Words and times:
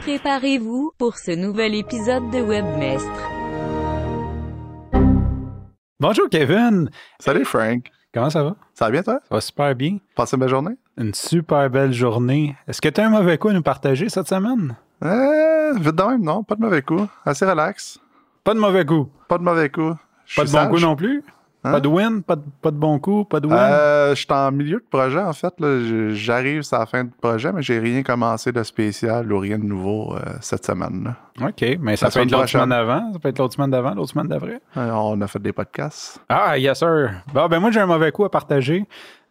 Préparez-vous 0.00 0.92
pour 0.98 1.16
ce 1.18 1.30
nouvel 1.32 1.74
épisode 1.74 2.30
de 2.30 2.38
Webmestre. 2.40 3.08
Bonjour 5.98 6.28
Kevin. 6.30 6.88
Salut 7.18 7.44
Frank. 7.44 7.90
Comment 8.14 8.30
ça 8.30 8.42
va? 8.42 8.56
Ça 8.74 8.86
va 8.86 8.90
bien 8.90 9.02
toi? 9.02 9.20
Ça 9.28 9.34
va 9.34 9.40
super 9.40 9.74
bien. 9.74 9.98
Passez 10.16 10.36
une 10.36 10.40
belle 10.40 10.48
journée? 10.48 10.74
Une 10.96 11.12
super 11.14 11.68
belle 11.70 11.92
journée. 11.92 12.56
Est-ce 12.66 12.80
que 12.80 12.88
tu 12.88 13.00
as 13.00 13.06
un 13.06 13.10
mauvais 13.10 13.36
coup 13.38 13.48
à 13.48 13.52
nous 13.52 13.62
partager 13.62 14.08
cette 14.08 14.26
semaine? 14.28 14.74
Euh, 15.04 15.74
vite 15.74 15.94
de 15.94 16.02
même, 16.02 16.22
non? 16.22 16.42
Pas 16.44 16.54
de 16.56 16.62
mauvais 16.62 16.82
coup. 16.82 17.06
Assez 17.26 17.44
relax. 17.44 18.00
Pas 18.42 18.54
de 18.54 18.58
mauvais 18.58 18.84
coup. 18.86 19.08
Pas 19.28 19.38
de 19.38 19.42
mauvais 19.44 19.68
coup. 19.68 19.94
Je 20.24 20.36
Pas 20.36 20.42
de 20.46 20.48
bon 20.50 20.52
sage. 20.54 20.70
coup 20.70 20.80
non 20.80 20.96
plus? 20.96 21.22
Hein? 21.62 21.72
Pas 21.72 21.80
de 21.80 21.88
win? 21.88 22.22
Pas 22.22 22.36
de, 22.36 22.42
pas 22.62 22.70
de 22.70 22.76
bon 22.76 22.98
coup? 22.98 23.24
Pas 23.24 23.38
de 23.40 23.46
win? 23.46 23.56
Euh, 23.56 24.10
je 24.14 24.20
suis 24.20 24.26
en 24.32 24.50
milieu 24.50 24.78
de 24.78 24.84
projet, 24.90 25.20
en 25.20 25.32
fait. 25.34 25.52
J'arrive 26.14 26.62
à 26.72 26.78
la 26.78 26.86
fin 26.86 27.04
du 27.04 27.10
projet, 27.20 27.52
mais 27.52 27.60
j'ai 27.62 27.78
rien 27.78 28.02
commencé 28.02 28.50
de 28.50 28.62
spécial 28.62 29.30
ou 29.32 29.38
rien 29.38 29.58
de 29.58 29.64
nouveau 29.64 30.14
euh, 30.14 30.20
cette 30.40 30.64
semaine. 30.64 31.14
là. 31.38 31.48
OK, 31.48 31.78
mais 31.80 31.96
ça 31.96 32.10
peut 32.10 32.20
être 32.20 32.30
l'autre 32.30 32.48
semaine 32.48 32.68
d'avant, 32.70 33.12
ça 33.12 33.18
peut 33.18 33.28
être 33.28 33.38
l'autre 33.38 33.54
semaine 33.54 33.70
d'avant, 33.70 33.94
l'autre 33.94 34.10
semaine 34.10 34.28
d'après? 34.28 34.60
Euh, 34.76 34.90
on 34.92 35.20
a 35.20 35.26
fait 35.26 35.38
des 35.40 35.52
podcasts. 35.52 36.20
Ah, 36.28 36.56
yes 36.58 36.78
sir. 36.78 37.10
Bon, 37.32 37.46
ben 37.48 37.60
moi 37.60 37.70
j'ai 37.70 37.80
un 37.80 37.86
mauvais 37.86 38.10
coup 38.12 38.24
à 38.24 38.30
partager. 38.30 38.84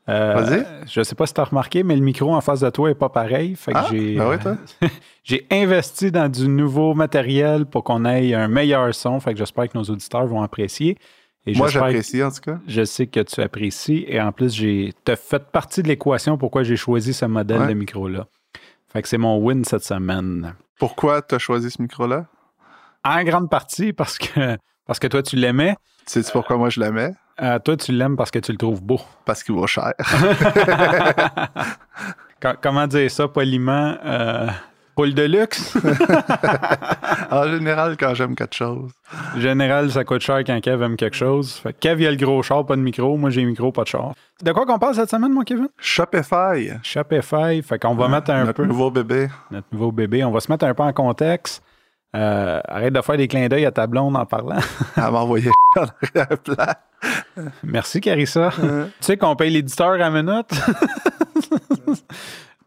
Euh, 0.08 0.34
Vas-y. 0.36 0.66
Je 0.88 1.04
sais 1.04 1.14
pas 1.14 1.28
si 1.28 1.36
tu 1.36 1.42
as 1.42 1.44
remarqué, 1.44 1.84
mais 1.84 1.96
le 1.96 2.02
micro 2.02 2.34
en 2.34 2.42
face 2.42 2.62
de 2.62 2.70
toi 2.72 2.90
est 2.90 2.96
pas 2.96 3.10
pareil. 3.10 3.56
Fait 3.56 3.74
que 3.74 3.78
Ah, 3.78 3.86
j'ai, 3.92 4.16
ben 4.16 4.28
oui, 4.82 4.88
j'ai 5.24 5.46
investi 5.52 6.12
dans 6.12 6.28
du 6.30 6.48
nouveau 6.48 6.96
matériel 6.96 7.68
pour 7.68 7.84
qu'on 7.84 8.06
ait 8.06 8.34
un 8.34 8.48
meilleur 8.48 8.94
son. 8.96 9.20
Fait 9.20 9.34
que 9.34 9.38
j'espère 9.38 9.70
que 9.70 9.78
nos 9.78 9.84
auditeurs 9.84 10.26
vont 10.26 10.42
apprécier. 10.42 10.98
Et 11.46 11.54
Moi, 11.56 11.68
j'apprécie, 11.70 12.22
en 12.24 12.30
tout 12.32 12.42
cas. 12.42 12.60
Je 12.68 12.84
sais 12.84 13.08
que 13.08 13.22
tu 13.22 13.42
apprécies. 13.42 14.06
Et 14.08 14.22
en 14.22 14.32
plus, 14.32 14.54
j'ai 14.54 14.94
as 15.08 15.16
fait 15.16 15.44
partie 15.52 15.82
de 15.82 15.88
l'équation 15.88 16.38
pourquoi 16.38 16.64
j'ai 16.64 16.76
choisi 16.76 17.14
ce 17.14 17.26
modèle 17.26 17.62
Ouais. 17.62 17.68
de 17.70 17.74
micro-là. 17.74 18.28
Fait 18.92 19.02
que 19.02 19.08
c'est 19.08 19.18
mon 19.18 19.38
win 19.38 19.64
cette 19.64 19.84
semaine. 19.84 20.54
Pourquoi 20.80 21.22
tu 21.22 21.36
as 21.36 21.40
choisi 21.40 21.72
ce 21.72 21.82
micro-là? 21.82 22.26
En 23.06 23.24
grande 23.24 23.50
partie 23.50 23.94
parce 23.94 24.18
que, 24.18 24.58
parce 24.86 25.00
que 25.00 25.08
toi, 25.08 25.24
tu 25.24 25.36
l'aimais. 25.38 25.76
Sais-tu 26.06 26.32
pourquoi 26.32 26.58
moi 26.58 26.70
je 26.70 26.80
l'aimais? 26.80 27.12
Euh, 27.42 27.58
toi, 27.60 27.78
tu 27.78 27.94
l'aimes 27.94 28.18
parce 28.18 28.32
que 28.32 28.40
tu 28.40 28.52
le 28.52 28.58
trouves 28.58 28.84
beau. 28.84 29.00
Parce 29.26 29.44
qu'il 29.44 29.56
vaut 29.56 29.68
cher. 29.68 29.94
Co- 32.42 32.56
comment 32.62 32.88
dire 32.88 33.10
ça 33.12 33.28
poliment? 33.28 33.98
Euh, 34.04 34.48
poule 35.00 35.14
de 35.14 35.24
luxe? 35.24 35.78
en 37.32 37.48
général, 37.48 37.96
quand 37.98 38.14
j'aime 38.14 38.36
quelque 38.36 38.56
chose. 38.56 38.92
Général, 39.38 39.90
ça 39.92 40.04
coûte 40.04 40.22
cher 40.22 40.44
quand 40.46 40.60
Kev 40.60 40.84
aime 40.84 40.98
quelque 40.98 41.16
chose. 41.16 41.54
Fait 41.54 41.72
que 41.72 41.80
Kev, 41.80 42.02
il 42.02 42.08
a 42.08 42.12
le 42.12 42.18
gros 42.18 42.44
char, 42.44 42.66
pas 42.66 42.76
de 42.76 42.82
micro. 42.82 43.16
Moi, 43.16 43.30
j'ai 43.30 43.42
le 43.42 43.48
micro, 43.48 43.72
pas 43.72 43.84
de 43.84 43.88
char. 43.88 44.14
De 44.44 44.52
quoi 44.52 44.66
qu'on 44.66 44.78
parle 44.78 44.96
cette 44.96 45.10
semaine, 45.10 45.32
mon 45.32 45.44
Kevin? 45.44 45.70
Shopify. 45.78 46.72
Shopify. 46.84 47.62
Fait 47.62 47.80
qu'on 47.80 47.96
va 47.96 48.10
mettre 48.10 48.32
un 48.32 48.44
notre 48.44 48.62
peu... 48.62 48.66
nouveau 48.66 48.92
bébé. 48.92 49.30
notre 49.52 49.68
nouveau 49.72 49.94
bébé. 49.94 50.26
On 50.26 50.32
va 50.32 50.42
se 50.42 50.52
mettre 50.52 50.66
un 50.66 50.74
peu 50.74 50.84
en 50.84 50.92
contexte. 50.92 51.64
Euh, 52.14 52.60
arrête 52.68 52.94
de 52.94 53.02
faire 53.02 53.18
des 53.18 53.28
clins 53.30 53.48
d'œil 53.48 53.66
à 53.66 53.72
ta 53.72 53.88
blonde 53.88 54.18
en 54.18 54.26
parlant. 54.26 54.60
Elle 54.98 55.04
m'a 55.04 55.20
envoyé 55.20 55.50
en 55.78 55.84
arrière-plan. 55.84 56.66
Merci, 57.64 58.02
Carissa. 58.02 58.50
Tu 58.52 58.68
sais 59.00 59.16
qu'on 59.16 59.38
paye 59.38 59.52
l'éditeur 59.52 60.02
à 60.02 60.10
minute? 60.10 60.50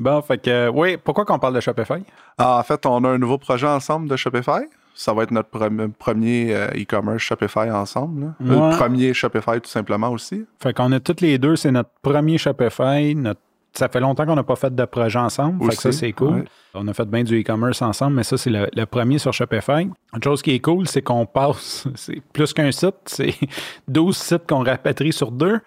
Bon, 0.02 0.20
fait 0.22 0.38
que, 0.38 0.68
oui, 0.68 0.96
pourquoi 1.02 1.24
qu'on 1.24 1.38
parle 1.38 1.54
de 1.54 1.60
Shopify? 1.60 2.02
Ah, 2.38 2.58
en 2.58 2.62
fait, 2.62 2.84
on 2.86 3.02
a 3.04 3.08
un 3.08 3.18
nouveau 3.18 3.38
projet 3.38 3.66
ensemble 3.66 4.08
de 4.08 4.16
Shopify. 4.16 4.60
Ça 4.94 5.14
va 5.14 5.22
être 5.22 5.30
notre 5.30 5.48
pre- 5.48 5.90
premier 5.92 6.54
euh, 6.54 6.66
e-commerce 6.76 7.22
Shopify 7.22 7.70
ensemble. 7.70 8.34
Ouais. 8.40 8.48
Le 8.70 8.76
premier 8.76 9.14
Shopify 9.14 9.60
tout 9.60 9.70
simplement 9.70 10.10
aussi. 10.10 10.44
Fait 10.62 10.74
qu'on 10.74 10.92
a 10.92 11.00
toutes 11.00 11.22
les 11.22 11.38
deux, 11.38 11.56
c'est 11.56 11.70
notre 11.72 11.90
premier 12.02 12.36
Shopify. 12.36 13.14
Notre... 13.14 13.40
Ça 13.74 13.88
fait 13.88 14.00
longtemps 14.00 14.26
qu'on 14.26 14.34
n'a 14.34 14.42
pas 14.42 14.54
fait 14.56 14.74
de 14.74 14.84
projet 14.84 15.18
ensemble. 15.18 15.64
Fait 15.70 15.76
que 15.76 15.82
ça, 15.82 15.92
c'est 15.92 16.12
cool. 16.12 16.34
ouais. 16.34 16.44
On 16.74 16.86
a 16.88 16.92
fait 16.92 17.06
bien 17.06 17.22
du 17.24 17.40
e-commerce 17.40 17.80
ensemble, 17.80 18.16
mais 18.16 18.22
ça, 18.22 18.36
c'est 18.36 18.50
le, 18.50 18.68
le 18.76 18.84
premier 18.84 19.16
sur 19.18 19.32
Shopify. 19.32 19.88
Une 20.14 20.22
chose 20.22 20.42
qui 20.42 20.50
est 20.50 20.60
cool, 20.60 20.86
c'est 20.86 21.00
qu'on 21.00 21.24
passe, 21.24 21.86
c'est 21.94 22.20
plus 22.34 22.52
qu'un 22.52 22.70
site, 22.70 22.96
c'est 23.06 23.34
12 23.88 24.14
sites 24.14 24.46
qu'on 24.46 24.62
rapatrie 24.62 25.12
sur 25.14 25.30
deux. 25.32 25.58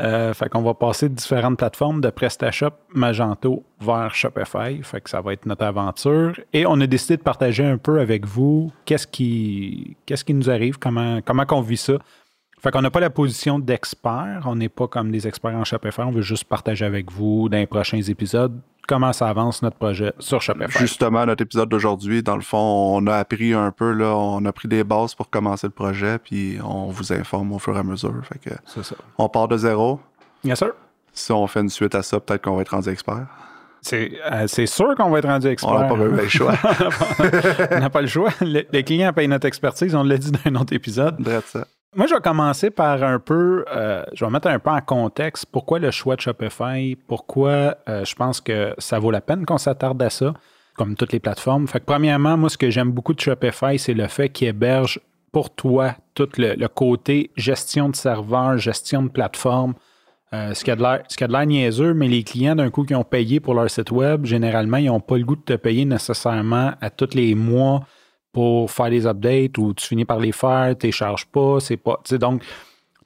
Euh, 0.00 0.34
fait 0.34 0.48
qu'on 0.50 0.62
va 0.62 0.74
passer 0.74 1.08
de 1.08 1.14
différentes 1.14 1.56
plateformes 1.56 2.00
de 2.00 2.10
PrestaShop, 2.10 2.72
Magento 2.94 3.64
vers 3.80 4.14
Shopify. 4.14 4.82
Fait 4.82 5.00
que 5.00 5.08
ça 5.08 5.20
va 5.20 5.32
être 5.32 5.46
notre 5.46 5.64
aventure. 5.64 6.38
Et 6.52 6.66
on 6.66 6.78
a 6.80 6.86
décidé 6.86 7.16
de 7.16 7.22
partager 7.22 7.64
un 7.64 7.78
peu 7.78 8.00
avec 8.00 8.26
vous 8.26 8.70
qu'est-ce 8.84 9.06
qui, 9.06 9.96
qu'est-ce 10.04 10.24
qui 10.24 10.34
nous 10.34 10.50
arrive, 10.50 10.78
comment, 10.78 11.20
comment 11.24 11.46
qu'on 11.46 11.62
vit 11.62 11.78
ça. 11.78 11.94
Fait 12.60 12.70
qu'on 12.70 12.82
n'a 12.82 12.90
pas 12.90 13.00
la 13.00 13.08
position 13.08 13.58
d'expert. 13.58 14.42
On 14.44 14.56
n'est 14.56 14.68
pas 14.68 14.86
comme 14.86 15.10
des 15.10 15.26
experts 15.26 15.56
en 15.56 15.64
Shopify. 15.64 16.02
On 16.02 16.10
veut 16.10 16.20
juste 16.20 16.44
partager 16.44 16.84
avec 16.84 17.10
vous 17.10 17.48
dans 17.48 17.56
les 17.56 17.66
prochains 17.66 18.02
épisodes 18.02 18.60
comment 18.90 19.12
ça 19.12 19.28
avance 19.28 19.62
notre 19.62 19.76
projet 19.76 20.12
sur 20.18 20.42
Shopify. 20.42 20.80
Justement, 20.80 21.24
notre 21.24 21.42
épisode 21.42 21.68
d'aujourd'hui, 21.68 22.24
dans 22.24 22.34
le 22.34 22.42
fond, 22.42 22.96
on 22.96 23.06
a 23.06 23.18
appris 23.18 23.54
un 23.54 23.70
peu, 23.70 23.92
là, 23.92 24.16
on 24.16 24.44
a 24.44 24.52
pris 24.52 24.66
des 24.66 24.82
bases 24.82 25.14
pour 25.14 25.30
commencer 25.30 25.68
le 25.68 25.72
projet, 25.72 26.18
puis 26.18 26.58
on 26.64 26.86
vous 26.86 27.12
informe 27.12 27.52
au 27.52 27.60
fur 27.60 27.76
et 27.76 27.78
à 27.78 27.84
mesure. 27.84 28.20
Fait 28.24 28.50
que 28.50 28.54
C'est 28.66 28.82
ça. 28.82 28.96
on 29.16 29.28
part 29.28 29.46
de 29.46 29.56
zéro. 29.56 30.00
Yes, 30.42 30.58
sir. 30.58 30.72
Si 31.12 31.30
on 31.30 31.46
fait 31.46 31.60
une 31.60 31.68
suite 31.68 31.94
à 31.94 32.02
ça, 32.02 32.18
peut-être 32.18 32.42
qu'on 32.42 32.56
va 32.56 32.62
être 32.62 32.70
rendu 32.70 32.88
expert. 32.88 33.26
C'est 33.80 34.10
euh, 34.30 34.66
sûr 34.66 34.96
qu'on 34.96 35.08
va 35.08 35.20
être 35.20 35.28
rendu 35.28 35.46
expert. 35.46 35.70
On 35.70 35.78
n'a 35.78 35.86
pas 35.86 35.96
le 35.96 36.28
choix. 36.28 36.54
on 37.70 37.78
n'a 37.78 37.90
pas 37.90 38.00
le 38.00 38.08
choix. 38.08 38.30
Le, 38.40 38.62
les 38.72 38.82
clients 38.82 39.12
payent 39.12 39.28
notre 39.28 39.46
expertise. 39.46 39.94
On 39.94 40.02
l'a 40.02 40.18
dit 40.18 40.32
dans 40.32 40.40
un 40.46 40.56
autre 40.56 40.74
épisode. 40.74 41.16
Drette 41.20 41.46
ça. 41.46 41.64
Moi, 41.96 42.06
je 42.06 42.14
vais 42.14 42.20
commencer 42.20 42.70
par 42.70 43.02
un 43.02 43.18
peu, 43.18 43.64
euh, 43.74 44.04
je 44.12 44.24
vais 44.24 44.30
mettre 44.30 44.46
un 44.46 44.60
peu 44.60 44.70
en 44.70 44.80
contexte 44.80 45.46
pourquoi 45.50 45.80
le 45.80 45.90
choix 45.90 46.14
de 46.14 46.20
Shopify, 46.20 46.96
pourquoi 47.08 47.78
euh, 47.88 48.04
je 48.04 48.14
pense 48.14 48.40
que 48.40 48.74
ça 48.78 49.00
vaut 49.00 49.10
la 49.10 49.20
peine 49.20 49.44
qu'on 49.44 49.58
s'attarde 49.58 50.00
à 50.00 50.08
ça, 50.08 50.32
comme 50.76 50.94
toutes 50.94 51.12
les 51.12 51.18
plateformes. 51.18 51.66
Fait 51.66 51.80
que 51.80 51.84
premièrement, 51.86 52.36
moi, 52.36 52.48
ce 52.48 52.56
que 52.56 52.70
j'aime 52.70 52.92
beaucoup 52.92 53.12
de 53.12 53.20
Shopify, 53.20 53.76
c'est 53.76 53.94
le 53.94 54.06
fait 54.06 54.28
qu'il 54.28 54.46
héberge 54.46 55.00
pour 55.32 55.50
toi 55.52 55.96
tout 56.14 56.28
le, 56.38 56.64
côté 56.68 57.32
gestion 57.36 57.88
de 57.88 57.96
serveur, 57.96 58.56
gestion 58.56 59.02
de 59.02 59.08
plateforme. 59.08 59.74
Euh, 60.32 60.54
ce 60.54 60.62
qui 60.62 60.70
a 60.70 60.76
de 60.76 60.82
l'air- 60.82 61.02
ce 61.08 61.24
a 61.24 61.26
de 61.26 61.32
l'air 61.32 61.44
niaiseux, 61.44 61.92
mais 61.92 62.06
les 62.06 62.22
clients, 62.22 62.54
d'un 62.54 62.70
coup, 62.70 62.84
qui 62.84 62.94
ont 62.94 63.02
payé 63.02 63.40
pour 63.40 63.54
leur 63.54 63.68
site 63.68 63.90
web, 63.90 64.26
généralement, 64.26 64.76
ils 64.76 64.86
n'ont 64.86 65.00
pas 65.00 65.18
le 65.18 65.24
goût 65.24 65.34
de 65.34 65.42
te 65.42 65.54
payer 65.54 65.84
nécessairement 65.84 66.72
à 66.80 66.90
tous 66.90 67.14
les 67.14 67.34
mois 67.34 67.80
pour 68.32 68.70
faire 68.70 68.90
des 68.90 69.06
updates 69.06 69.58
ou 69.58 69.74
tu 69.74 69.86
finis 69.86 70.04
par 70.04 70.18
les 70.18 70.32
faire, 70.32 70.74
tu 70.78 70.86
les 70.86 70.92
charges 70.92 71.26
pas, 71.26 71.58
c'est 71.60 71.76
pas. 71.76 72.00
tu 72.04 72.10
sais, 72.10 72.18
Donc, 72.18 72.42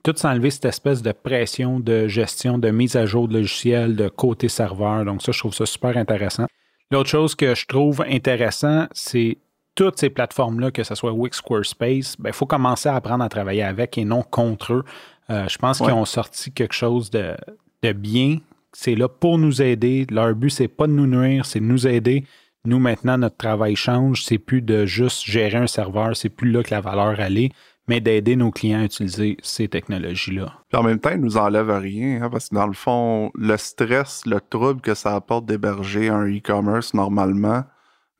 tout 0.03 0.13
s'enlever 0.17 0.51
cette 0.51 0.67
espèce 0.67 1.01
de 1.03 1.13
pression 1.13 1.81
de 1.81 2.07
gestion, 2.09 2.59
de 2.59 2.69
mise 2.71 2.95
à 2.97 3.07
jour 3.07 3.27
de 3.27 3.39
logiciel, 3.39 3.97
de 3.97 4.09
côté 4.09 4.49
serveur. 4.49 5.05
Donc, 5.05 5.23
ça, 5.23 5.33
je 5.33 5.39
trouve 5.39 5.55
ça 5.55 5.65
super 5.65 5.97
intéressant. 5.97 6.45
L'autre 6.91 7.09
chose 7.09 7.35
que 7.35 7.55
je 7.55 7.65
trouve 7.67 8.05
intéressant, 8.07 8.87
c'est 8.93 9.39
toutes 9.75 9.99
ces 9.99 10.11
plateformes-là, 10.11 10.71
que 10.71 10.85
ce 10.85 10.95
soit 10.95 11.11
Wix, 11.13 11.39
Squarespace, 11.39 12.17
il 12.25 12.33
faut 12.33 12.47
commencer 12.47 12.89
à 12.89 12.97
apprendre 12.97 13.25
à 13.25 13.29
travailler 13.29 13.63
avec 13.63 13.97
et 13.99 14.05
non 14.05 14.23
contre 14.23 14.75
eux. 14.75 14.85
Euh, 15.31 15.49
je 15.49 15.57
pense 15.59 15.81
Ouais. 15.81 15.87
qu'ils 15.87 15.95
ont 15.95 16.05
sorti 16.05 16.53
quelque 16.53 16.75
chose 16.75 17.11
de, 17.11 17.35
de 17.83 17.93
bien. 17.93 18.37
C'est 18.73 18.95
là 18.95 19.09
pour 19.09 19.39
nous 19.39 19.63
aider. 19.63 20.07
Leur 20.11 20.35
but, 20.35 20.51
c'est 20.51 20.69
pas 20.69 20.87
de 20.87 20.93
nous 20.93 21.07
nuire, 21.07 21.47
c'est 21.47 21.61
de 21.61 21.65
nous 21.65 21.87
aider. 21.89 22.25
Nous, 22.67 22.79
maintenant, 22.79 23.19
notre 23.19 23.37
travail 23.37 23.77
change. 23.77 24.25
C'est 24.25 24.39
plus 24.39 24.63
de 24.63 24.87
juste 24.87 25.25
gérer 25.25 25.59
un 25.59 25.67
serveur, 25.67 26.17
c'est 26.17 26.31
plus 26.31 26.51
là 26.51 26.63
que 26.63 26.71
la 26.71 26.81
valeur 26.81 27.21
est, 27.21 27.51
mais 27.89 28.01
d'aider 28.01 28.37
nos 28.37 28.51
clients 28.51 28.81
à 28.81 28.85
utiliser 28.85 29.37
ces 29.43 29.69
technologies-là. 29.69 30.53
Puis 30.71 30.81
en 30.81 30.83
même 30.83 30.99
temps, 30.99 31.11
ils 31.11 31.21
nous 31.21 31.37
enlèvent 31.37 31.77
rien, 31.79 32.23
hein, 32.23 32.31
parce 32.31 32.49
que 32.49 32.55
dans 32.55 32.67
le 32.67 32.73
fond, 32.73 33.31
le 33.35 33.57
stress, 33.59 34.25
le 34.25 34.41
trouble 34.41 34.81
que 34.81 34.95
ça 34.95 35.15
apporte 35.15 35.45
d'héberger 35.45 36.09
un 36.09 36.27
e-commerce 36.27 36.95
normalement 36.95 37.65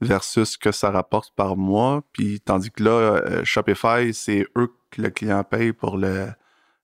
versus 0.03 0.51
ce 0.51 0.59
que 0.59 0.73
ça 0.73 0.91
rapporte 0.91 1.33
par 1.35 1.57
mois, 1.57 2.03
puis 2.13 2.41
tandis 2.41 2.71
que 2.71 2.83
là, 2.83 2.91
euh, 2.91 3.45
Shopify, 3.45 4.13
c'est 4.13 4.47
eux 4.59 4.71
que 4.91 5.01
le 5.01 5.09
client 5.09 5.43
paye 5.45 5.73
pour 5.73 5.97
le, 5.97 6.27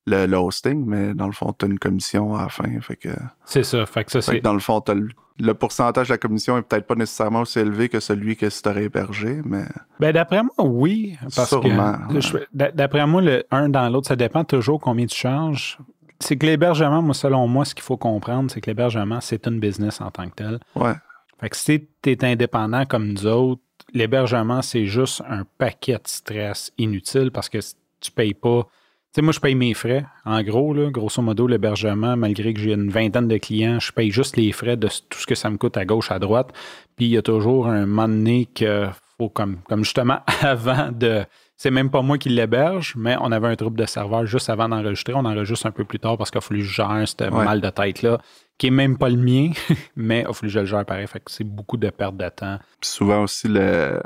le, 0.06 0.25
le 0.25 0.37
hosting, 0.38 0.84
mais 0.87 1.12
dans 1.12 1.26
le 1.26 1.32
fond, 1.32 1.53
tu 1.53 1.66
as 1.66 1.69
une 1.69 1.78
commission 1.78 2.34
à 2.37 2.43
la 2.43 2.49
fin. 2.49 2.81
Fait 2.81 2.97
que, 2.97 3.10
C'est 3.44 3.65
ça. 3.65 3.84
Fait 3.84 4.04
que 4.04 4.12
ça, 4.12 4.22
fait 4.22 4.32
c'est. 4.32 4.38
que 4.38 4.44
dans 4.44 4.55
le 4.55 4.61
fond, 4.61 4.81
t'as 4.81 4.94
le, 4.94 5.08
le 5.40 5.54
pourcentage 5.54 6.08
de 6.08 6.12
la 6.14 6.19
commission 6.19 6.56
est 6.58 6.62
peut-être 6.62 6.87
pas 6.87 6.94
nécessairement 6.94 7.40
aussi 7.42 7.58
élevé 7.58 7.88
que 7.88 8.00
celui 8.00 8.37
que 8.37 8.50
si 8.50 8.62
tu 8.62 8.69
aurais 8.69 8.84
hébergé, 8.84 9.40
mais 9.44 9.64
Ben, 9.98 10.12
d'après 10.12 10.42
moi, 10.42 10.52
oui. 10.58 11.16
Parce 11.34 11.48
Sûrement, 11.48 11.94
ouais. 12.10 12.70
d'après 12.75 13.06
moi, 13.06 13.22
le 13.22 13.44
un 13.50 13.69
dans 13.69 13.88
l'autre, 13.88 14.08
ça 14.08 14.16
dépend 14.16 14.44
toujours 14.44 14.81
combien 14.81 15.06
tu 15.06 15.16
charges. 15.16 15.78
C'est 16.19 16.37
que 16.37 16.44
l'hébergement, 16.46 17.00
moi, 17.02 17.14
selon 17.14 17.48
moi, 17.48 17.64
ce 17.64 17.75
qu'il 17.75 17.82
faut 17.84 17.96
comprendre, 17.96 18.50
c'est 18.50 18.60
que 18.60 18.69
l'hébergement, 18.70 19.20
c'est 19.20 19.46
une 19.46 19.58
business 19.58 20.00
en 20.00 20.10
tant 20.10 20.28
que 20.28 20.34
tel. 20.34 20.58
ouais. 20.76 20.92
Fait 21.40 21.48
que 21.48 21.56
si 21.56 21.88
tu 22.02 22.10
es 22.10 22.22
indépendant 22.25 22.84
comme 22.84 23.08
nous 23.08 23.26
autres, 23.26 23.62
l'hébergement, 23.94 24.60
c'est 24.60 24.84
juste 24.84 25.22
un 25.26 25.44
paquet 25.56 25.94
de 25.94 26.00
stress 26.04 26.70
inutile 26.76 27.31
parce 27.32 27.48
que 27.48 27.56
tu 28.00 28.10
payes 28.12 28.34
pas. 28.34 28.66
Tu 29.12 29.17
sais, 29.17 29.23
moi, 29.23 29.33
je 29.33 29.41
paye 29.41 29.57
mes 29.57 29.75
frais. 29.75 30.05
En 30.25 30.41
gros, 30.45 30.73
là, 30.73 30.89
grosso 30.89 31.21
modo, 31.21 31.49
l'hébergement, 31.49 32.17
malgré 32.17 32.55
que 32.55 32.61
j'ai 32.61 32.75
une 32.75 32.91
vingtaine 32.91 33.27
de 33.27 33.39
clients, 33.39 33.81
je 33.81 33.91
paye 33.91 34.12
juste 34.12 34.37
les 34.37 34.53
frais 34.53 34.77
de 34.77 34.87
tout 34.87 35.19
ce 35.19 35.27
que 35.27 35.35
ça 35.35 35.51
me 35.51 35.57
coûte 35.57 35.77
à 35.77 35.85
gauche, 35.85 36.12
à 36.12 36.21
droite. 36.21 36.53
Puis 36.95 37.07
il 37.07 37.11
y 37.11 37.17
a 37.17 37.23
toujours 37.23 37.67
un 37.67 37.87
moment 37.87 38.07
donné 38.07 38.47
que 38.47 38.87
faut, 39.19 39.29
comme, 39.29 39.62
comme 39.69 39.83
justement 39.83 40.21
avant 40.43 40.93
de. 40.93 41.25
C'est 41.57 41.73
même 41.73 41.91
pas 41.91 42.03
moi 42.03 42.19
qui 42.19 42.29
l'héberge, 42.29 42.95
mais 42.97 43.17
on 43.21 43.33
avait 43.33 43.49
un 43.49 43.57
trouble 43.57 43.77
de 43.81 43.85
serveur 43.85 44.27
juste 44.27 44.49
avant 44.49 44.69
d'enregistrer. 44.69 45.12
On 45.15 45.25
enregistre 45.25 45.67
un 45.67 45.73
peu 45.73 45.85
plus 45.85 45.99
tard 45.99 46.17
parce 46.17 46.31
qu'il 46.31 46.39
a 46.39 46.41
fallu 46.41 46.61
que 46.61 46.67
je 46.67 46.73
gère 46.73 47.03
ce 47.05 47.31
mal 47.31 47.61
de 47.61 47.69
tête-là, 47.69 48.19
qui 48.59 48.69
est 48.69 48.71
même 48.71 48.97
pas 48.97 49.09
le 49.09 49.17
mien, 49.17 49.51
mais 49.97 50.21
il 50.21 50.27
a 50.27 50.33
fallu 50.33 50.53
que 50.53 50.55
je 50.55 50.61
le 50.61 50.67
gère 50.67 50.85
pareil. 50.87 51.09
Fait 51.09 51.19
que 51.19 51.33
c'est 51.33 51.43
beaucoup 51.43 51.77
de 51.77 51.91
perte 51.91 52.17
de 52.17 52.29
temps. 52.29 52.61
souvent 52.81 53.25
aussi, 53.25 53.49
le, 53.49 54.01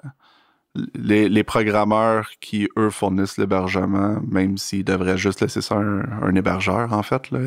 les, 0.74 1.44
programmeurs 1.44 2.30
qui, 2.40 2.68
eux, 2.76 2.90
fournissent 2.90 3.38
l'hébergement, 3.38 4.20
même 4.26 4.58
s'ils 4.58 4.84
devraient 4.84 5.18
juste 5.18 5.40
laisser 5.40 5.60
ça 5.60 5.76
à 5.76 5.78
un, 5.78 6.34
hébergeur, 6.34 6.92
en 6.92 7.02
fait, 7.02 7.30
là, 7.30 7.40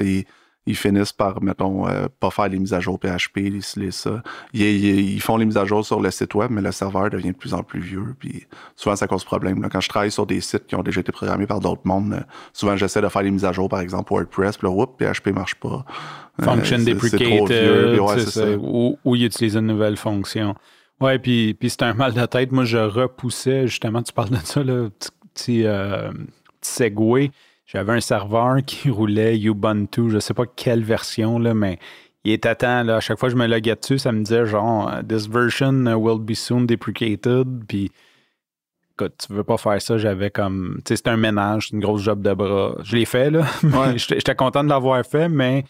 ils 0.65 0.75
finissent 0.75 1.13
par, 1.13 1.41
mettons, 1.41 1.87
euh, 1.87 2.07
pas 2.19 2.29
faire 2.29 2.47
les 2.49 2.59
mises 2.59 2.73
à 2.73 2.79
jour 2.79 2.99
PHP, 2.99 3.37
les, 3.77 3.91
ça. 3.91 4.21
Ils, 4.53 5.21
font 5.21 5.37
les 5.37 5.45
mises 5.45 5.57
à 5.57 5.65
jour 5.65 5.85
sur 5.85 5.99
le 6.01 6.11
site 6.11 6.35
web, 6.35 6.51
mais 6.51 6.61
le 6.61 6.71
serveur 6.71 7.09
devient 7.09 7.31
de 7.31 7.37
plus 7.37 7.53
en 7.53 7.63
plus 7.63 7.79
vieux. 7.79 8.15
Puis 8.19 8.47
souvent, 8.75 8.95
ça 8.95 9.07
cause 9.07 9.23
problème. 9.23 9.67
Quand 9.69 9.81
je 9.81 9.89
travaille 9.89 10.11
sur 10.11 10.25
des 10.25 10.41
sites 10.41 10.67
qui 10.67 10.75
ont 10.75 10.83
déjà 10.83 11.01
été 11.01 11.11
programmés 11.11 11.47
par 11.47 11.59
d'autres 11.59 11.81
mondes, 11.85 12.13
euh, 12.13 12.21
souvent, 12.53 12.75
j'essaie 12.75 13.01
de 13.01 13.09
faire 13.09 13.23
les 13.23 13.31
mises 13.31 13.45
à 13.45 13.51
jour, 13.51 13.69
par 13.69 13.79
exemple, 13.79 14.11
WordPress, 14.11 14.57
puis 14.57 14.67
là, 14.67 14.73
whoop, 14.73 15.01
PHP 15.01 15.27
marche 15.33 15.55
pas. 15.55 15.85
Euh, 16.41 16.45
Function 16.45 16.79
deprecated, 16.79 17.99
ou, 18.59 18.97
ou 19.03 19.15
ils 19.15 19.25
utilisent 19.25 19.55
une 19.55 19.67
nouvelle 19.67 19.97
fonction. 19.97 20.55
Ouais, 20.99 21.19
puis, 21.19 21.53
puis 21.53 21.69
c'est 21.69 21.83
un 21.83 21.93
mal 21.93 22.13
de 22.13 22.25
tête. 22.25 22.51
Moi, 22.51 22.63
je 22.63 22.77
repoussais, 22.77 23.67
justement, 23.67 24.01
tu 24.01 24.13
parles 24.13 24.31
de 24.31 24.37
ça, 24.37 24.63
là, 24.63 24.89
petit, 25.33 25.63
petit 25.63 25.63
segway 26.61 27.31
j'avais 27.67 27.93
un 27.93 27.99
serveur 27.99 28.57
qui 28.65 28.89
roulait 28.89 29.37
Ubuntu, 29.37 30.09
je 30.09 30.15
ne 30.15 30.19
sais 30.19 30.33
pas 30.33 30.45
quelle 30.45 30.83
version, 30.83 31.37
là, 31.37 31.53
mais 31.53 31.77
il 32.23 32.31
était 32.31 32.55
temps. 32.55 32.83
Là, 32.83 32.97
à 32.97 32.99
chaque 32.99 33.19
fois 33.19 33.29
que 33.29 33.35
je 33.35 33.39
me 33.39 33.45
loguais 33.45 33.75
dessus, 33.75 33.99
ça 33.99 34.11
me 34.11 34.23
disait 34.23 34.45
genre 34.45 34.91
This 35.07 35.27
version 35.27 35.85
will 35.95 36.19
be 36.19 36.33
soon 36.33 36.65
deprecated. 36.65 37.65
Puis, 37.67 37.91
écoute, 38.93 39.13
tu 39.27 39.33
veux 39.33 39.43
pas 39.43 39.57
faire 39.57 39.81
ça, 39.81 39.97
j'avais 39.97 40.31
comme. 40.31 40.77
Tu 40.77 40.89
sais, 40.89 40.95
c'était 40.97 41.11
un 41.11 41.17
ménage, 41.17 41.69
une 41.71 41.79
grosse 41.79 42.01
job 42.01 42.21
de 42.21 42.33
bras. 42.33 42.75
Je 42.83 42.95
l'ai 42.95 43.05
fait, 43.05 43.29
là. 43.29 43.45
J'étais 43.95 44.35
content 44.35 44.63
de 44.63 44.69
l'avoir 44.69 45.05
fait, 45.05 45.29
mais 45.29 45.63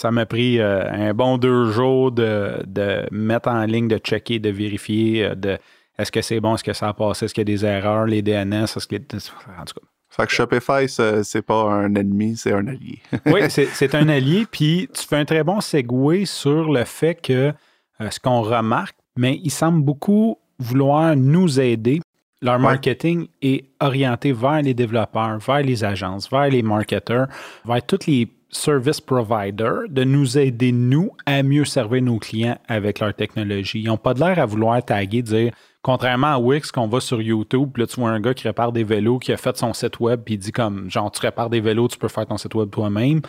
ça 0.00 0.10
m'a 0.10 0.24
pris 0.24 0.58
euh, 0.58 0.90
un 0.90 1.12
bon 1.12 1.36
deux 1.36 1.70
jours 1.72 2.10
de, 2.10 2.62
de, 2.66 3.06
mettre 3.10 3.50
en 3.50 3.64
ligne, 3.64 3.86
de 3.86 3.98
checker, 3.98 4.38
de 4.38 4.48
vérifier, 4.48 5.26
euh, 5.26 5.34
de 5.34 5.58
est-ce 5.98 6.10
que 6.10 6.22
c'est 6.22 6.40
bon, 6.40 6.54
est-ce 6.54 6.64
que 6.64 6.72
ça 6.72 6.88
a 6.88 6.94
passé, 6.94 7.26
est-ce 7.26 7.34
qu'il 7.34 7.42
y 7.42 7.52
a 7.52 7.56
des 7.56 7.66
erreurs, 7.66 8.06
les 8.06 8.22
DNS, 8.22 8.64
est-ce 8.64 8.86
que. 8.86 8.96
En 8.96 9.64
tout 9.66 9.74
cas. 9.74 9.86
Fait 10.08 10.26
que 10.26 10.32
Shopify, 10.32 10.88
c'est 10.88 11.42
pas 11.42 11.64
un 11.70 11.94
ennemi, 11.94 12.36
c'est 12.36 12.52
un 12.52 12.66
allié. 12.66 13.00
oui, 13.26 13.42
c'est 13.48 13.94
un 13.94 14.08
allié. 14.08 14.46
Puis 14.50 14.88
tu 14.92 15.06
fais 15.06 15.16
un 15.16 15.26
très 15.26 15.44
bon 15.44 15.60
segue 15.60 16.24
sur 16.24 16.72
le 16.72 16.84
fait 16.84 17.14
que 17.14 17.52
euh, 18.00 18.10
ce 18.10 18.18
qu'on 18.18 18.40
remarque, 18.40 18.96
mais 19.16 19.38
ils 19.44 19.50
semblent 19.50 19.84
beaucoup 19.84 20.38
vouloir 20.58 21.14
nous 21.14 21.60
aider. 21.60 22.00
Leur 22.40 22.58
marketing 22.58 23.28
est 23.42 23.66
orienté 23.80 24.32
vers 24.32 24.62
les 24.62 24.72
développeurs, 24.72 25.38
vers 25.38 25.62
les 25.62 25.84
agences, 25.84 26.30
vers 26.30 26.48
les 26.48 26.62
marketeurs, 26.62 27.28
vers 27.66 27.84
tous 27.84 28.06
les 28.06 28.26
service 28.50 29.00
providers 29.00 29.88
de 29.88 30.04
nous 30.04 30.38
aider, 30.38 30.72
nous, 30.72 31.10
à 31.26 31.42
mieux 31.42 31.64
servir 31.64 32.02
nos 32.02 32.18
clients 32.18 32.58
avec 32.68 33.00
leur 33.00 33.14
technologie. 33.14 33.80
Ils 33.80 33.86
n'ont 33.86 33.96
pas 33.96 34.14
de 34.14 34.20
l'air 34.20 34.38
à 34.38 34.46
vouloir 34.46 34.84
taguer, 34.84 35.22
dire 35.22 35.52
Contrairement 35.82 36.34
à 36.34 36.38
Wix, 36.38 36.70
qu'on 36.70 36.88
va 36.88 37.00
sur 37.00 37.22
YouTube, 37.22 37.78
là, 37.78 37.86
tu 37.86 37.98
vois 37.98 38.10
un 38.10 38.20
gars 38.20 38.34
qui 38.34 38.46
répare 38.46 38.70
des 38.70 38.84
vélos, 38.84 39.18
qui 39.18 39.32
a 39.32 39.38
fait 39.38 39.56
son 39.56 39.72
site 39.72 39.98
web, 39.98 40.20
puis 40.22 40.34
il 40.34 40.38
dit 40.38 40.52
comme, 40.52 40.90
genre, 40.90 41.10
tu 41.10 41.20
répares 41.22 41.48
des 41.48 41.60
vélos, 41.60 41.88
tu 41.88 41.96
peux 41.96 42.08
faire 42.08 42.26
ton 42.26 42.36
site 42.36 42.54
web 42.54 42.68
toi-même. 42.70 43.22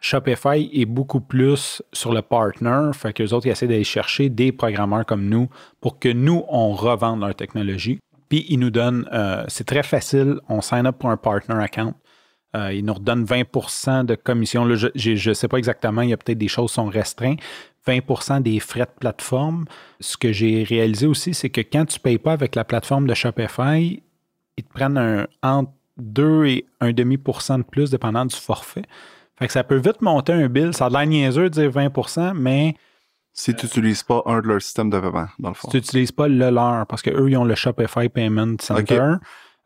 Shopify 0.00 0.70
est 0.72 0.86
beaucoup 0.86 1.20
plus 1.20 1.82
sur 1.92 2.14
le 2.14 2.22
partner, 2.22 2.90
fait 2.94 3.12
que 3.12 3.22
les 3.22 3.32
autres, 3.34 3.46
ils 3.46 3.50
essaient 3.50 3.66
d'aller 3.66 3.84
chercher 3.84 4.30
des 4.30 4.52
programmeurs 4.52 5.04
comme 5.04 5.28
nous 5.28 5.50
pour 5.80 5.98
que 5.98 6.08
nous, 6.08 6.44
on 6.48 6.72
revende 6.72 7.20
leur 7.20 7.34
technologie. 7.34 7.98
Puis 8.30 8.46
ils 8.48 8.58
nous 8.58 8.70
donnent, 8.70 9.06
euh, 9.12 9.44
c'est 9.48 9.66
très 9.66 9.82
facile, 9.82 10.38
on 10.48 10.62
sign 10.62 10.86
up 10.86 10.96
pour 10.98 11.10
un 11.10 11.16
partner 11.16 11.62
account. 11.62 11.94
Euh, 12.58 12.72
ils 12.72 12.84
nous 12.84 12.94
redonnent 12.94 13.24
20% 13.24 14.04
de 14.04 14.14
commission. 14.14 14.68
je 14.74 15.28
ne 15.28 15.34
sais 15.34 15.48
pas 15.48 15.58
exactement, 15.58 16.02
il 16.02 16.10
y 16.10 16.12
a 16.12 16.16
peut-être 16.16 16.38
des 16.38 16.48
choses 16.48 16.70
qui 16.70 16.74
sont 16.74 16.86
restreintes, 16.86 17.40
20% 17.86 18.42
des 18.42 18.58
frais 18.60 18.80
de 18.80 18.98
plateforme. 18.98 19.64
Ce 20.00 20.16
que 20.16 20.32
j'ai 20.32 20.64
réalisé 20.64 21.06
aussi, 21.06 21.34
c'est 21.34 21.50
que 21.50 21.60
quand 21.60 21.86
tu 21.86 21.98
ne 21.98 22.02
payes 22.02 22.18
pas 22.18 22.32
avec 22.32 22.54
la 22.54 22.64
plateforme 22.64 23.06
de 23.06 23.14
Shopify, 23.14 24.02
ils 24.56 24.64
te 24.64 24.72
prennent 24.72 24.98
un, 24.98 25.26
entre 25.42 25.72
2 25.98 26.46
et 26.46 26.66
1,5% 26.80 27.58
de 27.58 27.62
plus, 27.62 27.90
dépendant 27.90 28.26
du 28.26 28.34
forfait. 28.34 28.84
Fait 29.38 29.46
que 29.46 29.52
ça 29.52 29.62
peut 29.62 29.76
vite 29.76 30.02
monter 30.02 30.32
un 30.32 30.48
bill. 30.48 30.74
Ça 30.74 30.86
a 30.86 30.90
l'air 30.90 31.06
niaiseux 31.06 31.48
de 31.48 31.60
dire 31.60 31.70
20% 31.70 32.32
mais. 32.34 32.74
Si 33.32 33.54
tu 33.54 33.66
n'utilises 33.66 34.02
pas 34.02 34.22
un 34.26 34.40
de 34.40 34.48
leurs 34.48 34.62
systèmes 34.62 34.90
de 34.90 34.98
paiement, 34.98 35.28
dans 35.38 35.50
le 35.50 35.54
fond. 35.54 35.68
Si 35.68 35.72
tu 35.72 35.76
n'utilises 35.76 36.10
pas 36.10 36.26
le 36.26 36.50
leur, 36.50 36.86
parce 36.86 37.02
qu'eux, 37.02 37.30
ils 37.30 37.36
ont 37.36 37.44
le 37.44 37.54
Shopify 37.54 38.08
Payment 38.08 38.56
Center. 38.60 39.14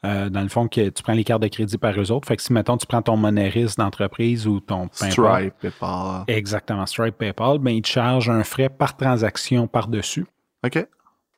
Euh, 0.05 0.29
dans 0.31 0.43
le 0.43 0.49
fond, 0.49 0.67
que 0.67 0.89
tu 0.89 1.03
prends 1.03 1.13
les 1.13 1.23
cartes 1.23 1.43
de 1.43 1.49
crédit 1.49 1.79
par 1.79 1.99
eux 1.99 2.11
autres. 2.11 2.27
Fait 2.27 2.37
que 2.37 2.43
si, 2.43 2.53
mettons, 2.53 2.77
tu 2.77 2.87
prends 2.87 3.03
ton 3.03 3.17
Moneris 3.17 3.75
d'entreprise 3.79 4.49
ou 4.49 4.59
ton 4.59 4.89
Stripe, 4.91 5.55
PayPal. 5.61 6.25
Exactement, 6.27 6.87
Stripe, 6.87 7.17
PayPal, 7.17 7.59
ben, 7.59 7.71
ils 7.71 7.83
te 7.83 7.89
chargent 7.89 8.29
un 8.29 8.43
frais 8.43 8.69
par 8.69 8.97
transaction 8.97 9.69
par-dessus. 9.69 10.27
OK. 10.65 10.85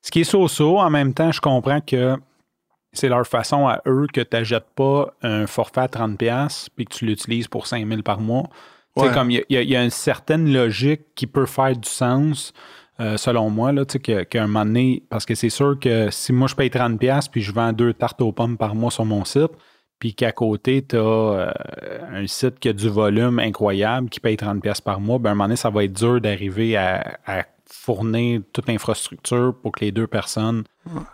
Ce 0.01 0.11
qui 0.11 0.21
est 0.21 0.25
so-so, 0.25 0.79
en 0.79 0.89
même 0.89 1.13
temps, 1.13 1.31
je 1.31 1.43
comprends 1.43 1.81
que 1.81 2.17
c'est 2.93 3.09
leur 3.09 3.27
façon 3.27 3.67
à 3.67 3.83
eux 3.87 4.07
que 4.11 4.23
tu 4.23 4.37
n'achètes 4.37 4.71
pas 4.75 5.13
un 5.23 5.47
forfait 5.47 5.83
à 5.83 5.87
30$ 5.87 6.69
puis 6.75 6.87
que 6.87 6.95
tu 6.95 7.05
l'utilises 7.05 7.49
pour 7.49 7.67
5000 7.67 8.03
par 8.03 8.21
mois. 8.21 8.45
C'est 8.97 9.13
comme 9.13 9.31
il 9.31 9.45
y, 9.49 9.57
y, 9.57 9.77
a 9.77 9.83
une 9.83 9.91
certaine 9.91 10.53
logique 10.53 11.03
qui 11.17 11.27
peut 11.27 11.47
faire 11.47 11.77
du 11.77 11.89
sens. 11.89 12.53
Euh, 13.01 13.17
selon 13.17 13.51
moi, 13.51 13.73
là, 13.73 13.85
qu'à 13.85 14.43
un 14.43 14.47
moment 14.47 14.65
donné, 14.65 15.03
parce 15.09 15.27
que 15.27 15.35
c'est 15.35 15.51
sûr 15.51 15.79
que 15.81 16.11
si 16.11 16.33
moi 16.33 16.47
je 16.47 16.55
paye 16.55 16.71
30$ 16.71 17.29
puis 17.31 17.43
je 17.43 17.53
vends 17.53 17.73
deux 17.73 17.93
tartes 17.93 18.21
aux 18.21 18.31
pommes 18.31 18.57
par 18.57 18.75
mois 18.75 18.93
sur 18.93 19.05
mon 19.05 19.25
site, 19.25 19.51
puis 19.99 20.15
qu'à 20.15 20.33
côté, 20.33 20.85
tu 20.87 20.97
as 20.97 21.01
euh, 21.01 21.51
un 22.13 22.27
site 22.27 22.59
qui 22.59 22.69
a 22.69 22.73
du 22.73 22.89
volume 22.89 23.39
incroyable, 23.39 24.09
qui 24.09 24.21
paye 24.21 24.37
30$ 24.37 24.83
par 24.83 25.01
mois, 25.01 25.19
ben 25.19 25.31
à 25.31 25.33
un 25.33 25.35
moment 25.35 25.45
donné, 25.45 25.57
ça 25.57 25.71
va 25.71 25.85
être 25.85 25.93
dur 25.93 26.21
d'arriver 26.21 26.77
à, 26.77 27.47
fournir 27.67 28.43
toute 28.53 28.69
l'infrastructure 28.69 29.55
pour 29.61 29.73
que 29.73 29.85
les 29.85 29.91
deux 29.91 30.07
personnes. 30.07 30.65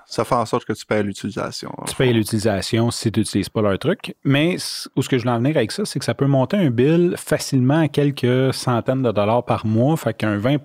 Ça 0.05 0.25
fait 0.25 0.35
en 0.35 0.44
sorte 0.44 0.65
que 0.65 0.73
tu 0.73 0.85
payes 0.85 1.03
l'utilisation. 1.03 1.73
Tu 1.87 1.94
payes 1.94 2.12
l'utilisation 2.12 2.91
si 2.91 3.11
tu 3.11 3.21
n'utilises 3.21 3.49
pas 3.49 3.62
leur 3.62 3.79
truc. 3.79 4.15
Mais 4.25 4.56
où 4.94 5.03
ce 5.03 5.09
que 5.09 5.17
je 5.17 5.25
veux 5.25 5.31
en 5.31 5.38
venir 5.38 5.56
avec 5.56 5.73
ça, 5.73 5.85
c'est 5.85 5.99
que 5.99 6.05
ça 6.05 6.12
peut 6.12 6.27
monter 6.27 6.56
un 6.56 6.71
bill 6.71 7.15
facilement 7.17 7.81
à 7.81 7.88
quelques 7.88 8.53
centaines 8.53 9.03
de 9.03 9.11
dollars 9.11 9.44
par 9.44 9.65
mois. 9.65 9.97
Fait 9.97 10.12
qu'un 10.12 10.37
20 10.37 10.59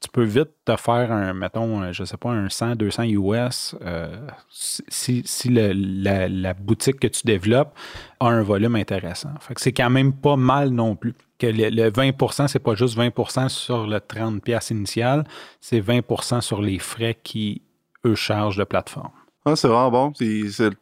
tu 0.00 0.10
peux 0.10 0.24
vite 0.24 0.50
te 0.64 0.76
faire 0.76 1.10
un, 1.10 1.32
mettons, 1.32 1.92
je 1.92 2.04
sais 2.04 2.16
pas, 2.16 2.30
un 2.30 2.48
100, 2.48 2.76
200 2.76 3.02
US 3.04 3.74
si, 4.50 5.22
la, 5.48 6.54
boutique 6.54 7.00
que 7.00 7.06
tu 7.06 7.26
développes 7.26 7.74
a 8.20 8.26
un 8.26 8.42
volume 8.42 8.76
intéressant. 8.76 9.30
Fait 9.40 9.54
que 9.54 9.60
c'est 9.60 9.72
quand 9.72 9.90
même 9.90 10.12
pas 10.12 10.36
mal 10.36 10.70
non 10.70 10.96
plus. 10.96 11.14
Que 11.38 11.46
le, 11.46 11.90
20% 11.90 12.48
c'est 12.48 12.58
pas 12.58 12.74
juste 12.74 12.96
20% 12.96 13.48
sur 13.48 13.86
le 13.86 14.00
30 14.00 14.42
pièces 14.42 14.70
initial, 14.70 15.24
c'est 15.60 15.80
20% 15.80 16.40
sur 16.40 16.60
les 16.62 16.78
frais 16.78 17.18
qui, 17.22 17.62
eux, 18.04 18.14
chargent 18.14 18.58
de 18.58 18.64
plateforme. 18.64 19.10
Ah, 19.48 19.54
c'est 19.54 19.68
vraiment 19.68 19.90
bon. 19.92 20.12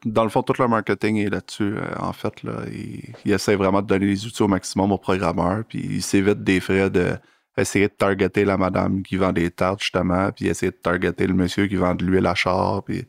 dans 0.06 0.24
le 0.24 0.30
fond, 0.30 0.42
tout 0.42 0.54
leur 0.58 0.70
marketing 0.70 1.18
est 1.18 1.28
là-dessus. 1.28 1.74
Euh, 1.76 1.82
en 1.98 2.14
fait, 2.14 2.42
là, 2.42 2.62
ils, 2.72 3.30
essaient 3.30 3.56
vraiment 3.56 3.82
de 3.82 3.86
donner 3.86 4.06
les 4.06 4.24
outils 4.24 4.42
au 4.42 4.48
maximum 4.48 4.90
aux 4.90 4.96
programmeurs, 4.96 5.64
puis 5.68 5.80
ils 5.80 6.02
s'évitent 6.02 6.42
des 6.42 6.60
frais 6.60 6.88
de 6.88 7.14
essayer 7.56 7.88
de 7.88 7.92
targeter 7.92 8.44
la 8.44 8.56
madame 8.56 9.02
qui 9.02 9.16
vend 9.16 9.32
des 9.32 9.50
tartes, 9.50 9.80
justement, 9.80 10.30
puis 10.32 10.46
essayer 10.46 10.72
de 10.72 10.76
targeter 10.76 11.26
le 11.26 11.34
monsieur 11.34 11.66
qui 11.66 11.76
vend 11.76 11.94
de 11.94 12.04
l'huile 12.04 12.26
à 12.26 12.34
char, 12.34 12.82
puis 12.82 13.06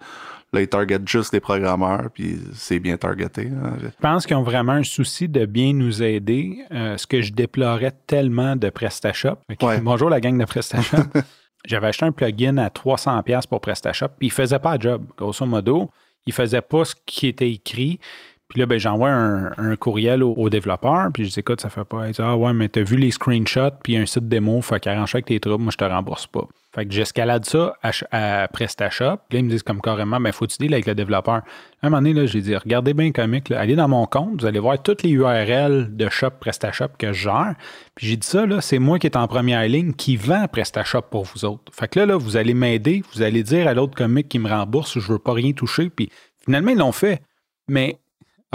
là, 0.53 0.61
ils 0.61 0.67
targetent 0.67 1.07
juste 1.07 1.33
les 1.33 1.39
programmeurs, 1.39 2.09
puis 2.13 2.37
c'est 2.53 2.79
bien 2.79 2.97
targeté. 2.97 3.47
Hein. 3.47 3.77
Je 3.81 3.87
pense 3.99 4.25
qu'ils 4.25 4.35
ont 4.35 4.43
vraiment 4.43 4.73
un 4.73 4.83
souci 4.83 5.27
de 5.27 5.45
bien 5.45 5.73
nous 5.73 6.03
aider, 6.03 6.59
euh, 6.71 6.97
ce 6.97 7.07
que 7.07 7.21
je 7.21 7.33
déplorais 7.33 7.93
tellement 8.07 8.55
de 8.55 8.69
PrestaShop. 8.69 9.37
Bonjour 9.81 10.09
la 10.09 10.19
gang 10.19 10.37
de 10.37 10.45
PrestaShop. 10.45 10.97
J'avais 11.65 11.87
acheté 11.87 12.05
un 12.05 12.11
plugin 12.11 12.57
à 12.57 12.67
300$ 12.67 13.47
pour 13.47 13.59
PrestaShop, 13.61 14.09
puis 14.19 14.27
il 14.27 14.31
faisait 14.31 14.59
pas 14.59 14.75
le 14.75 14.81
job, 14.81 15.05
grosso 15.17 15.45
modo. 15.45 15.89
Il 16.27 16.33
faisait 16.33 16.61
pas 16.61 16.85
ce 16.85 16.95
qui 17.05 17.27
était 17.27 17.51
écrit. 17.51 17.99
Puis 18.47 18.59
là, 18.59 18.67
ben, 18.67 18.77
j'envoie 18.77 19.09
un, 19.09 19.75
courriel 19.75 20.21
au, 20.23 20.49
développeur, 20.49 21.09
puis 21.13 21.25
je 21.25 21.31
dis, 21.31 21.39
écoute, 21.39 21.61
ça 21.61 21.69
fait 21.69 21.83
pas. 21.83 22.07
Dit, 22.09 22.21
ah 22.21 22.37
ouais, 22.37 22.53
mais 22.53 22.69
t'as 22.69 22.83
vu 22.83 22.95
les 22.95 23.11
screenshots, 23.11 23.77
puis 23.83 23.97
un 23.97 24.05
site 24.05 24.27
démo, 24.27 24.61
fait 24.61 24.79
qu'arrange 24.79 25.15
avec 25.15 25.25
tes 25.25 25.39
troubles, 25.39 25.63
moi, 25.63 25.71
je 25.71 25.77
te 25.77 25.83
rembourse 25.83 26.27
pas. 26.27 26.47
Fait 26.75 26.85
que 26.85 26.91
j'escalade 26.91 27.45
ça 27.45 27.73
à, 28.11 28.47
PrestaShop. 28.49 29.17
Puis 29.29 29.37
là, 29.37 29.39
ils 29.39 29.45
me 29.45 29.49
disent 29.49 29.63
comme 29.63 29.81
carrément, 29.81 30.19
ben, 30.19 30.31
faut-tu 30.31 30.57
dire 30.59 30.73
avec 30.73 30.85
le 30.85 30.93
développeur? 30.93 31.35
À 31.81 31.87
un 31.87 31.89
moment 31.89 32.01
donné, 32.01 32.27
j'ai 32.27 32.41
dit, 32.41 32.55
regardez 32.55 32.93
bien 32.93 33.11
comique, 33.11 33.49
là, 33.49 33.61
allez 33.61 33.75
dans 33.75 33.87
mon 33.87 34.05
compte, 34.05 34.41
vous 34.41 34.45
allez 34.45 34.59
voir 34.59 34.81
toutes 34.81 35.01
les 35.01 35.11
URL 35.11 35.95
de 35.95 36.09
shop 36.09 36.31
PrestaShop 36.39 36.89
que 36.99 37.13
je 37.13 37.23
gère. 37.23 37.55
Puis 37.95 38.07
j'ai 38.07 38.17
dit 38.17 38.27
ça, 38.27 38.45
là, 38.45 38.61
c'est 38.61 38.79
moi 38.79 38.99
qui 38.99 39.07
est 39.07 39.15
en 39.15 39.27
première 39.27 39.65
ligne 39.67 39.93
qui 39.93 40.17
vend 40.17 40.47
PrestaShop 40.47 41.03
pour 41.09 41.23
vous 41.23 41.45
autres. 41.45 41.71
Fait 41.73 41.87
que 41.87 41.99
là, 41.99 42.05
là, 42.05 42.17
vous 42.17 42.37
allez 42.37 42.53
m'aider, 42.53 43.03
vous 43.13 43.21
allez 43.21 43.41
dire 43.41 43.67
à 43.67 43.73
l'autre 43.73 43.95
comique 43.95 44.27
qui 44.27 44.37
me 44.37 44.49
rembourse, 44.49 44.99
je 44.99 45.13
veux 45.13 45.19
pas 45.19 45.33
rien 45.33 45.53
toucher. 45.53 45.89
Puis 45.89 46.09
finalement, 46.43 46.71
ils 46.71 46.77
l'ont 46.77 46.91
fait. 46.91 47.21
Mais 47.67 47.97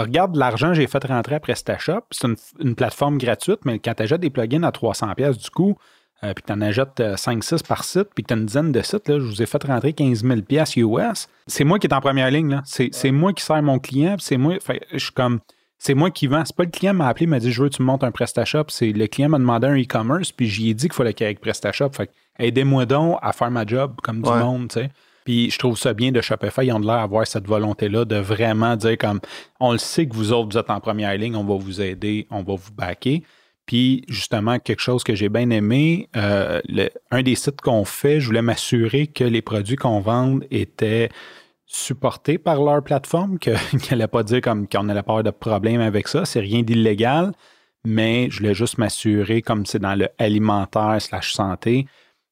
regarde 0.01 0.35
l'argent 0.35 0.69
que 0.69 0.75
j'ai 0.75 0.87
fait 0.87 1.03
rentrer 1.05 1.35
à 1.35 1.39
PrestaShop. 1.39 2.01
C'est 2.11 2.27
une, 2.59 2.75
plateforme 2.75 3.17
gratuite, 3.17 3.59
mais 3.65 3.79
quand 3.79 3.93
tu 3.93 4.03
achètes 4.03 4.21
des 4.21 4.29
plugins 4.29 4.63
à 4.63 4.71
300$, 4.71 5.37
du 5.37 5.49
coup, 5.49 5.77
euh, 6.23 6.33
puis 6.33 6.43
que 6.43 6.47
tu 6.47 6.53
en 6.53 6.61
achètes 6.61 6.99
5-6 6.99 7.65
par 7.65 7.83
site, 7.83 8.09
puis 8.13 8.23
que 8.23 8.27
tu 8.27 8.33
as 8.33 8.37
une 8.37 8.45
dizaine 8.45 8.71
de 8.71 8.81
sites, 8.81 9.07
là, 9.07 9.19
je 9.19 9.25
vous 9.25 9.41
ai 9.41 9.45
fait 9.45 9.63
rentrer 9.63 9.93
15 9.93 10.23
000 10.23 10.99
US. 10.99 11.27
C'est 11.47 11.63
moi 11.63 11.79
qui 11.79 11.87
est 11.87 11.93
en 11.93 12.01
première 12.01 12.29
ligne. 12.29 12.49
là. 12.49 12.61
C'est 12.65 13.11
moi 13.11 13.33
qui 13.33 13.43
sers 13.43 13.61
mon 13.61 13.79
client, 13.79 14.15
c'est 14.19 14.37
moi. 14.37 14.59
Fait, 14.59 14.85
je 14.91 14.99
suis 14.99 15.13
comme. 15.13 15.39
C'est 15.79 15.95
moi 15.95 16.11
qui 16.11 16.27
vends. 16.27 16.45
C'est 16.45 16.55
pas 16.55 16.63
le 16.63 16.69
client 16.69 16.91
qui 16.91 16.97
m'a 16.99 17.07
appelé, 17.07 17.25
m'a 17.25 17.39
dit 17.39 17.51
Je 17.51 17.63
veux 17.63 17.69
que 17.69 17.75
tu 17.75 17.81
me 17.81 17.87
montes 17.87 18.03
un 18.03 18.11
PrestaShop. 18.11 18.65
C'est 18.67 18.91
le 18.91 19.07
client 19.07 19.29
m'a 19.29 19.39
demandé 19.39 19.65
un 19.65 19.75
e-commerce, 19.75 20.31
puis 20.31 20.47
j'y 20.47 20.69
ai 20.69 20.73
dit 20.75 20.87
qu'il 20.87 20.93
fallait 20.93 21.15
qu'il 21.15 21.23
y 21.23 21.25
ait 21.25 21.29
avec 21.29 21.41
PrestaShop. 21.41 21.89
Fait 21.93 22.11
aidez-moi 22.37 22.85
donc 22.85 23.17
à 23.23 23.33
faire 23.33 23.49
ma 23.49 23.65
job 23.65 23.95
comme 24.03 24.21
du 24.21 24.29
monde, 24.29 24.71
sais. 24.71 24.91
Puis 25.25 25.51
je 25.51 25.59
trouve 25.59 25.77
ça 25.77 25.93
bien 25.93 26.11
de 26.11 26.21
Shopify. 26.21 26.65
Ils 26.65 26.73
ont 26.73 26.79
l'air 26.79 27.01
d'avoir 27.01 27.27
cette 27.27 27.47
volonté-là 27.47 28.05
de 28.05 28.15
vraiment 28.15 28.75
dire 28.75 28.97
comme 28.97 29.19
on 29.59 29.71
le 29.71 29.77
sait 29.77 30.07
que 30.07 30.15
vous 30.15 30.33
autres, 30.33 30.49
vous 30.51 30.57
êtes 30.57 30.69
en 30.69 30.79
première 30.79 31.15
ligne, 31.17 31.35
on 31.35 31.43
va 31.43 31.55
vous 31.55 31.81
aider, 31.81 32.27
on 32.31 32.43
va 32.43 32.55
vous 32.55 32.71
backer. 32.75 33.23
Puis 33.65 34.03
justement, 34.07 34.59
quelque 34.59 34.81
chose 34.81 35.03
que 35.03 35.15
j'ai 35.15 35.29
bien 35.29 35.49
aimé, 35.49 36.09
euh, 36.15 36.59
un 37.11 37.21
des 37.21 37.35
sites 37.35 37.61
qu'on 37.61 37.85
fait, 37.85 38.19
je 38.19 38.27
voulais 38.27 38.41
m'assurer 38.41 39.07
que 39.07 39.23
les 39.23 39.41
produits 39.41 39.75
qu'on 39.75 39.99
vend 39.99 40.39
étaient 40.49 41.09
supportés 41.65 42.37
par 42.37 42.61
leur 42.61 42.83
plateforme, 42.83 43.39
qu'elle 43.39 43.57
n'allait 43.91 44.07
pas 44.07 44.23
dire 44.23 44.41
comme 44.41 44.67
qu'on 44.67 44.83
n'allait 44.83 45.03
pas 45.03 45.13
avoir 45.13 45.23
de 45.23 45.31
problème 45.31 45.79
avec 45.79 46.07
ça. 46.07 46.25
C'est 46.25 46.41
rien 46.41 46.63
d'illégal, 46.63 47.31
mais 47.85 48.29
je 48.29 48.39
voulais 48.39 48.53
juste 48.53 48.77
m'assurer, 48.77 49.41
comme 49.41 49.65
c'est 49.65 49.79
dans 49.79 49.95
le 49.95 50.09
alimentaire 50.17 50.97
slash 50.99 51.33
santé, 51.33 51.85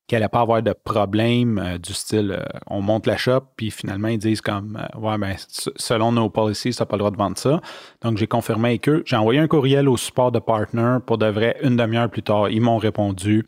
qu'elle 0.10 0.20
n'allait 0.20 0.30
pas 0.30 0.42
avoir 0.42 0.63
de 0.63 0.74
problème 0.74 1.60
euh, 1.60 1.78
du 1.78 1.94
style 1.94 2.32
euh, 2.32 2.60
on 2.68 2.82
monte 2.82 3.06
la 3.06 3.16
shop, 3.16 3.42
puis 3.56 3.70
finalement 3.70 4.08
ils 4.08 4.18
disent 4.18 4.42
comme 4.42 4.78
euh, 4.78 5.00
ouais, 5.00 5.18
ben, 5.18 5.36
selon 5.75 6.12
nos 6.12 6.30
policies, 6.30 6.74
ça 6.74 6.84
n'a 6.84 6.88
pas 6.88 6.96
le 6.96 7.00
droit 7.00 7.12
de 7.12 7.18
vendre 7.18 7.38
ça. 7.38 7.62
Donc 8.01 8.18
j'ai 8.18 8.28
confirmé 8.28 8.70
avec 8.70 8.89
eux. 8.89 9.04
J'ai 9.06 9.16
envoyé 9.16 9.39
un 9.39 9.48
courriel 9.48 9.88
au 9.88 9.98
support 9.98 10.32
de 10.32 10.39
partner 10.39 10.98
pour 11.06 11.20
de 11.20 11.28
vrai 11.28 11.58
une 11.62 11.78
demi-heure 11.78 12.10
plus 12.10 12.24
tard. 12.24 12.50
Ils 12.50 12.62
m'ont 12.62 12.78
répondu. 12.78 13.46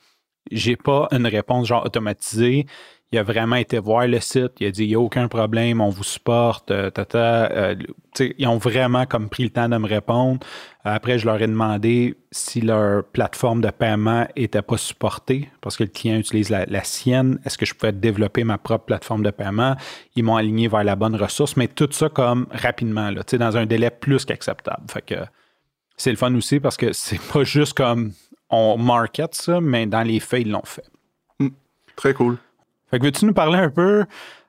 J'ai 0.51 0.75
pas 0.75 1.07
une 1.11 1.27
réponse 1.27 1.67
genre 1.67 1.85
automatisée 1.85 2.67
il 3.11 3.17
a 3.17 3.23
vraiment 3.23 3.57
été 3.57 3.77
voir 3.77 4.07
le 4.07 4.21
site, 4.21 4.53
il 4.61 4.67
a 4.67 4.71
dit 4.71 4.85
il 4.85 4.89
n'y 4.89 4.95
a 4.95 4.99
aucun 4.99 5.27
problème, 5.27 5.81
on 5.81 5.89
vous 5.89 6.03
supporte, 6.03 6.71
euh, 6.71 6.89
tata. 6.89 7.51
Euh, 7.51 7.75
ils 8.37 8.47
ont 8.47 8.57
vraiment 8.57 9.05
comme 9.05 9.29
pris 9.29 9.43
le 9.43 9.49
temps 9.49 9.67
de 9.67 9.77
me 9.77 9.87
répondre. 9.87 10.39
Après, 10.83 11.19
je 11.19 11.25
leur 11.25 11.41
ai 11.41 11.47
demandé 11.47 12.15
si 12.31 12.61
leur 12.61 13.03
plateforme 13.03 13.61
de 13.61 13.69
paiement 13.69 14.27
n'était 14.37 14.61
pas 14.61 14.77
supportée 14.77 15.49
parce 15.59 15.75
que 15.75 15.83
le 15.83 15.89
client 15.89 16.17
utilise 16.17 16.49
la, 16.49 16.83
sienne. 16.83 17.39
Est-ce 17.45 17.57
que 17.57 17.65
je 17.65 17.73
pouvais 17.73 17.91
développer 17.91 18.43
ma 18.43 18.57
propre 18.57 18.85
plateforme 18.85 19.23
de 19.23 19.31
paiement? 19.31 19.75
Ils 20.15 20.23
m'ont 20.23 20.37
aligné 20.37 20.67
vers 20.67 20.83
la 20.83 20.95
bonne 20.95 21.15
ressource, 21.15 21.57
mais 21.57 21.67
tout 21.67 21.89
ça 21.91 22.09
comme 22.09 22.47
rapidement, 22.51 23.11
dans 23.11 23.57
un 23.57 23.65
délai 23.65 23.91
plus 23.91 24.25
qu'acceptable. 24.25 24.83
Fait 24.89 25.05
que 25.05 25.15
c'est 25.97 26.11
le 26.11 26.17
fun 26.17 26.33
aussi 26.35 26.59
parce 26.59 26.77
que 26.77 26.93
c'est 26.93 27.21
pas 27.21 27.43
juste 27.43 27.73
comme 27.73 28.13
on 28.49 28.77
market 28.77 29.35
ça, 29.35 29.61
mais 29.61 29.85
dans 29.85 30.03
les 30.03 30.19
faits, 30.19 30.41
ils 30.41 30.51
l'ont 30.51 30.63
fait. 30.65 30.85
Hmm. 31.39 31.49
très 31.95 32.13
cool. 32.13 32.37
Fait 32.91 32.99
que 32.99 33.05
veux-tu 33.05 33.25
nous 33.25 33.33
parler 33.33 33.57
un 33.57 33.69
peu, 33.69 34.05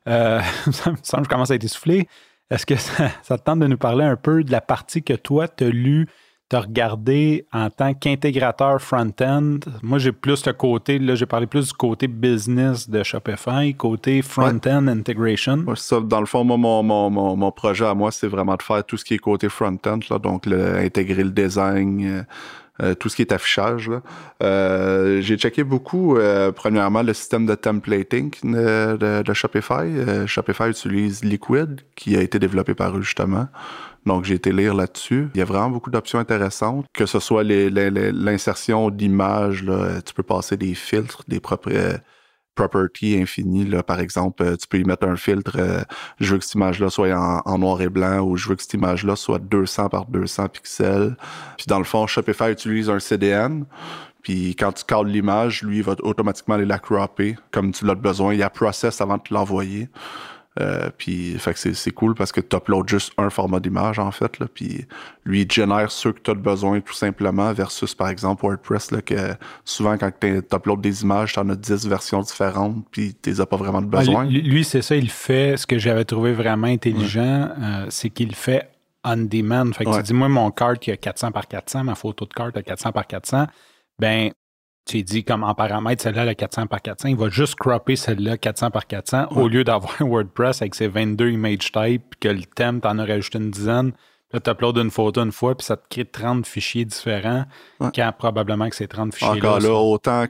euh, 0.08 0.40
ça 0.72 0.90
me 0.90 0.96
semble 1.02 1.22
que 1.22 1.28
je 1.28 1.34
commence 1.34 1.50
à 1.50 1.54
être 1.54 1.64
essoufflé, 1.64 2.08
est-ce 2.50 2.66
que 2.66 2.76
ça, 2.76 3.38
te 3.38 3.42
tente 3.42 3.60
de 3.60 3.66
nous 3.66 3.78
parler 3.78 4.04
un 4.04 4.16
peu 4.16 4.44
de 4.44 4.52
la 4.52 4.60
partie 4.60 5.02
que 5.02 5.14
toi, 5.14 5.46
tu 5.48 5.64
as 5.64 5.70
lu, 5.70 6.08
tu 6.50 6.56
as 6.56 6.60
regardé 6.60 7.46
en 7.52 7.70
tant 7.70 7.94
qu'intégrateur 7.94 8.82
front-end? 8.82 9.58
Moi, 9.82 9.98
j'ai 9.98 10.12
plus 10.12 10.44
le 10.44 10.52
côté, 10.52 10.98
là, 10.98 11.14
j'ai 11.14 11.24
parlé 11.24 11.46
plus 11.46 11.68
du 11.68 11.72
côté 11.72 12.08
business 12.08 12.90
de 12.90 13.02
Shopify, 13.04 13.74
côté 13.74 14.20
front-end 14.22 14.88
integration. 14.88 15.64
ça, 15.76 16.00
dans 16.00 16.20
le 16.20 16.26
fond, 16.26 16.44
mon, 16.44 16.58
mon, 16.58 17.10
mon, 17.10 17.52
projet 17.52 17.86
à 17.86 17.94
moi, 17.94 18.10
c'est 18.10 18.28
vraiment 18.28 18.56
de 18.56 18.62
faire 18.62 18.84
tout 18.84 18.96
ce 18.96 19.04
qui 19.04 19.14
est 19.14 19.18
côté 19.18 19.48
front-end, 19.48 20.00
donc 20.18 20.48
intégrer 20.48 21.24
le 21.24 21.30
design, 21.30 22.04
euh, 22.04 22.22
euh, 22.80 22.94
tout 22.94 23.10
ce 23.10 23.16
qui 23.16 23.22
est 23.22 23.32
affichage. 23.32 23.90
Euh, 24.42 25.20
j'ai 25.20 25.36
checké 25.36 25.62
beaucoup, 25.62 26.16
euh, 26.16 26.52
premièrement, 26.52 27.02
le 27.02 27.12
système 27.12 27.44
de 27.44 27.54
templating 27.54 28.30
de, 28.42 29.32
Shopify. 29.34 30.26
Shopify 30.26 30.70
utilise 30.70 31.22
Liquid, 31.22 31.82
qui 31.94 32.16
a 32.16 32.22
été 32.22 32.38
développé 32.38 32.74
par 32.74 32.96
eux 32.96 33.02
justement. 33.02 33.48
Donc, 34.06 34.24
j'ai 34.24 34.34
été 34.34 34.52
lire 34.52 34.74
là-dessus. 34.74 35.28
Il 35.34 35.38
y 35.38 35.42
a 35.42 35.44
vraiment 35.44 35.70
beaucoup 35.70 35.90
d'options 35.90 36.18
intéressantes, 36.18 36.86
que 36.92 37.06
ce 37.06 37.20
soit 37.20 37.44
l'insertion 37.44 38.90
d'images. 38.90 39.64
Tu 40.04 40.14
peux 40.14 40.24
passer 40.24 40.56
des 40.56 40.74
filtres, 40.74 41.22
des 41.28 41.40
propres 41.40 41.70
property 42.54 43.18
infini. 43.20 43.64
Là, 43.64 43.82
par 43.82 44.00
exemple, 44.00 44.42
euh, 44.42 44.56
tu 44.56 44.66
peux 44.66 44.78
y 44.78 44.84
mettre 44.84 45.06
un 45.06 45.16
filtre, 45.16 45.56
euh, 45.58 45.82
je 46.20 46.32
veux 46.32 46.38
que 46.38 46.44
cette 46.44 46.54
image-là 46.54 46.90
soit 46.90 47.12
en, 47.12 47.58
noir 47.58 47.80
et 47.82 47.88
blanc 47.88 48.20
ou 48.20 48.36
je 48.36 48.48
veux 48.48 48.56
que 48.56 48.62
cette 48.62 48.74
image-là 48.74 49.16
soit 49.16 49.38
200 49.38 49.88
par 49.88 50.06
200 50.06 50.48
pixels. 50.48 51.16
Puis 51.56 51.66
dans 51.68 51.78
le 51.78 51.84
fond, 51.84 52.06
Shopify 52.06 52.50
utilise 52.50 52.90
un 52.90 52.98
CDN. 52.98 53.64
Puis 54.22 54.54
quand 54.56 54.72
tu 54.72 54.84
cadres 54.84 55.10
l'image, 55.10 55.62
lui, 55.62 55.78
il 55.78 55.82
va 55.82 55.96
automatiquement 56.02 56.54
aller 56.54 56.64
la 56.64 56.78
cropper 56.78 57.36
comme 57.50 57.72
tu 57.72 57.84
l'as 57.84 57.96
besoin. 57.96 58.34
Il 58.34 58.38
y 58.38 58.42
a 58.42 58.50
process 58.50 59.00
avant 59.00 59.16
de 59.16 59.22
l'envoyer. 59.30 59.88
Euh, 60.60 60.90
puis 60.98 61.38
fait 61.38 61.54
que 61.54 61.72
c'est 61.72 61.90
cool 61.92 62.14
parce 62.14 62.30
que 62.30 62.40
tu 62.42 62.54
uploads 62.54 62.86
juste 62.86 63.14
un 63.16 63.30
format 63.30 63.58
d'image 63.58 63.98
en 63.98 64.10
fait 64.10 64.38
là, 64.38 64.46
puis 64.52 64.84
lui 65.24 65.42
il 65.42 65.50
génère 65.50 65.90
ceux 65.90 66.12
que 66.12 66.20
tu 66.20 66.30
as 66.30 66.34
besoin 66.34 66.82
tout 66.82 66.92
simplement 66.92 67.54
versus 67.54 67.94
par 67.94 68.10
exemple 68.10 68.44
WordPress 68.44 68.90
là, 68.90 69.00
que 69.00 69.14
souvent 69.64 69.96
quand 69.96 70.12
tu 70.20 70.42
uploads 70.52 70.82
des 70.82 71.04
images, 71.04 71.32
tu 71.32 71.38
en 71.38 71.48
as 71.48 71.56
10 71.56 71.86
versions 71.86 72.20
différentes 72.20 72.84
puis 72.90 73.14
tu 73.14 73.40
as 73.40 73.46
pas 73.46 73.56
vraiment 73.56 73.80
de 73.80 73.86
besoin. 73.86 74.26
lui, 74.26 74.62
c'est 74.62 74.82
ça, 74.82 74.94
il 74.94 75.08
fait 75.08 75.56
ce 75.56 75.66
que 75.66 75.78
j'avais 75.78 76.04
trouvé 76.04 76.34
vraiment 76.34 76.66
intelligent, 76.66 77.48
euh, 77.58 77.86
c'est 77.88 78.10
qu'il 78.10 78.34
fait 78.34 78.68
on 79.04 79.16
demand. 79.16 79.72
Fait 79.72 79.84
que 79.84 79.96
tu 79.96 80.02
dis 80.02 80.14
moi 80.14 80.28
mon 80.28 80.50
cart 80.50 80.78
qui 80.78 80.90
a 80.90 80.98
400 80.98 81.32
par 81.32 81.48
400, 81.48 81.84
ma 81.84 81.94
photo 81.94 82.26
de 82.26 82.34
carte 82.34 82.58
a 82.58 82.62
400 82.62 82.92
par 82.92 83.06
400, 83.06 83.46
ben 83.98 84.30
tu 84.84 85.02
dit 85.02 85.24
comme 85.24 85.44
en 85.44 85.54
paramètre, 85.54 86.02
celle-là, 86.02 86.24
le 86.24 86.34
400 86.34 86.66
par 86.66 86.82
400, 86.82 87.08
il 87.08 87.16
va 87.16 87.28
juste 87.28 87.54
cropper 87.54 87.96
celle-là 87.96 88.36
400 88.36 88.70
par 88.70 88.86
400 88.86 89.28
au 89.30 89.48
lieu 89.48 89.64
d'avoir 89.64 89.94
WordPress 90.00 90.62
avec 90.62 90.74
ses 90.74 90.88
22 90.88 91.30
image 91.30 91.72
types, 91.72 92.14
que 92.20 92.28
le 92.28 92.42
thème, 92.42 92.80
t'en 92.80 92.98
as 92.98 93.04
rajouté 93.04 93.38
une 93.38 93.50
dizaine. 93.50 93.92
Là, 94.32 94.40
tu 94.40 94.50
uploads 94.50 94.80
une 94.80 94.90
photo 94.90 95.22
une 95.22 95.32
fois, 95.32 95.54
puis 95.54 95.66
ça 95.66 95.76
te 95.76 95.86
crée 95.88 96.06
30 96.06 96.46
fichiers 96.46 96.84
différents, 96.84 97.44
quand 97.94 98.12
probablement 98.18 98.68
que 98.68 98.76
ces 98.76 98.88
30 98.88 99.14
fichiers-là. 99.14 99.36
Encore 99.36 99.60
là, 99.60 99.74
autant 99.74 100.26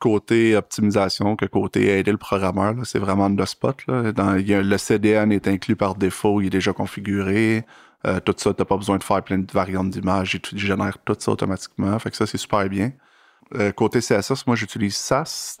côté 0.00 0.56
optimisation 0.56 1.36
que 1.36 1.46
côté 1.46 1.98
aider 1.98 2.10
le 2.10 2.18
programmeur, 2.18 2.74
c'est 2.84 2.98
vraiment 2.98 3.30
de 3.30 3.44
spot. 3.44 3.76
Là. 3.86 4.12
Dans, 4.12 4.32
le 4.34 4.76
CDN 4.76 5.32
est 5.32 5.48
inclus 5.48 5.76
par 5.76 5.94
défaut, 5.94 6.40
il 6.40 6.48
est 6.48 6.50
déjà 6.50 6.72
configuré. 6.72 7.64
Euh, 8.06 8.20
tout 8.20 8.34
ça, 8.36 8.52
tu 8.52 8.60
n'as 8.60 8.66
pas 8.66 8.76
besoin 8.76 8.98
de 8.98 9.04
faire 9.04 9.22
plein 9.22 9.38
de 9.38 9.50
variantes 9.50 9.90
d'images, 9.90 10.38
il 10.52 10.58
génère 10.58 10.98
tout 11.06 11.16
ça 11.18 11.30
automatiquement. 11.30 11.98
Fait 11.98 12.10
que 12.10 12.16
ça, 12.16 12.26
c'est 12.26 12.36
super 12.36 12.68
bien. 12.68 12.92
Euh, 13.56 13.72
côté 13.72 14.00
CSS, 14.00 14.46
moi, 14.46 14.56
j'utilise 14.56 14.96
SAS. 14.96 15.58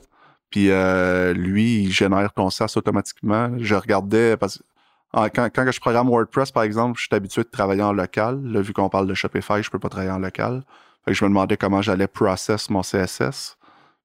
Puis 0.50 0.70
euh, 0.70 1.32
lui, 1.32 1.82
il 1.82 1.92
génère 1.92 2.32
ton 2.32 2.50
SAS 2.50 2.76
automatiquement. 2.76 3.50
Je 3.58 3.74
regardais 3.74 4.36
parce 4.36 4.58
que 4.58 5.28
quand, 5.28 5.48
quand 5.54 5.70
je 5.70 5.80
programme 5.80 6.08
WordPress, 6.08 6.50
par 6.52 6.62
exemple, 6.62 6.98
je 6.98 7.06
suis 7.06 7.14
habitué 7.14 7.42
de 7.42 7.48
travailler 7.48 7.82
en 7.82 7.92
local. 7.92 8.40
Là, 8.44 8.60
vu 8.60 8.72
qu'on 8.72 8.88
parle 8.88 9.06
de 9.06 9.14
Shopify, 9.14 9.62
je 9.62 9.70
peux 9.70 9.78
pas 9.78 9.88
travailler 9.88 10.12
en 10.12 10.18
local. 10.18 10.62
Fait 11.04 11.12
que 11.12 11.16
je 11.16 11.24
me 11.24 11.30
demandais 11.30 11.56
comment 11.56 11.82
j'allais 11.82 12.06
process 12.06 12.70
mon 12.70 12.82
CSS. 12.82 13.56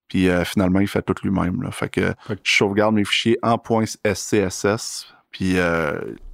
Puis 0.07 0.27
euh, 0.27 0.43
finalement, 0.43 0.79
il 0.79 0.87
fait 0.87 1.03
tout 1.03 1.15
lui-même. 1.23 1.67
Fait 1.71 1.89
que 1.89 2.13
je 2.43 2.55
sauvegarde 2.57 2.95
mes 2.95 3.05
fichiers 3.05 3.37
en 3.43 3.57
.scss. 3.85 5.13
Puis 5.31 5.57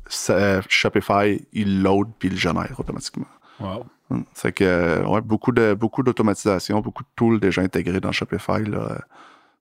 Shopify, 0.09 1.45
il 1.51 1.83
load 1.83 2.07
puis 2.17 2.29
il 2.29 2.37
génère 2.37 2.79
automatiquement. 2.79 3.27
Wow. 3.59 3.85
C'est 4.33 4.51
que 4.51 5.03
ouais, 5.05 5.21
beaucoup 5.21 5.51
de 5.51 5.73
beaucoup 5.73 6.03
d'automatisation, 6.03 6.79
beaucoup 6.81 7.03
de 7.03 7.09
tools 7.15 7.39
déjà 7.39 7.61
intégrés 7.61 7.99
dans 7.99 8.11
Shopify. 8.11 8.63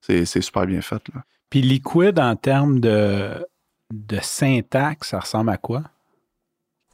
C'est, 0.01 0.25
super 0.25 0.67
bien 0.67 0.81
fait. 0.81 1.01
Là. 1.13 1.23
Puis 1.49 1.61
Liquid 1.61 2.19
en 2.19 2.35
termes 2.35 2.79
de, 2.79 3.45
de 3.91 4.19
syntaxe, 4.21 5.09
ça 5.09 5.19
ressemble 5.19 5.49
à 5.49 5.57
quoi? 5.57 5.83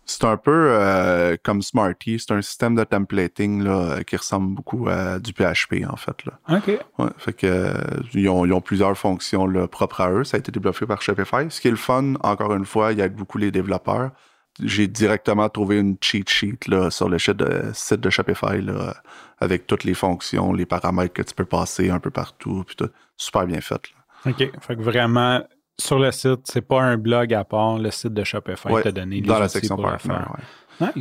C'est 0.05 0.25
un 0.25 0.37
peu 0.37 0.67
euh, 0.71 1.37
comme 1.43 1.61
Smarty, 1.61 2.19
c'est 2.19 2.33
un 2.33 2.41
système 2.41 2.75
de 2.75 2.83
templating 2.83 3.63
là, 3.63 4.03
qui 4.03 4.17
ressemble 4.17 4.53
beaucoup 4.53 4.87
à 4.89 5.19
du 5.19 5.31
PHP 5.31 5.85
en 5.87 5.95
fait. 5.95 6.25
Là. 6.25 6.57
OK. 6.57 6.79
Ouais, 6.99 7.09
fait 7.17 7.33
que, 7.33 7.73
ils, 8.13 8.27
ont, 8.27 8.45
ils, 8.45 8.51
ont, 8.51 8.61
plusieurs 8.61 8.97
fonctions 8.97 9.45
là, 9.45 9.67
propres 9.67 10.01
à 10.01 10.11
eux. 10.11 10.23
Ça 10.23 10.37
a 10.37 10.39
été 10.39 10.51
développé 10.51 10.85
par 10.85 11.01
Shopify. 11.01 11.49
Ce 11.49 11.61
qui 11.61 11.67
est 11.67 11.71
le 11.71 11.77
fun, 11.77 12.15
encore 12.23 12.53
une 12.53 12.65
fois, 12.65 12.91
il 12.91 12.97
y 12.97 13.01
a 13.01 13.07
beaucoup 13.07 13.37
les 13.37 13.51
développeurs 13.51 14.11
j'ai 14.59 14.87
directement 14.87 15.49
trouvé 15.49 15.79
une 15.79 15.97
cheat 16.01 16.29
sheet 16.29 16.67
là, 16.67 16.89
sur 16.91 17.09
le 17.09 17.17
site 17.19 17.37
de, 17.37 18.09
Shopify 18.09 18.61
là, 18.61 18.95
avec 19.39 19.67
toutes 19.67 19.83
les 19.83 19.93
fonctions, 19.93 20.53
les 20.53 20.65
paramètres 20.65 21.13
que 21.13 21.21
tu 21.21 21.33
peux 21.33 21.45
passer 21.45 21.89
un 21.89 21.99
peu 21.99 22.11
partout. 22.11 22.63
Puis 22.65 22.75
tout, 22.75 22.89
super 23.17 23.45
bien 23.45 23.61
fait. 23.61 23.81
OK. 24.25 24.37
Fait 24.37 24.75
que 24.75 24.81
vraiment, 24.81 25.41
sur 25.79 25.99
le 25.99 26.11
site, 26.11 26.41
c'est 26.45 26.61
pas 26.61 26.81
un 26.81 26.97
blog 26.97 27.33
à 27.33 27.43
part, 27.43 27.77
le 27.77 27.91
site 27.91 28.13
de 28.13 28.23
Shopify 28.23 28.69
t'a 28.83 28.91
donné 28.91 29.21
les 29.21 29.21
dans 29.21 29.39
la 29.39 29.49
section 29.49 29.75
pour 29.75 29.89
faire. 29.99 30.35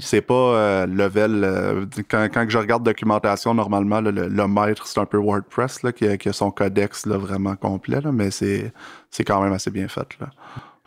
C'est 0.01 0.21
pas 0.21 0.35
euh, 0.35 0.87
level. 0.87 1.43
Euh, 1.43 1.87
quand, 2.09 2.29
quand 2.33 2.45
je 2.49 2.59
regarde 2.59 2.83
documentation, 2.83 3.55
normalement, 3.55 4.01
le, 4.03 4.47
maître, 4.47 4.87
c'est 4.87 5.01
un 5.01 5.07
peu 5.07 5.17
WordPress 5.17 5.81
qui, 5.97 6.07
a, 6.07 6.17
qui 6.19 6.29
a 6.29 6.33
son 6.35 6.51
codex 6.51 7.07
vraiment 7.07 7.57
complet, 7.57 8.01
mais 8.13 8.31
c'est 8.31 8.73
quand 9.25 9.43
même 9.43 9.53
assez 9.53 9.71
bien 9.71 9.89
fait. 9.89 10.19
Là. 10.21 10.29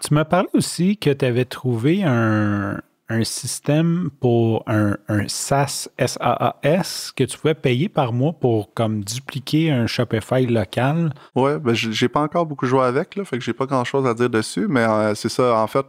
Tu 0.05 0.13
m'as 0.13 0.25
parlé 0.25 0.49
aussi 0.53 0.97
que 0.97 1.11
tu 1.11 1.23
avais 1.23 1.45
trouvé 1.45 2.03
un, 2.03 2.81
un 3.07 3.23
système 3.23 4.09
pour 4.19 4.63
un, 4.67 4.97
un 5.07 5.29
SaaS, 5.29 5.87
S-A-A-S, 5.97 7.13
que 7.15 7.23
tu 7.23 7.37
pouvais 7.37 7.53
payer 7.53 7.87
par 7.87 8.11
mois 8.11 8.33
pour 8.33 8.73
comme 8.73 9.01
dupliquer 9.05 9.71
un 9.71 9.87
Shopify 9.87 10.45
local. 10.45 11.13
Ouais, 11.35 11.57
ben 11.57 11.73
j'ai 11.73 12.09
pas 12.09 12.19
encore 12.19 12.45
beaucoup 12.45 12.65
joué 12.65 12.81
avec, 12.81 13.15
là, 13.15 13.23
fait 13.23 13.37
que 13.37 13.43
j'ai 13.45 13.53
pas 13.53 13.65
grand 13.65 13.85
chose 13.85 14.05
à 14.05 14.13
dire 14.13 14.29
dessus, 14.29 14.67
mais 14.67 14.81
euh, 14.81 15.15
c'est 15.15 15.29
ça, 15.29 15.55
en 15.55 15.67
fait, 15.67 15.85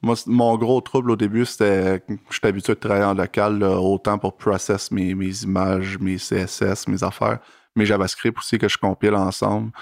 moi, 0.00 0.14
mon 0.26 0.56
gros 0.56 0.80
trouble 0.80 1.10
au 1.10 1.16
début, 1.16 1.44
c'était 1.44 2.02
j'étais 2.30 2.48
habitué 2.48 2.74
de 2.74 2.80
travailler 2.80 3.04
en 3.04 3.14
local, 3.14 3.62
autant 3.62 4.16
pour 4.16 4.38
process 4.38 4.90
mes, 4.90 5.14
mes 5.14 5.42
images, 5.42 5.98
mes 5.98 6.16
CSS, 6.16 6.88
mes 6.88 7.04
affaires, 7.04 7.40
mes 7.76 7.84
JavaScript 7.84 8.38
aussi 8.38 8.56
que 8.56 8.68
je 8.68 8.78
compile 8.78 9.14
ensemble. 9.14 9.72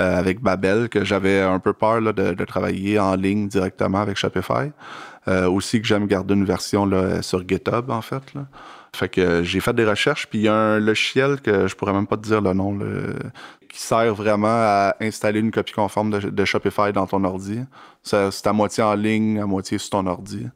Euh, 0.00 0.16
avec 0.16 0.40
Babel, 0.40 0.88
que 0.88 1.04
j'avais 1.04 1.40
un 1.42 1.58
peu 1.58 1.74
peur 1.74 2.00
là, 2.00 2.14
de, 2.14 2.32
de, 2.32 2.44
travailler 2.46 2.98
en 2.98 3.16
ligne 3.16 3.48
directement 3.48 4.00
avec 4.00 4.16
Shopify. 4.16 4.72
Euh, 5.28 5.46
aussi 5.46 5.82
que 5.82 5.86
j'aime 5.86 6.06
garder 6.06 6.32
une 6.32 6.46
version 6.46 6.86
là, 6.86 7.20
sur 7.20 7.46
GitHub, 7.46 7.90
en 7.90 8.00
fait. 8.00 8.22
Là. 8.34 8.46
Fait 8.96 9.10
que 9.10 9.42
j'ai 9.42 9.60
fait 9.60 9.74
des 9.74 9.84
recherches, 9.84 10.26
puis 10.26 10.38
il 10.38 10.42
y 10.42 10.48
a 10.48 10.54
un 10.54 10.78
logiciel 10.78 11.40
que 11.42 11.66
je 11.66 11.76
pourrais 11.76 11.92
même 11.92 12.06
pas 12.06 12.16
te 12.16 12.22
dire 12.22 12.40
le 12.40 12.54
nom, 12.54 12.78
qui 13.68 13.78
sert 13.78 14.14
vraiment 14.14 14.48
à 14.48 14.96
installer 15.00 15.40
une 15.40 15.50
copie 15.50 15.74
conforme 15.74 16.10
de, 16.10 16.44
Shopify 16.46 16.92
dans 16.92 17.06
ton 17.06 17.22
ordi. 17.24 17.60
C'est 18.02 18.46
à 18.46 18.52
moitié 18.54 18.82
en 18.82 18.94
ligne, 18.94 19.38
à 19.38 19.46
moitié 19.46 19.76
sur 19.76 19.90
ton 19.90 20.06
ordi. 20.06 20.46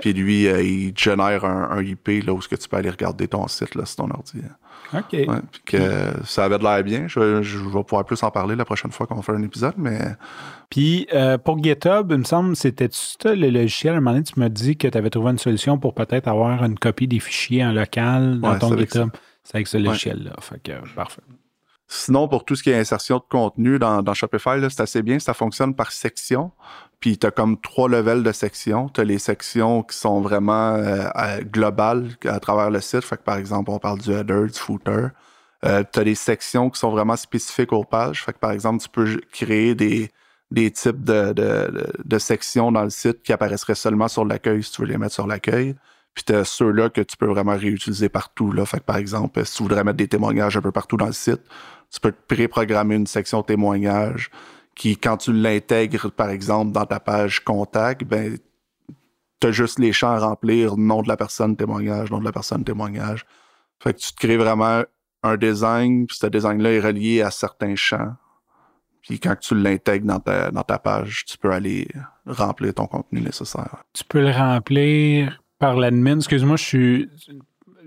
Puis 0.00 0.12
lui, 0.12 0.46
euh, 0.46 0.62
il 0.62 0.96
génère 0.96 1.44
un, 1.44 1.70
un, 1.72 1.82
IP 1.82 2.24
là, 2.24 2.32
où 2.32 2.40
ce 2.40 2.48
que 2.48 2.54
tu 2.54 2.68
peux 2.68 2.76
aller 2.76 2.90
regarder 2.90 3.26
ton 3.26 3.48
site 3.48 3.74
là, 3.74 3.84
sur 3.84 3.96
ton 3.96 4.10
ordi. 4.10 4.40
OK. 4.94 5.08
puis 5.10 5.62
que 5.64 6.12
ça 6.24 6.44
avait 6.44 6.58
de 6.58 6.62
l'air 6.62 6.82
bien. 6.82 7.06
Je, 7.08 7.20
vais 7.20 7.84
pouvoir 7.84 8.04
plus 8.04 8.22
en 8.22 8.30
parler 8.30 8.56
la 8.56 8.64
prochaine 8.64 8.92
fois 8.92 9.06
qu'on 9.06 9.22
fait 9.22 9.32
un 9.32 9.42
épisode, 9.42 9.74
mais. 9.76 9.98
Puis 10.70 11.06
euh, 11.12 11.38
pour 11.38 11.62
GitHub, 11.62 12.10
il 12.10 12.18
me 12.18 12.24
semble, 12.24 12.56
c'était 12.56 12.88
le 13.24 13.50
logiciel? 13.50 13.94
À 13.94 13.96
un 13.96 14.00
moment 14.00 14.12
donné, 14.12 14.24
tu 14.24 14.38
m'as 14.38 14.48
dit 14.48 14.76
que 14.76 14.88
tu 14.88 14.98
avais 14.98 15.10
trouvé 15.10 15.30
une 15.30 15.38
solution 15.38 15.78
pour 15.78 15.94
peut-être 15.94 16.28
avoir 16.28 16.64
une 16.64 16.78
copie 16.78 17.08
des 17.08 17.20
fichiers 17.20 17.64
en 17.64 17.72
local 17.72 18.40
dans 18.40 18.58
ton 18.58 18.76
GitHub. 18.76 19.10
C'est 19.42 19.56
avec 19.56 19.68
ce 19.68 19.78
logiciel-là. 19.78 20.32
Fait 20.40 20.60
que, 20.60 20.72
parfait. 20.94 21.22
Sinon, 21.88 22.26
pour 22.26 22.44
tout 22.44 22.56
ce 22.56 22.64
qui 22.64 22.70
est 22.70 22.78
insertion 22.78 23.18
de 23.18 23.24
contenu 23.28 23.78
dans, 23.78 24.02
dans 24.02 24.12
Shopify, 24.12 24.58
c'est 24.68 24.80
assez 24.80 25.02
bien. 25.02 25.20
Ça 25.20 25.34
fonctionne 25.34 25.74
par 25.74 25.92
section. 25.92 26.50
Puis 27.00 27.18
tu 27.18 27.26
as 27.26 27.30
comme 27.30 27.60
trois 27.60 27.88
levels 27.88 28.22
de 28.22 28.32
sections. 28.32 28.88
Tu 28.88 29.00
as 29.00 29.04
les 29.04 29.18
sections 29.18 29.82
qui 29.82 29.96
sont 29.96 30.20
vraiment 30.20 30.74
euh, 30.74 31.40
globales 31.42 32.08
à 32.24 32.40
travers 32.40 32.70
le 32.70 32.80
site. 32.80 33.04
Fait 33.04 33.16
que 33.16 33.22
par 33.22 33.36
exemple, 33.36 33.70
on 33.70 33.78
parle 33.78 34.00
du 34.00 34.12
header, 34.12 34.46
du 34.46 34.58
footer. 34.58 35.08
Euh, 35.64 35.82
tu 35.90 36.00
as 36.00 36.04
des 36.04 36.14
sections 36.14 36.70
qui 36.70 36.78
sont 36.78 36.90
vraiment 36.90 37.16
spécifiques 37.16 37.72
aux 37.72 37.84
pages. 37.84 38.24
Fait 38.24 38.32
que 38.32 38.38
par 38.38 38.52
exemple, 38.52 38.82
tu 38.82 38.88
peux 38.88 39.20
créer 39.32 39.74
des, 39.74 40.10
des 40.50 40.70
types 40.70 41.04
de, 41.04 41.32
de, 41.32 41.92
de, 42.04 42.18
sections 42.18 42.72
dans 42.72 42.84
le 42.84 42.90
site 42.90 43.22
qui 43.22 43.32
apparaisseraient 43.32 43.74
seulement 43.74 44.08
sur 44.08 44.24
l'accueil 44.24 44.62
si 44.62 44.72
tu 44.72 44.82
veux 44.82 44.88
les 44.88 44.98
mettre 44.98 45.14
sur 45.14 45.26
l'accueil. 45.26 45.74
Puis 46.14 46.24
tu 46.24 46.34
as 46.34 46.44
ceux-là 46.44 46.88
que 46.88 47.02
tu 47.02 47.16
peux 47.16 47.26
vraiment 47.26 47.56
réutiliser 47.56 48.08
partout. 48.08 48.52
Là. 48.52 48.64
Fait 48.64 48.78
que 48.78 48.84
par 48.84 48.96
exemple, 48.96 49.44
si 49.44 49.56
tu 49.56 49.62
voudrais 49.62 49.84
mettre 49.84 49.98
des 49.98 50.08
témoignages 50.08 50.56
un 50.56 50.62
peu 50.62 50.72
partout 50.72 50.96
dans 50.96 51.06
le 51.06 51.12
site, 51.12 51.42
tu 51.90 52.00
peux 52.00 52.12
préprogrammer 52.12 52.94
une 52.94 53.06
section 53.06 53.42
témoignages 53.42 54.30
qui, 54.76 54.96
quand 54.96 55.16
tu 55.16 55.32
l'intègres, 55.32 56.10
par 56.10 56.30
exemple, 56.30 56.70
dans 56.70 56.84
ta 56.84 57.00
page 57.00 57.42
contact, 57.42 58.04
ben, 58.04 58.38
tu 59.40 59.46
as 59.46 59.50
juste 59.50 59.78
les 59.78 59.92
champs 59.92 60.10
à 60.10 60.18
remplir, 60.18 60.76
nom 60.76 61.02
de 61.02 61.08
la 61.08 61.16
personne, 61.16 61.56
témoignage, 61.56 62.10
nom 62.10 62.20
de 62.20 62.24
la 62.24 62.32
personne, 62.32 62.62
témoignage. 62.62 63.26
Fait 63.82 63.94
que 63.94 63.98
tu 63.98 64.12
te 64.12 64.18
crées 64.18 64.36
vraiment 64.36 64.82
un 65.22 65.36
design, 65.36 66.06
puis 66.06 66.16
ce 66.18 66.26
design-là 66.26 66.72
est 66.72 66.80
relié 66.80 67.22
à 67.22 67.30
certains 67.30 67.74
champs. 67.74 68.14
Puis 69.00 69.18
quand 69.18 69.36
tu 69.36 69.54
l'intègres 69.54 70.06
dans 70.06 70.20
ta, 70.20 70.50
dans 70.50 70.62
ta 70.62 70.78
page, 70.78 71.24
tu 71.24 71.38
peux 71.38 71.52
aller 71.52 71.88
remplir 72.26 72.74
ton 72.74 72.86
contenu 72.86 73.20
nécessaire. 73.20 73.84
Tu 73.92 74.04
peux 74.04 74.20
le 74.20 74.30
remplir 74.30 75.42
par 75.58 75.76
l'admin. 75.76 76.16
Excuse-moi, 76.16 76.56
je 76.56 76.64
suis. 76.64 77.10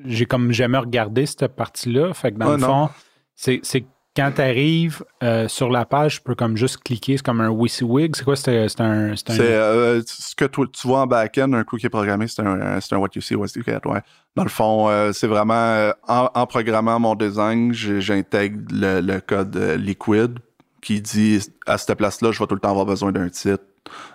J'ai 0.06 0.26
comme 0.26 0.52
jamais 0.54 0.78
regardé 0.78 1.26
cette 1.26 1.48
partie-là. 1.48 2.14
Fait 2.14 2.32
que 2.32 2.38
dans 2.38 2.52
le 2.52 2.58
fond, 2.58 2.90
c'est 3.36 3.86
quand 4.16 4.32
tu 4.36 4.42
arrives 4.42 5.04
euh, 5.24 5.48
sur 5.48 5.70
la 5.70 5.86
page, 5.86 6.16
tu 6.16 6.22
peux 6.22 6.36
comme 6.36 6.58
juste 6.58 6.78
cliquer, 6.84 7.18
c'est 7.18 7.26
comme 7.26 7.42
un 7.42 7.50
WYSIWYG. 7.50 8.16
C'est 8.16 8.24
quoi? 8.24 8.36
C'est 8.36 8.82
un. 8.82 9.16
C'est 9.16 9.40
euh, 9.40 10.02
ce 10.06 10.36
que 10.36 10.46
tu, 10.46 10.88
vois 10.88 11.02
en 11.02 11.08
back-end, 11.08 11.54
un 11.54 11.64
coup 11.64 11.78
qui 11.78 11.86
est 11.86 11.90
programmé, 11.90 12.28
c'est 12.28 12.42
un, 12.42 12.80
un, 12.80 12.98
what 12.98 13.10
you 13.16 13.22
see, 13.22 13.36
what 13.36 13.48
you 13.56 13.64
get. 13.64 13.80
Ouais. 13.86 14.02
Dans 14.36 14.44
le 14.44 14.50
fond, 14.50 14.90
euh, 14.90 15.12
c'est 15.14 15.28
vraiment 15.28 15.92
en, 16.08 16.48
programmant 16.48 17.00
mon 17.00 17.16
design, 17.16 17.74
j'intègre 17.74 18.60
le, 18.72 19.20
code 19.20 19.56
liquid 19.78 20.40
qui 20.82 21.02
dit 21.02 21.40
à 21.68 21.78
cette 21.78 21.98
place-là, 21.98 22.32
je 22.32 22.40
vais 22.40 22.48
tout 22.48 22.56
le 22.56 22.62
temps 22.62 22.72
avoir 22.72 22.86
besoin 22.86 23.12
d'un 23.12 23.30
titre. 23.30 23.64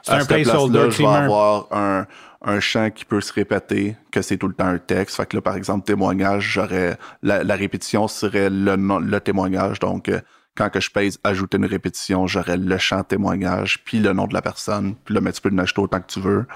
À 0.07 0.20
cette 0.20 0.28
place-là, 0.28 0.90
je 0.90 0.98
vais 0.98 1.07
avoir 1.07 1.66
un, 1.72 2.07
un 2.44 2.61
champ 2.61 2.90
qui 2.90 3.04
peut 3.04 3.20
se 3.20 3.33
répéter, 3.33 3.96
que 4.11 4.22
c'est 4.22 4.37
tout 4.37 4.48
le 4.48 4.54
temps 4.54 4.66
un 4.66 4.78
texte. 4.78 5.16
Fait 5.16 5.26
que 5.26 5.37
là, 5.37 5.42
par 5.42 5.57
exemple, 5.57 5.85
témoignage, 5.85 6.42
j'aurais 6.52 6.98
la, 7.22 7.57
répétition 7.57 8.07
serait 8.07 8.50
le, 8.50 8.76
le 8.76 9.20
témoignage. 9.20 9.80
Donc, 9.80 10.09
euh, 10.09 10.20
quand 10.54 10.70
que 10.70 10.80
je 10.80 10.90
pèse 10.90 11.18
ajouter 11.24 11.57
une 11.57 11.66
répétition, 11.66 12.26
j'aurais 12.26 12.57
le 12.57 12.78
champ 12.78 13.02
témoignage, 13.02 13.83
puis 13.85 13.98
le 13.98 14.12
nom 14.12 14.26
de 14.26 14.35
la 14.35 14.42
personne, 14.42 14.94
puis 15.04 15.14
là, 15.14 15.20
mais 15.20 15.33
tu 15.33 15.40
peux 15.40 15.50
l'ajouter 15.50 15.80
autant 15.80 16.00
que 16.00 16.07
tu 16.07 16.20
veux. 16.20 16.46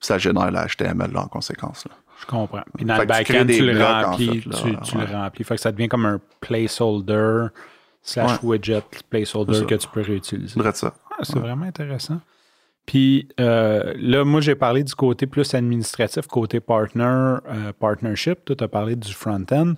ça 0.00 0.18
génère 0.18 0.50
la 0.50 0.66
HTML 0.66 1.12
là, 1.12 1.22
en 1.22 1.28
conséquence. 1.28 1.84
Là. 1.88 1.94
Je 2.20 2.26
comprends. 2.26 2.62
Puis 2.76 2.84
dans 2.84 2.98
le 2.98 3.06
backend, 3.06 3.46
tu, 3.46 3.64
le 3.64 3.84
remplis, 3.84 4.40
tu, 4.40 4.98
le 4.98 5.04
remplis. 5.12 5.44
Fait 5.44 5.56
que 5.56 5.60
ça 5.60 5.72
devient 5.72 5.88
comme 5.88 6.06
un 6.06 6.20
placeholder 6.40 7.48
slash 8.02 8.42
widget 8.42 8.82
placeholder 9.10 9.66
que 9.66 9.74
tu 9.74 9.88
peux 9.88 10.02
réutiliser. 10.02 10.60
ça. 10.72 10.94
Ah, 11.10 11.22
c'est 11.22 11.38
vraiment 11.38 11.66
intéressant. 11.66 12.20
Puis 12.86 13.28
euh, 13.40 13.94
là, 13.96 14.24
moi, 14.24 14.40
j'ai 14.40 14.54
parlé 14.54 14.84
du 14.84 14.94
côté 14.94 15.26
plus 15.26 15.54
administratif, 15.54 16.26
côté 16.26 16.60
partner, 16.60 17.36
euh, 17.46 17.72
partnership. 17.78 18.44
Toi, 18.44 18.56
tu 18.56 18.64
as 18.64 18.68
parlé 18.68 18.96
du 18.96 19.12
front-end. 19.12 19.74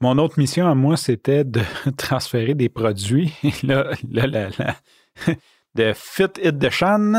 Mon 0.00 0.18
autre 0.18 0.38
mission 0.38 0.68
à 0.68 0.74
moi, 0.74 0.96
c'était 0.96 1.44
de 1.44 1.62
transférer 1.96 2.54
des 2.54 2.68
produits. 2.68 3.32
là, 3.62 3.90
là, 4.10 4.26
là, 4.26 4.48
là, 4.58 4.76
de 5.74 5.92
Fit 5.94 6.24
It 6.42 6.58
de 6.58 6.68
Chan. 6.68 7.12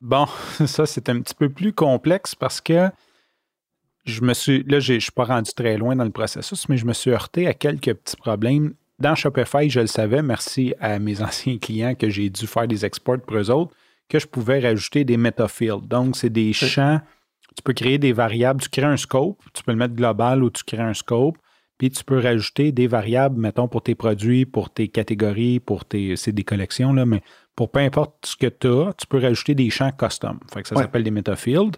Bon, 0.00 0.26
ça, 0.66 0.86
c'est 0.86 1.08
un 1.10 1.20
petit 1.20 1.34
peu 1.34 1.50
plus 1.50 1.72
complexe 1.72 2.34
parce 2.34 2.60
que 2.60 2.90
je 4.06 4.22
me 4.22 4.32
suis. 4.32 4.62
Là, 4.64 4.80
je 4.80 4.94
ne 4.94 4.98
suis 5.00 5.12
pas 5.12 5.24
rendu 5.24 5.52
très 5.52 5.76
loin 5.76 5.96
dans 5.96 6.04
le 6.04 6.10
processus, 6.10 6.68
mais 6.68 6.78
je 6.78 6.86
me 6.86 6.94
suis 6.94 7.10
heurté 7.10 7.46
à 7.46 7.52
quelques 7.52 7.92
petits 7.92 8.16
problèmes. 8.16 8.74
Dans 8.98 9.14
Shopify, 9.14 9.68
je 9.68 9.80
le 9.80 9.86
savais, 9.86 10.22
merci 10.22 10.72
à 10.80 10.98
mes 10.98 11.20
anciens 11.20 11.58
clients 11.58 11.94
que 11.94 12.08
j'ai 12.08 12.30
dû 12.30 12.46
faire 12.46 12.66
des 12.66 12.86
exports 12.86 13.20
pour 13.20 13.36
eux 13.36 13.50
autres 13.50 13.74
que 14.08 14.18
je 14.18 14.26
pouvais 14.26 14.60
rajouter 14.60 15.04
des 15.04 15.16
metafields. 15.16 15.86
Donc, 15.86 16.16
c'est 16.16 16.30
des 16.30 16.52
champs. 16.52 17.00
Tu 17.56 17.62
peux 17.62 17.72
créer 17.72 17.98
des 17.98 18.12
variables. 18.12 18.60
Tu 18.60 18.68
crées 18.68 18.82
un 18.84 18.96
scope. 18.96 19.40
Tu 19.54 19.62
peux 19.62 19.72
le 19.72 19.78
mettre 19.78 19.94
global 19.94 20.42
ou 20.42 20.50
tu 20.50 20.62
crées 20.64 20.82
un 20.82 20.94
scope. 20.94 21.36
Puis 21.78 21.90
tu 21.90 22.04
peux 22.04 22.18
rajouter 22.18 22.72
des 22.72 22.86
variables, 22.86 23.38
mettons, 23.38 23.68
pour 23.68 23.82
tes 23.82 23.94
produits, 23.94 24.46
pour 24.46 24.70
tes 24.70 24.88
catégories, 24.88 25.60
pour 25.60 25.84
tes. 25.84 26.16
C'est 26.16 26.32
des 26.32 26.44
collections, 26.44 26.92
là, 26.92 27.04
mais 27.04 27.22
pour 27.54 27.70
peu 27.70 27.80
importe 27.80 28.24
ce 28.24 28.36
que 28.36 28.46
tu 28.46 28.68
as, 28.68 28.94
tu 28.94 29.06
peux 29.06 29.18
rajouter 29.18 29.54
des 29.54 29.68
champs 29.68 29.92
custom. 29.92 30.38
Fait 30.52 30.62
que 30.62 30.68
ça 30.68 30.76
s'appelle 30.76 31.04
des 31.04 31.10
metafields. 31.10 31.76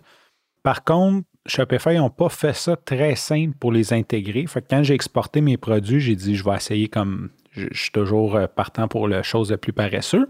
Par 0.62 0.85
contre, 0.85 1.27
Shopify 1.47 1.97
n'ont 1.97 2.11
pas 2.11 2.29
fait 2.29 2.55
ça 2.55 2.77
très 2.77 3.17
simple 3.17 3.57
pour 3.59 3.73
les 3.73 3.93
intégrer. 3.93 4.47
Fait 4.47 4.62
que 4.62 4.67
quand 4.71 4.83
j'ai 4.83 4.95
exporté 4.95 5.41
mes 5.41 5.57
produits, 5.57 6.01
j'ai 6.01 6.14
dit 6.14 6.37
je 6.37 6.45
vais 6.45 6.55
essayer 6.55 6.88
comme 6.88 7.31
je, 7.51 7.67
je 7.73 7.83
suis 7.83 7.93
toujours 7.93 8.37
euh, 8.37 8.47
partant 8.47 8.87
pour 8.87 9.09
la 9.09 9.23
chose 9.23 9.51
la 9.51 9.57
plus 9.57 9.73
paresseuse 9.73 10.27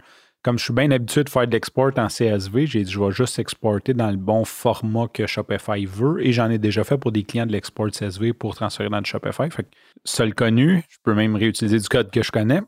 comme 0.48 0.58
je 0.58 0.64
suis 0.64 0.72
bien 0.72 0.90
habitué 0.90 1.24
de 1.24 1.28
faire 1.28 1.46
de 1.46 1.52
l'export 1.52 1.90
en 1.98 2.06
CSV, 2.06 2.66
j'ai 2.66 2.82
dit 2.82 2.90
je 2.90 2.98
vais 2.98 3.10
juste 3.10 3.38
exporter 3.38 3.92
dans 3.92 4.10
le 4.10 4.16
bon 4.16 4.46
format 4.46 5.06
que 5.06 5.26
Shopify 5.26 5.84
veut 5.84 6.26
et 6.26 6.32
j'en 6.32 6.48
ai 6.48 6.56
déjà 6.56 6.84
fait 6.84 6.96
pour 6.96 7.12
des 7.12 7.22
clients 7.22 7.44
de 7.44 7.52
l'export 7.52 7.90
CSV 7.90 8.32
pour 8.32 8.54
transférer 8.54 8.88
dans 8.88 8.96
le 8.96 9.04
Shopify. 9.04 9.50
Fait 9.50 9.64
que, 9.64 9.68
seul 10.06 10.34
connu, 10.34 10.82
je 10.88 10.96
peux 11.02 11.12
même 11.12 11.36
réutiliser 11.36 11.78
du 11.78 11.86
code 11.86 12.10
que 12.10 12.22
je 12.22 12.32
connais. 12.32 12.62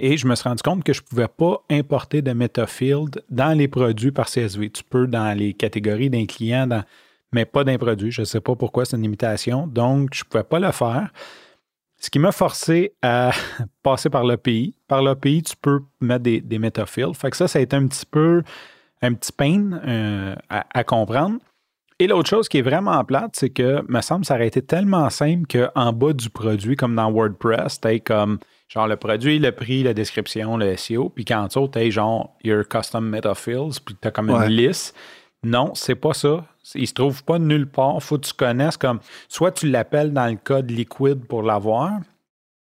Et 0.00 0.16
je 0.16 0.26
me 0.26 0.34
suis 0.34 0.48
rendu 0.48 0.64
compte 0.64 0.82
que 0.82 0.92
je 0.92 1.00
ne 1.00 1.06
pouvais 1.06 1.28
pas 1.28 1.62
importer 1.70 2.22
de 2.22 2.32
metafield 2.32 3.22
dans 3.30 3.56
les 3.56 3.68
produits 3.68 4.10
par 4.10 4.26
CSV. 4.26 4.70
Tu 4.70 4.82
peux 4.82 5.06
dans 5.06 5.32
les 5.38 5.54
catégories 5.54 6.10
d'un 6.10 6.26
client, 6.26 6.82
mais 7.30 7.44
pas 7.44 7.62
d'un 7.62 7.78
produit. 7.78 8.10
Je 8.10 8.22
ne 8.22 8.26
sais 8.26 8.40
pas 8.40 8.56
pourquoi, 8.56 8.84
c'est 8.84 8.96
une 8.96 9.04
limitation. 9.04 9.68
Donc, 9.68 10.10
je 10.12 10.24
ne 10.24 10.28
pouvais 10.28 10.42
pas 10.42 10.58
le 10.58 10.72
faire. 10.72 11.12
Ce 11.98 12.10
qui 12.10 12.18
m'a 12.18 12.32
forcé 12.32 12.92
à 13.02 13.32
passer 13.82 14.10
par 14.10 14.24
l'API. 14.24 14.74
Par 14.86 15.02
l'API, 15.02 15.42
tu 15.42 15.56
peux 15.56 15.80
mettre 16.00 16.24
des, 16.24 16.40
des 16.40 16.58
Fait 16.58 17.30
que 17.30 17.36
ça, 17.36 17.48
ça 17.48 17.58
a 17.58 17.62
été 17.62 17.76
un 17.76 17.86
petit 17.86 18.06
peu 18.06 18.42
un 19.02 19.14
petit 19.14 19.32
pain 19.32 19.72
euh, 19.72 20.34
à, 20.48 20.84
comprendre. 20.84 21.38
Et 21.98 22.06
l'autre 22.06 22.28
chose 22.28 22.48
qui 22.48 22.58
est 22.58 22.62
vraiment 22.62 23.02
plate, 23.04 23.32
c'est 23.34 23.50
que, 23.50 23.82
me 23.88 24.00
semble, 24.00 24.24
ça 24.24 24.34
aurait 24.34 24.48
été 24.48 24.62
tellement 24.62 25.08
simple 25.10 25.46
qu'en 25.46 25.92
bas 25.92 26.12
du 26.12 26.28
produit, 26.28 26.76
comme 26.76 26.94
dans 26.94 27.10
WordPress, 27.10 27.80
tu 27.80 28.00
comme 28.00 28.38
genre 28.68 28.86
le 28.86 28.96
produit, 28.96 29.38
le 29.38 29.52
prix, 29.52 29.82
la 29.82 29.94
description, 29.94 30.56
le 30.56 30.76
SEO, 30.76 31.08
puis 31.08 31.24
qu'en 31.24 31.46
dessous, 31.46 31.68
tu 31.68 31.90
genre 31.90 32.36
your 32.44 32.66
custom 32.68 33.08
metafields, 33.08 33.80
puis 33.84 33.94
tu 34.00 34.08
as 34.08 34.10
comme 34.10 34.30
une 34.30 34.44
liste. 34.44 34.94
Non, 35.42 35.74
c'est 35.74 35.94
pas 35.94 36.12
ça. 36.12 36.44
Il 36.74 36.86
se 36.86 36.94
trouve 36.94 37.22
pas 37.24 37.38
nulle 37.38 37.68
part. 37.68 38.02
Faut 38.02 38.18
que 38.18 38.26
tu 38.26 38.34
connaisses 38.34 38.76
comme 38.76 39.00
soit 39.28 39.52
tu 39.52 39.68
l'appelles 39.68 40.12
dans 40.12 40.26
le 40.26 40.36
code 40.36 40.70
liquide 40.70 41.26
pour 41.26 41.42
l'avoir, 41.42 42.00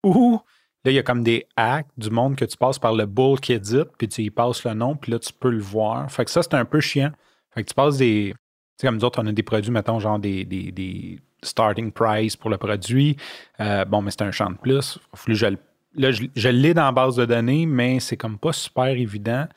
ou 0.03 0.39
là, 0.83 0.91
il 0.91 0.95
y 0.95 0.99
a 0.99 1.03
comme 1.03 1.23
des 1.23 1.47
hacks 1.55 1.87
du 1.97 2.09
monde 2.09 2.35
que 2.35 2.45
tu 2.45 2.57
passes 2.57 2.79
par 2.79 2.93
le 2.93 3.05
bull 3.05 3.39
édite, 3.49 3.89
puis 3.97 4.07
tu 4.07 4.21
y 4.21 4.29
passes 4.29 4.63
le 4.63 4.73
nom, 4.73 4.95
puis 4.95 5.11
là, 5.11 5.19
tu 5.19 5.33
peux 5.33 5.49
le 5.49 5.61
voir. 5.61 6.09
Fait 6.11 6.25
que 6.25 6.31
ça, 6.31 6.43
c'est 6.43 6.53
un 6.53 6.65
peu 6.65 6.79
chiant. 6.79 7.11
Fait 7.53 7.63
que 7.63 7.69
tu 7.69 7.73
passes 7.73 7.97
des, 7.97 8.35
sais, 8.77 8.87
comme 8.87 8.95
nous 8.95 9.05
autres, 9.05 9.21
on 9.21 9.27
a 9.27 9.31
des 9.31 9.43
produits, 9.43 9.71
mettons, 9.71 9.99
genre 9.99 10.19
des, 10.19 10.45
des, 10.45 10.71
des 10.71 11.19
starting 11.43 11.91
price 11.91 12.35
pour 12.35 12.49
le 12.49 12.57
produit. 12.57 13.17
Euh, 13.59 13.85
bon, 13.85 14.01
mais 14.01 14.11
c'est 14.11 14.23
un 14.23 14.31
champ 14.31 14.49
de 14.49 14.57
plus. 14.57 14.99
Je, 15.27 15.47
là, 15.95 16.11
je, 16.11 16.49
l'ai 16.49 16.73
dans 16.73 16.85
la 16.85 16.91
base 16.91 17.15
de 17.15 17.25
données, 17.25 17.65
mais 17.65 17.99
c'est 17.99 18.17
comme 18.17 18.37
pas 18.37 18.53
super 18.53 18.87
évident. 18.87 19.47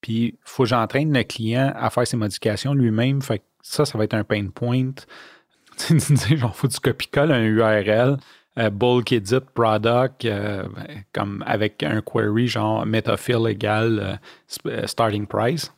Puis, 0.00 0.26
il 0.26 0.38
faut 0.44 0.62
que 0.62 0.68
j'entraîne 0.68 1.12
le 1.12 1.24
client 1.24 1.72
à 1.74 1.90
faire 1.90 2.06
ses 2.06 2.16
modifications 2.16 2.72
lui-même. 2.72 3.20
Fait 3.20 3.40
que 3.40 3.44
ça, 3.68 3.84
ça 3.84 3.98
va 3.98 4.04
être 4.04 4.14
un 4.14 4.24
pain 4.24 4.46
point. 4.48 4.90
Tu 5.78 6.00
sais, 6.00 6.36
genre, 6.36 6.56
faut 6.56 6.66
que 6.66 6.72
tu 6.72 6.80
copie-colles 6.80 7.30
un 7.30 7.44
URL, 7.44 8.16
euh, 8.58 8.68
bulk 8.68 9.12
edit 9.12 9.38
product, 9.54 10.24
euh, 10.24 10.64
ben, 10.74 11.04
comme 11.12 11.44
avec 11.46 11.84
un 11.84 12.00
query 12.00 12.48
genre 12.48 12.84
metafill 12.84 13.46
égale 13.46 14.18
euh, 14.66 14.86
starting 14.88 15.28
price. 15.28 15.72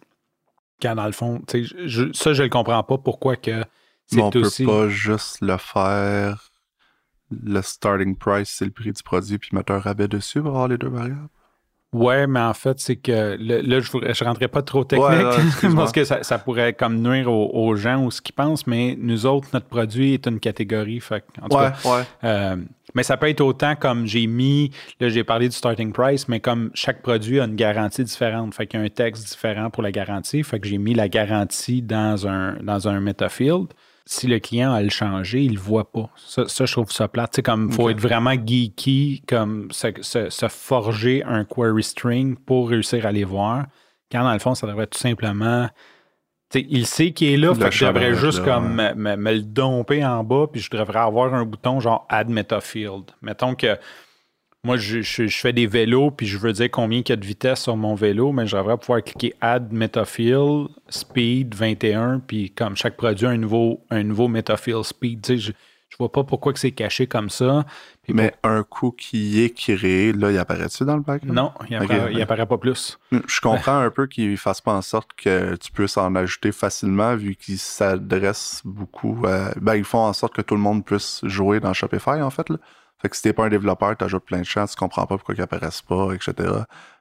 Quand 0.81 0.94
dans 0.94 1.05
le 1.05 1.12
fond, 1.12 1.42
tu 1.46 1.66
sais, 1.66 1.74
je, 1.85 2.11
ça, 2.14 2.33
je 2.33 2.42
le 2.44 2.48
comprends 2.48 2.83
pas 2.83 2.96
pourquoi 2.96 3.37
que 3.37 3.62
Mais 4.12 4.22
on 4.22 4.31
c'est 4.33 4.40
peut 4.40 4.46
aussi. 4.46 4.64
pas 4.64 4.88
juste 4.88 5.42
le 5.42 5.59
faire. 5.59 6.50
Le 7.31 7.61
starting 7.61 8.16
price, 8.16 8.48
c'est 8.48 8.64
le 8.64 8.70
prix 8.70 8.92
du 8.92 9.03
produit, 9.03 9.37
puis 9.38 9.50
mettre 9.53 9.72
un 9.72 9.79
rabais 9.81 10.09
dessus 10.09 10.40
pour 10.40 10.48
avoir 10.53 10.68
les 10.68 10.79
deux 10.79 10.88
variables. 10.88 11.29
Ouais, 11.92 12.29
mais 12.29 12.38
en 12.40 12.55
fait, 12.55 12.79
c'est 12.79 12.94
que 12.96 13.37
le- 13.40 13.62
là, 13.62 13.81
je 13.81 13.96
ne 13.96 14.24
rentrerai 14.24 14.46
pas 14.46 14.62
trop 14.62 14.85
technique 14.85 15.09
Ouais, 15.09 15.24
ouais, 15.24 15.42
excuse-moi. 15.46 15.83
parce 15.83 15.92
que 15.92 16.05
ça, 16.05 16.22
ça 16.22 16.38
pourrait 16.38 16.72
comme 16.72 16.98
nuire 17.03 17.29
aux, 17.31 17.50
aux 17.53 17.74
gens 17.74 18.05
ou 18.05 18.12
ce 18.12 18.20
qu'ils 18.22 18.35
pensent, 18.35 18.66
mais 18.68 18.96
nous 19.00 19.26
autres, 19.26 19.48
notre 19.53 19.66
produit 19.66 20.14
est 20.14 20.26
une 20.26 20.38
catégorie. 20.38 21.00
Fait, 21.00 21.24
en 21.42 21.48
tout 21.48 21.57
Ouais, 21.57 21.70
cas, 21.83 21.90
ouais. 21.96 22.03
euh, 22.22 22.57
mais 22.94 23.03
ça 23.03 23.16
peut 23.16 23.29
être 23.29 23.40
autant 23.40 23.74
comme 23.74 24.07
j'ai 24.07 24.26
mis, 24.29 24.70
là 25.00 25.09
j'ai 25.09 25.24
parlé 25.24 25.48
du 25.48 25.55
starting 25.57 25.92
price, 25.92 26.29
mais 26.29 26.38
comme 26.38 26.70
chaque 26.74 27.03
produit 27.03 27.40
a 27.40 27.44
une 27.44 27.57
garantie 27.57 28.05
différente, 28.05 28.55
fait 28.55 28.68
qu'il 28.68 28.79
y 28.79 28.83
a 28.83 28.87
un 28.87 28.88
texte 28.88 29.29
différent 29.29 29.70
pour 29.70 29.83
la 29.83 29.90
garantie, 29.90 30.44
fait 30.44 30.61
que 30.61 30.68
j'ai 30.68 30.79
mis 30.79 30.94
la 30.94 31.09
garantie 31.09 31.83
dans 31.83 32.26
un, 32.29 32.55
dans 32.62 32.87
un 32.88 33.00
metafield. 33.00 33.66
Si 34.12 34.27
le 34.27 34.40
client 34.40 34.73
a 34.73 34.83
le 34.83 34.90
changé, 34.90 35.44
il 35.44 35.55
le 35.55 35.61
voit 35.61 35.92
pas. 35.92 36.11
Ça, 36.16 36.49
ça, 36.49 36.66
je 36.66 36.73
trouve 36.73 36.90
ça 36.90 37.07
plate. 37.07 37.40
Comme 37.42 37.70
faut 37.70 37.85
Ok. 37.85 37.92
être 37.92 38.01
vraiment 38.01 38.33
geeky, 38.33 39.23
comme 39.29 39.68
se, 39.70 39.87
se- 40.01 40.31
se 40.31 40.49
forger 40.49 41.23
un 41.23 41.44
query 41.44 41.85
string 41.85 42.35
pour 42.35 42.70
réussir 42.70 43.07
à 43.07 43.12
les 43.12 43.23
voir. 43.23 43.66
Quand 44.11 44.25
dans 44.25 44.33
le 44.33 44.40
fond, 44.40 44.57
ça 44.57 44.66
devrait 44.66 44.88
tout 44.88 44.99
simplement. 44.99 45.68
il 46.53 46.87
sait 46.87 47.12
qu'il 47.12 47.29
est 47.29 47.37
là, 47.37 47.55
fait 47.55 47.66
que 47.66 47.70
je 47.70 47.85
devrais 47.87 48.14
juste 48.14 48.40
là, 48.44 48.55
comme 48.55 48.75
me, 48.75 48.94
me- 48.94 49.16
me 49.16 49.33
le 49.35 49.42
domper 49.42 50.05
en 50.05 50.25
bas, 50.25 50.46
puis 50.51 50.61
je 50.61 50.70
devrais 50.70 50.99
avoir 50.99 51.33
un 51.33 51.44
bouton 51.44 51.79
genre 51.79 52.05
Add 52.09 52.29
Metafield. 52.31 53.05
Mettons 53.23 53.55
que 53.55 53.79
moi, 54.64 54.77
je, 54.77 55.01
je- 55.01 55.27
je 55.27 55.38
fais 55.38 55.53
des 55.53 55.66
vélos, 55.66 56.11
puis 56.11 56.27
je 56.27 56.37
veux 56.38 56.53
dire 56.53 56.70
combien 56.70 56.99
il 57.01 57.09
y 57.09 57.12
a 57.12 57.16
de 57.16 57.25
vitesse 57.27 57.62
sur 57.62 57.77
mon 57.77 57.94
vélo, 57.94 58.33
mais 58.33 58.46
je 58.46 58.57
devrais 58.57 58.77
pouvoir 58.77 59.03
cliquer 59.03 59.35
Add 59.40 59.73
Metafield, 59.73 60.68
Speed 60.88 61.55
21, 61.55 62.20
puis 62.20 62.51
comme 62.51 62.77
chaque 62.77 62.96
produit 62.96 63.27
a 63.27 63.31
un 63.31 63.37
nouveau, 63.38 63.85
un 63.90 64.03
nouveau 64.03 64.29
Metafield 64.29 64.83
Speed. 64.85 65.23
Tu 65.23 65.33
sais, 65.35 65.38
je, 65.38 65.53
je 65.88 65.96
vois 65.99 66.12
pas 66.12 66.25
pourquoi 66.25 66.53
que 66.53 66.59
c'est 66.59 66.73
caché 66.73 67.07
comme 67.07 67.31
ça. 67.31 67.64
Puis 68.03 68.12
Mais 68.12 68.33
un 68.42 68.62
coup 68.62 68.90
qui 68.92 69.42
est 69.42 69.51
créé, 69.57 70.12
là, 70.12 70.31
il 70.31 70.38
apparaît-tu 70.38 70.85
dans 70.85 70.96
le 70.96 71.03
background? 71.03 71.35
non, 71.37 71.53
il 71.68 71.77
apparaît, 71.77 72.12
il 72.12 72.20
apparaît 72.23 72.46
pas 72.46 72.59
plus. 72.59 72.99
Je 73.12 73.40
comprends 73.40 73.79
un 73.79 73.90
peu 73.90 74.07
qu'il 74.07 74.37
fasse 74.37 74.61
pas 74.61 74.73
en 74.75 74.83
sorte 74.83 75.11
que 75.16 75.57
tu 75.57 75.73
puisses 75.73 75.96
en 75.96 76.14
ajouter 76.14 76.53
facilement 76.53 77.16
vu 77.16 77.35
qu'ils 77.35 77.59
s'adressent 77.59 78.61
beaucoup 78.64 79.18
à... 79.27 79.53
Ben, 79.61 79.75
ils 79.77 79.85
font 79.85 79.99
en 80.01 80.12
sorte 80.12 80.35
que 80.35 80.42
tout 80.42 80.55
le 80.55 80.61
monde 80.61 80.85
puisse 80.85 81.20
jouer 81.25 81.61
dans 81.61 81.73
Shopify, 81.73 82.20
en 82.23 82.31
fait. 82.31 82.49
Là. 82.51 82.57
Fait 83.03 83.09
que 83.09 83.17
si 83.17 83.23
t'es 83.23 83.33
pas 83.33 83.45
un 83.47 83.49
développeur, 83.49 83.97
t'ajoutes 83.97 84.25
plein 84.25 84.39
de 84.41 84.45
champs, 84.45 84.67
tu 84.67 84.77
comprends 84.77 85.07
pas 85.07 85.17
pourquoi 85.17 85.35
ils 85.35 85.41
apparaissent 85.43 85.83
pas, 85.83 86.13
etc. 86.13 86.35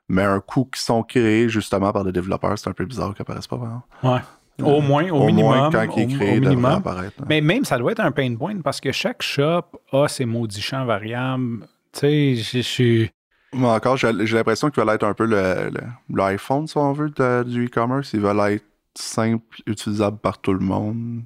Mais 0.08 0.24
un 0.24 0.40
coup 0.40 0.68
qui 0.74 0.82
sont 0.82 1.04
créés 1.04 1.50
justement 1.50 1.92
par 1.92 2.04
des 2.04 2.12
développeurs, 2.12 2.58
c'est 2.58 2.70
un 2.70 2.74
peu 2.74 2.86
bizarre 2.86 3.14
qu'ils 3.14 3.22
apparaissent 3.22 3.48
pas, 3.48 3.58
vraiment. 3.58 3.84
Ouais. 4.04 4.22
Au 4.62 4.82
moins, 4.82 5.10
au, 5.10 5.22
Au 5.22 5.26
minimum. 5.28 5.56
moins, 5.58 5.70
quand 5.72 5.96
il 5.96 6.04
est 6.04 6.08
créé, 6.16 6.32
au 6.32 6.34
il 6.36 6.40
devrait 6.42 6.50
minimum. 6.56 6.72
apparaître. 6.72 7.16
là. 7.22 7.26
Mais 7.30 7.40
même, 7.42 7.64
ça 7.64 7.78
doit 7.78 7.92
être 7.94 8.02
un 8.02 8.12
pain 8.12 8.36
point 8.36 8.60
parce 8.62 8.82
que 8.82 8.92
chaque 8.92 9.22
shop 9.22 9.62
a 9.94 10.08
ses 10.10 10.26
maudits 10.26 10.62
champs 10.62 10.84
variables. 10.86 11.66
Tu 11.94 12.00
sais, 12.00 12.36
je 12.36 12.60
suis. 12.60 13.12
Moi 13.54 13.74
encore, 13.74 13.96
j'ai 13.98 14.12
l'impression 14.12 14.70
qu'ils 14.70 14.84
veulent 14.84 14.94
être 14.96 15.06
un 15.06 15.14
peu 15.14 15.26
le, 15.26 15.70
le- 15.72 16.16
l'iPhone, 16.16 16.68
si 16.68 16.78
on 16.78 16.92
veut, 16.92 17.10
de- 17.10 17.44
du 17.44 17.66
e-commerce. 17.68 18.12
Ils 18.14 18.20
veulent 18.20 18.40
être 18.52 18.66
simple, 18.96 19.44
utilisable 19.66 20.18
par 20.18 20.40
tout 20.40 20.54
le 20.54 20.60
monde. 20.60 21.22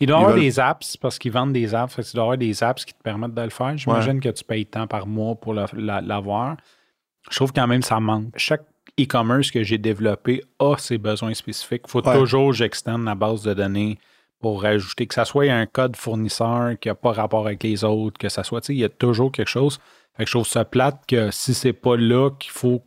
Il 0.00 0.06
doit 0.06 0.16
y 0.16 0.20
avoir 0.20 0.34
veulent- 0.34 0.40
des 0.42 0.60
apps 0.60 0.96
parce 0.96 1.18
qu'ils 1.18 1.32
vendent 1.32 1.52
des 1.52 1.74
apps. 1.74 1.92
Fait 1.94 2.02
que 2.02 2.06
tu 2.08 2.14
dois 2.14 2.22
avoir 2.24 2.38
des 2.38 2.62
apps 2.62 2.84
qui 2.84 2.94
te 2.94 3.02
permettent 3.02 3.34
de 3.34 3.42
le 3.42 3.50
faire. 3.50 3.76
J'imagine 3.76 4.20
que 4.20 4.28
tu 4.28 4.44
payes 4.44 4.66
tant 4.66 4.86
par 4.86 5.06
mois 5.06 5.34
pour 5.34 5.54
l'avoir. 5.54 6.56
Je 7.30 7.36
trouve 7.36 7.52
quand 7.52 7.66
même 7.66 7.80
que 7.80 7.86
ça 7.86 8.00
manque. 8.00 8.32
Chaque 8.36 8.64
e-commerce 8.98 9.50
que 9.50 9.62
j'ai 9.62 9.78
développé 9.78 10.42
a 10.58 10.76
ses 10.78 10.98
besoins 10.98 11.34
spécifiques. 11.34 11.82
Il 11.86 11.90
faut 11.90 12.06
Ouais. 12.06 12.14
toujours 12.18 12.50
que 12.50 12.56
j'extende 12.56 13.04
la 13.04 13.14
base 13.14 13.42
de 13.42 13.54
données 13.54 13.98
pour 14.40 14.62
rajouter 14.62 15.06
que 15.06 15.14
ça 15.14 15.24
soit 15.24 15.50
un 15.50 15.66
code 15.66 15.96
fournisseur 15.96 16.78
qui 16.78 16.88
n'a 16.88 16.94
pas 16.94 17.12
rapport 17.12 17.46
avec 17.46 17.62
les 17.64 17.82
autres, 17.84 18.18
que 18.18 18.28
ça 18.28 18.44
soit, 18.44 18.60
tu 18.60 18.66
sais, 18.68 18.74
il 18.74 18.78
y 18.78 18.84
a 18.84 18.88
toujours 18.88 19.32
quelque 19.32 19.48
chose. 19.48 19.78
Fait 20.16 20.24
que 20.24 20.28
je 20.30 20.32
trouve 20.34 20.46
ça 20.46 20.64
plate 20.64 21.00
que 21.06 21.30
si 21.32 21.54
c'est 21.54 21.72
pas 21.72 21.96
là 21.96 22.30
qu'il 22.38 22.50
faut. 22.52 22.82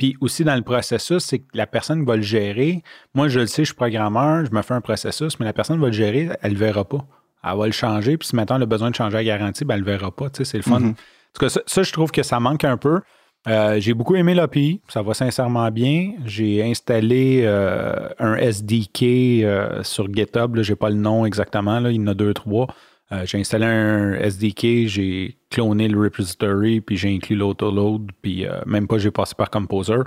Puis 0.00 0.16
aussi 0.22 0.44
dans 0.44 0.56
le 0.56 0.62
processus, 0.62 1.22
c'est 1.22 1.40
que 1.40 1.48
la 1.52 1.66
personne 1.66 2.06
va 2.06 2.16
le 2.16 2.22
gérer. 2.22 2.82
Moi, 3.12 3.28
je 3.28 3.40
le 3.40 3.46
sais, 3.46 3.64
je 3.64 3.66
suis 3.66 3.74
programmeur, 3.74 4.46
je 4.46 4.50
me 4.50 4.62
fais 4.62 4.72
un 4.72 4.80
processus, 4.80 5.38
mais 5.38 5.44
la 5.44 5.52
personne 5.52 5.78
va 5.78 5.88
le 5.88 5.92
gérer, 5.92 6.30
elle 6.40 6.52
le 6.52 6.58
verra 6.58 6.86
pas. 6.86 7.04
Elle 7.44 7.58
va 7.58 7.66
le 7.66 7.72
changer, 7.72 8.16
puis 8.16 8.28
si 8.28 8.34
maintenant 8.34 8.56
elle 8.56 8.62
a 8.62 8.66
besoin 8.66 8.88
de 8.88 8.94
changer 8.94 9.18
la 9.18 9.24
garantie, 9.24 9.66
ben, 9.66 9.74
elle 9.74 9.80
le 9.80 9.86
verra 9.86 10.10
pas. 10.10 10.30
Tu 10.30 10.38
sais, 10.38 10.52
c'est 10.52 10.56
le 10.56 10.62
fun. 10.62 10.82
En 10.82 10.92
tout 10.92 11.40
cas, 11.40 11.50
ça, 11.50 11.60
ça, 11.66 11.82
je 11.82 11.92
trouve 11.92 12.12
que 12.12 12.22
ça 12.22 12.40
manque 12.40 12.64
un 12.64 12.78
peu. 12.78 13.02
Euh, 13.46 13.78
j'ai 13.78 13.92
beaucoup 13.92 14.16
aimé 14.16 14.32
l'API, 14.32 14.80
ça 14.88 15.02
va 15.02 15.12
sincèrement 15.12 15.70
bien. 15.70 16.12
J'ai 16.24 16.62
installé 16.62 17.42
euh, 17.44 18.08
un 18.18 18.36
SDK 18.36 19.02
euh, 19.02 19.82
sur 19.82 20.10
GitHub, 20.10 20.58
je 20.62 20.72
n'ai 20.72 20.76
pas 20.76 20.88
le 20.88 20.96
nom 20.96 21.26
exactement, 21.26 21.78
là, 21.78 21.90
il 21.90 22.00
y 22.00 22.00
en 22.02 22.06
a 22.06 22.14
deux, 22.14 22.32
trois. 22.32 22.68
Euh, 23.12 23.26
j'ai 23.26 23.38
installé 23.38 23.66
un 23.66 24.14
SDK, 24.14 24.86
j'ai 24.86 25.36
cloné 25.50 25.88
le 25.88 25.98
repository, 26.00 26.80
puis 26.80 26.96
j'ai 26.96 27.14
inclus 27.14 27.34
l'autoload, 27.34 28.10
puis 28.22 28.46
euh, 28.46 28.60
même 28.66 28.86
pas 28.86 28.98
j'ai 28.98 29.10
passé 29.10 29.34
par 29.36 29.50
Composer. 29.50 30.02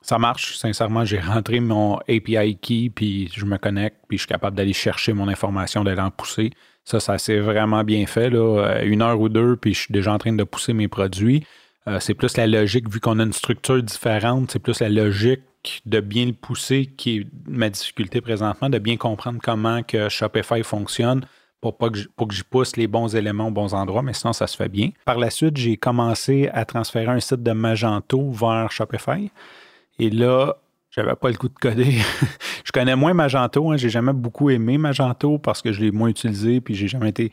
Ça 0.00 0.18
marche, 0.18 0.56
sincèrement, 0.56 1.04
j'ai 1.04 1.20
rentré 1.20 1.60
mon 1.60 1.98
API 2.08 2.56
key, 2.60 2.90
puis 2.92 3.30
je 3.34 3.44
me 3.44 3.58
connecte, 3.58 3.98
puis 4.08 4.18
je 4.18 4.22
suis 4.22 4.28
capable 4.28 4.56
d'aller 4.56 4.72
chercher 4.72 5.12
mon 5.12 5.28
information, 5.28 5.84
d'aller 5.84 6.00
en 6.00 6.10
pousser. 6.10 6.50
Ça, 6.84 6.98
ça 6.98 7.18
s'est 7.18 7.38
vraiment 7.38 7.84
bien 7.84 8.06
fait, 8.06 8.30
là. 8.30 8.38
Euh, 8.38 8.84
Une 8.84 9.02
heure 9.02 9.20
ou 9.20 9.28
deux, 9.28 9.56
puis 9.56 9.74
je 9.74 9.80
suis 9.80 9.92
déjà 9.92 10.12
en 10.12 10.18
train 10.18 10.32
de 10.32 10.44
pousser 10.44 10.72
mes 10.72 10.88
produits. 10.88 11.44
C'est 11.98 12.14
plus 12.14 12.36
la 12.36 12.46
logique, 12.46 12.88
vu 12.88 13.00
qu'on 13.00 13.18
a 13.18 13.24
une 13.24 13.32
structure 13.32 13.82
différente, 13.82 14.52
c'est 14.52 14.60
plus 14.60 14.78
la 14.78 14.88
logique 14.88 15.82
de 15.84 15.98
bien 15.98 16.26
le 16.26 16.32
pousser 16.32 16.86
qui 16.96 17.18
est 17.18 17.26
ma 17.48 17.70
difficulté 17.70 18.20
présentement, 18.20 18.70
de 18.70 18.78
bien 18.78 18.96
comprendre 18.96 19.40
comment 19.42 19.82
que 19.82 20.08
Shopify 20.08 20.62
fonctionne 20.62 21.26
pour, 21.62 21.78
que 21.78 22.34
j'y 22.34 22.42
pousse 22.42 22.76
les 22.76 22.88
bons 22.88 23.14
éléments 23.14 23.46
aux 23.46 23.52
bons 23.52 23.72
endroits, 23.72 24.02
mais 24.02 24.12
sinon, 24.12 24.32
ça 24.32 24.48
se 24.48 24.56
fait 24.56 24.68
bien. 24.68 24.90
Par 25.04 25.18
la 25.18 25.30
suite, 25.30 25.56
j'ai 25.56 25.76
commencé 25.76 26.48
à 26.52 26.64
transférer 26.64 27.12
un 27.12 27.20
site 27.20 27.42
de 27.42 27.52
Magento 27.52 28.30
vers 28.32 28.72
Shopify. 28.72 29.30
Et 30.00 30.10
là, 30.10 30.56
j'avais 30.90 31.14
pas 31.14 31.30
le 31.30 31.36
coup 31.36 31.48
de 31.48 31.54
coder. 31.54 31.98
je 32.64 32.72
connais 32.72 32.96
moins 32.96 33.14
Magento. 33.14 33.70
Hein, 33.70 33.76
j'ai 33.76 33.90
jamais 33.90 34.12
beaucoup 34.12 34.50
aimé 34.50 34.76
Magento 34.76 35.38
parce 35.38 35.62
que 35.62 35.72
je 35.72 35.80
l'ai 35.80 35.92
moins 35.92 36.08
utilisé, 36.08 36.60
puis 36.60 36.74
j'ai 36.74 36.88
jamais 36.88 37.10
été. 37.10 37.32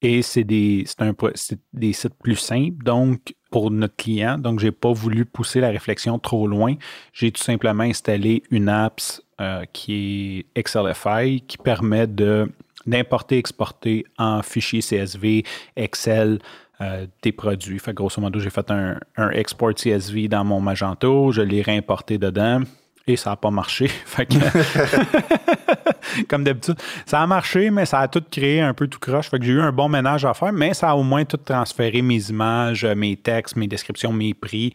Et 0.00 0.22
c'est 0.22 0.44
des, 0.44 0.84
c'est 0.86 1.02
un 1.02 1.14
c'est 1.34 1.60
des 1.74 1.92
sites 1.92 2.14
plus 2.14 2.36
simples, 2.36 2.82
donc 2.82 3.34
pour 3.50 3.70
notre 3.70 3.96
client. 3.96 4.38
Donc, 4.38 4.58
j'ai 4.60 4.72
pas 4.72 4.92
voulu 4.92 5.26
pousser 5.26 5.60
la 5.60 5.68
réflexion 5.68 6.18
trop 6.18 6.46
loin. 6.46 6.76
J'ai 7.12 7.30
tout 7.30 7.42
simplement 7.42 7.82
installé 7.82 8.42
une 8.50 8.70
app 8.70 9.02
euh, 9.38 9.64
qui 9.74 10.46
est 10.56 10.62
XLFI 10.62 11.42
qui 11.42 11.58
permet 11.58 12.06
de 12.06 12.50
d'importer, 12.86 13.38
exporter 13.38 14.04
en 14.18 14.42
fichier 14.42 14.80
CSV, 14.80 15.44
Excel, 15.76 16.38
euh, 16.80 17.06
des 17.22 17.32
produits. 17.32 17.78
Fait 17.78 17.92
grosso 17.92 18.20
modo, 18.20 18.40
j'ai 18.40 18.48
fait 18.48 18.70
un, 18.70 18.98
export 19.32 19.74
CSV 19.74 20.28
dans 20.28 20.44
mon 20.44 20.60
Magento, 20.60 21.30
je 21.30 21.42
l'ai 21.42 21.60
réimporté 21.60 22.16
dedans 22.16 22.62
et 23.06 23.16
ça 23.16 23.30
n'a 23.30 23.36
pas 23.36 23.50
marché. 23.50 23.90
Comme 26.28 26.44
d'habitude, 26.44 26.76
ça 27.04 27.20
a 27.20 27.26
marché, 27.26 27.70
mais 27.70 27.84
ça 27.84 28.00
a 28.00 28.08
tout 28.08 28.24
créé 28.30 28.62
un 28.62 28.72
peu 28.72 28.88
tout 28.88 28.98
croche. 28.98 29.28
J'ai 29.42 29.52
eu 29.52 29.60
un 29.60 29.72
bon 29.72 29.90
ménage 29.90 30.24
à 30.24 30.32
faire, 30.32 30.52
mais 30.52 30.72
ça 30.72 30.90
a 30.90 30.94
au 30.94 31.02
moins 31.02 31.26
tout 31.26 31.36
transféré 31.36 32.00
mes 32.00 32.30
images, 32.30 32.84
mes 32.84 33.16
textes, 33.16 33.56
mes 33.56 33.68
descriptions, 33.68 34.12
mes 34.12 34.32
prix. 34.32 34.74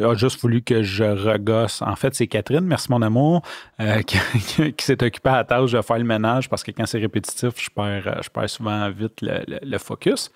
Il 0.00 0.06
a 0.06 0.14
juste 0.14 0.40
voulu 0.40 0.62
que 0.62 0.82
je 0.82 1.04
regosse. 1.04 1.80
En 1.82 1.94
fait, 1.96 2.14
c'est 2.14 2.26
Catherine, 2.26 2.64
merci 2.64 2.90
mon 2.90 3.02
amour, 3.02 3.42
euh, 3.80 4.00
qui, 4.02 4.18
s'est 4.84 5.02
occupée 5.04 5.28
à 5.30 5.36
la 5.36 5.44
tâche 5.44 5.72
de 5.72 5.80
faire 5.82 5.98
le 5.98 6.04
ménage 6.04 6.48
parce 6.48 6.62
que 6.64 6.70
quand 6.72 6.86
c'est 6.86 6.98
répétitif, 6.98 7.50
je 7.56 7.70
perds, 7.70 8.08
euh, 8.08 8.20
je 8.22 8.28
perds 8.30 8.50
souvent 8.50 8.90
vite 8.90 9.20
le, 9.20 9.42
le- 9.46 9.60
le 9.62 9.78
focus. 9.78 10.30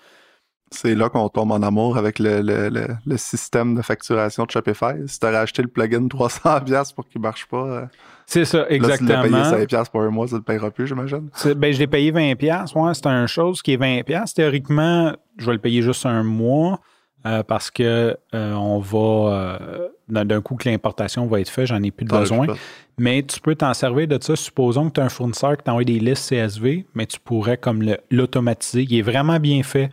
C'est 0.69 0.95
là 0.95 1.07
qu'on 1.09 1.29
tombe 1.29 1.51
en 1.53 1.61
amour 1.63 1.97
avec 1.97 2.19
le, 2.19 2.41
le- 2.41 3.17
système 3.17 3.73
de 3.75 3.81
facturation 3.81 4.43
de 4.45 4.51
Shopify. 4.51 4.95
Si 5.07 5.17
t'aurais 5.19 5.37
acheté 5.37 5.61
le 5.61 5.69
plugin 5.69 6.07
300$ 6.07 6.93
pour 6.93 7.07
qu'il 7.07 7.21
marche 7.21 7.45
pas, 7.45 7.57
euh, 7.65 7.85
C'est 8.25 8.43
ça, 8.43 8.59
là, 8.59 8.65
tu 8.67 8.73
exactement. 8.73 9.21
l'as 9.23 9.51
payé 9.53 9.65
5$ 9.65 9.89
pour 9.89 10.01
un 10.01 10.09
mois, 10.09 10.27
ça 10.27 10.33
ne 10.33 10.39
le 10.39 10.43
payera 10.43 10.69
plus, 10.69 10.85
j'imagine. 10.87 11.29
Ben, 11.55 11.73
je 11.73 11.79
l'ai 11.79 11.87
payé 11.87 12.11
20$. 12.11 12.73
Ouais, 12.77 12.93
c'est 12.93 13.07
une 13.07 13.27
chose 13.27 13.61
qui 13.61 13.73
est 13.73 13.77
20$. 13.77 14.33
Théoriquement, 14.33 15.13
je 15.37 15.45
vais 15.45 15.53
le 15.53 15.59
payer 15.59 15.81
juste 15.81 16.05
un 16.05 16.23
mois. 16.23 16.79
Euh, 17.27 17.43
parce 17.43 17.69
que 17.71 18.15
euh, 18.33 18.53
on 18.53 18.79
va 18.79 18.99
euh, 18.99 19.87
d'un 20.07 20.41
coup 20.41 20.55
que 20.55 20.69
l'importation 20.69 21.25
va 21.27 21.39
être 21.41 21.49
faite, 21.49 21.67
j'en 21.67 21.81
ai 21.83 21.91
plus 21.91 22.05
de 22.05 22.09
besoin. 22.21 22.45
Mais 22.97 23.21
tu 23.23 23.39
peux 23.39 23.55
t'en 23.55 23.73
servir 23.73 24.07
de 24.07 24.17
ça. 24.21 24.35
Supposons 24.35 24.89
que 24.89 24.93
tu 24.95 25.01
as 25.01 25.05
un 25.05 25.09
fournisseur 25.09 25.57
qui 25.57 25.63
t'envoie 25.63 25.83
des 25.83 25.99
listes 25.99 26.29
CSV, 26.29 26.85
mais 26.95 27.05
tu 27.05 27.19
pourrais 27.19 27.57
comme 27.57 27.83
l'automatiser. 28.09 28.83
Il 28.89 28.97
est 28.97 29.01
vraiment 29.01 29.39
bien 29.39 29.61
fait. 29.63 29.89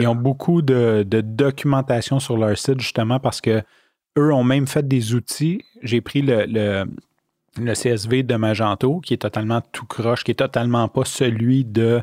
Ils 0.00 0.06
ont 0.06 0.14
beaucoup 0.14 0.62
de, 0.62 1.04
de 1.06 1.20
documentation 1.20 2.20
sur 2.20 2.38
leur 2.38 2.56
site, 2.56 2.80
justement, 2.80 3.18
parce 3.20 3.40
que 3.40 3.62
eux 4.18 4.32
ont 4.32 4.44
même 4.44 4.66
fait 4.66 4.86
des 4.86 5.14
outils. 5.14 5.62
J'ai 5.82 6.00
pris 6.00 6.22
le, 6.22 6.44
le- 6.46 6.84
le 7.60 7.72
CSV 7.74 8.22
de 8.22 8.36
Magento, 8.36 9.00
qui 9.00 9.14
est 9.14 9.18
totalement 9.18 9.60
tout 9.72 9.84
croche, 9.86 10.22
qui 10.22 10.30
est 10.30 10.34
totalement 10.34 10.86
pas 10.88 11.04
celui 11.04 11.64
de, 11.64 12.00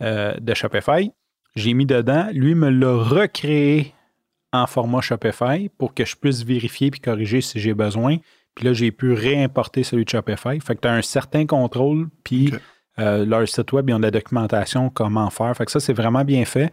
de 0.00 0.54
Shopify. 0.54 1.12
J'ai 1.54 1.74
mis 1.74 1.86
dedans. 1.86 2.26
Lui 2.32 2.54
me 2.56 2.68
l'a 2.70 2.92
recréé 2.96 3.94
en 4.56 4.66
format 4.66 5.00
Shopify 5.00 5.68
pour 5.78 5.94
que 5.94 6.04
je 6.04 6.16
puisse 6.16 6.42
vérifier 6.42 6.90
puis 6.90 7.00
corriger 7.00 7.40
si 7.40 7.60
j'ai 7.60 7.74
besoin. 7.74 8.18
Puis 8.54 8.64
là, 8.64 8.72
j'ai 8.72 8.90
pu 8.90 9.12
réimporter 9.12 9.82
celui 9.82 10.04
de 10.04 10.10
Shopify. 10.10 10.58
Fait 10.60 10.74
que 10.74 10.80
tu 10.80 10.88
as 10.88 10.92
un 10.92 11.02
certain 11.02 11.46
contrôle, 11.46 12.08
puis 12.24 12.52
euh, 12.98 13.26
leur 13.26 13.46
site 13.46 13.72
web, 13.72 13.88
ils 13.88 13.94
ont 13.94 13.98
de 13.98 14.04
la 14.04 14.10
documentation, 14.10 14.88
comment 14.88 15.28
faire. 15.30 15.54
Fait 15.56 15.66
que 15.66 15.70
ça, 15.70 15.80
c'est 15.80 15.92
vraiment 15.92 16.24
bien 16.24 16.44
fait. 16.44 16.72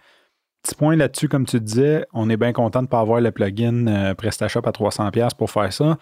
Petit 0.63 0.75
point 0.75 0.95
là-dessus, 0.95 1.27
comme 1.27 1.45
tu 1.45 1.59
disais, 1.59 2.05
on 2.13 2.29
est 2.29 2.37
bien 2.37 2.53
content 2.53 2.79
de 2.79 2.85
ne 2.85 2.89
pas 2.89 3.01
avoir 3.01 3.19
le 3.19 3.31
plugin 3.31 3.87
euh, 3.87 4.13
PrestaShop 4.13 4.61
à 4.65 4.71
300$ 4.71 5.35
pour 5.35 5.51
faire 5.51 5.73
ça. 5.73 5.97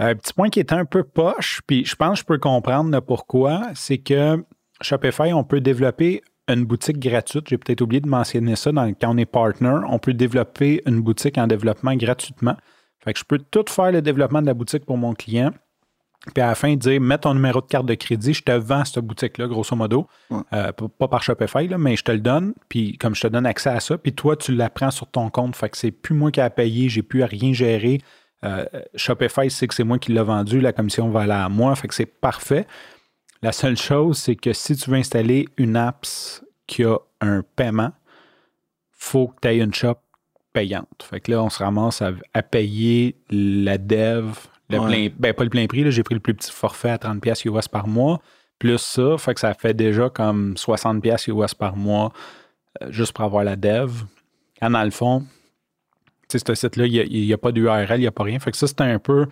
Un 0.00 0.14
petit 0.16 0.32
point 0.32 0.48
qui 0.48 0.58
est 0.58 0.72
un 0.72 0.84
peu 0.84 1.04
poche, 1.04 1.60
puis 1.66 1.84
je 1.84 1.94
pense 1.94 2.14
que 2.14 2.18
je 2.20 2.24
peux 2.24 2.38
comprendre 2.38 2.90
le 2.90 3.00
pourquoi, 3.00 3.68
c'est 3.74 3.98
que 3.98 4.44
Shopify, 4.80 5.32
on 5.32 5.44
peut 5.44 5.60
développer 5.60 6.22
une 6.48 6.64
boutique 6.64 6.98
gratuite. 6.98 7.46
J'ai 7.48 7.58
peut-être 7.58 7.80
oublié 7.80 8.00
de 8.00 8.08
mentionner 8.08 8.56
ça 8.56 8.72
dans, 8.72 8.92
quand 8.94 9.14
on 9.14 9.16
est 9.16 9.26
partner. 9.26 9.80
On 9.88 9.98
peut 9.98 10.14
développer 10.14 10.82
une 10.86 11.00
boutique 11.00 11.38
en 11.38 11.46
développement 11.46 11.94
gratuitement. 11.94 12.56
Fait 13.04 13.12
que 13.12 13.18
je 13.18 13.24
peux 13.24 13.38
tout 13.38 13.64
faire 13.68 13.92
le 13.92 14.02
développement 14.02 14.42
de 14.42 14.46
la 14.46 14.54
boutique 14.54 14.84
pour 14.84 14.96
mon 14.96 15.14
client. 15.14 15.52
Puis 16.34 16.42
à 16.42 16.48
la 16.48 16.54
fin, 16.54 16.74
dire 16.74 17.00
mets 17.00 17.18
ton 17.18 17.32
numéro 17.34 17.60
de 17.60 17.66
carte 17.66 17.86
de 17.86 17.94
crédit, 17.94 18.34
je 18.34 18.42
te 18.42 18.52
vends 18.52 18.84
cette 18.84 19.04
boutique-là, 19.04 19.46
grosso 19.46 19.76
modo. 19.76 20.08
Ouais. 20.30 20.40
Euh, 20.52 20.72
pas 20.72 21.08
par 21.08 21.22
Shopify, 21.22 21.68
là, 21.68 21.78
mais 21.78 21.96
je 21.96 22.02
te 22.02 22.12
le 22.12 22.18
donne. 22.18 22.54
Puis 22.68 22.98
comme 22.98 23.14
je 23.14 23.22
te 23.22 23.28
donne 23.28 23.46
accès 23.46 23.70
à 23.70 23.80
ça, 23.80 23.96
puis 23.96 24.12
toi, 24.12 24.36
tu 24.36 24.54
la 24.54 24.68
prends 24.68 24.90
sur 24.90 25.06
ton 25.06 25.30
compte. 25.30 25.54
Fait 25.54 25.68
que 25.68 25.76
c'est 25.76 25.92
plus 25.92 26.14
moi 26.14 26.30
qui 26.30 26.40
ai 26.40 26.42
à 26.42 26.50
payer, 26.50 26.88
j'ai 26.88 27.02
plus 27.02 27.22
à 27.22 27.26
rien 27.26 27.52
gérer. 27.52 28.00
Euh, 28.44 28.64
Shopify 28.94 29.50
sait 29.50 29.66
que 29.66 29.74
c'est 29.74 29.84
moi 29.84 29.98
qui 29.98 30.12
l'ai 30.12 30.22
vendu, 30.22 30.60
la 30.60 30.72
commission 30.72 31.08
va 31.08 31.20
aller 31.20 31.32
à 31.32 31.48
moi. 31.48 31.74
Fait 31.76 31.88
que 31.88 31.94
c'est 31.94 32.06
parfait. 32.06 32.66
La 33.42 33.52
seule 33.52 33.76
chose, 33.76 34.18
c'est 34.18 34.36
que 34.36 34.52
si 34.52 34.76
tu 34.76 34.90
veux 34.90 34.96
installer 34.96 35.48
une 35.56 35.76
apps 35.76 36.44
qui 36.66 36.84
a 36.84 36.96
un 37.20 37.42
paiement, 37.56 37.92
faut 38.92 39.28
que 39.28 39.36
tu 39.42 39.48
aies 39.48 39.58
une 39.58 39.72
shop 39.72 39.96
payante. 40.52 41.04
Fait 41.08 41.20
que 41.20 41.30
là, 41.30 41.42
on 41.42 41.50
se 41.50 41.62
ramasse 41.62 42.02
à, 42.02 42.12
à 42.34 42.42
payer 42.42 43.16
la 43.30 43.78
dev, 43.78 44.32
le 44.70 44.78
Ouais. 44.80 44.86
plein, 44.86 45.08
ben 45.18 45.32
pas 45.32 45.44
le 45.44 45.50
plein 45.50 45.66
prix, 45.66 45.84
là, 45.84 45.90
j'ai 45.90 46.02
pris 46.02 46.14
le 46.14 46.20
plus 46.20 46.34
petit 46.34 46.50
forfait 46.50 46.90
à 46.90 46.96
30$ 46.96 47.20
pièces 47.20 47.44
US 47.44 47.68
par 47.68 47.86
mois, 47.86 48.20
plus 48.58 48.78
ça, 48.78 49.16
fait 49.18 49.34
que 49.34 49.40
ça 49.40 49.54
fait 49.54 49.72
déjà 49.74 50.10
comme 50.10 50.54
60$ 50.54 51.00
pièces 51.00 51.28
US 51.28 51.54
par 51.54 51.76
mois 51.76 52.12
euh, 52.82 52.90
juste 52.90 53.12
pour 53.12 53.24
avoir 53.24 53.44
la 53.44 53.56
dev. 53.56 53.92
Quand 54.60 54.70
dans 54.70 54.82
le 54.84 54.90
fond, 54.90 55.24
tu 56.28 56.38
sais, 56.38 56.44
ce 56.46 56.54
site-là, 56.54 56.86
il 56.86 57.24
n'y 57.24 57.32
a, 57.32 57.38
pas 57.38 57.52
d'URL, 57.52 57.86
il 57.94 58.00
n'y 58.00 58.06
a 58.06 58.10
pas 58.12 58.24
rien. 58.24 58.38
Fait 58.40 58.50
que 58.50 58.56
ça, 58.56 58.66
c'est 58.66 58.80
un 58.80 58.98
peu. 58.98 59.26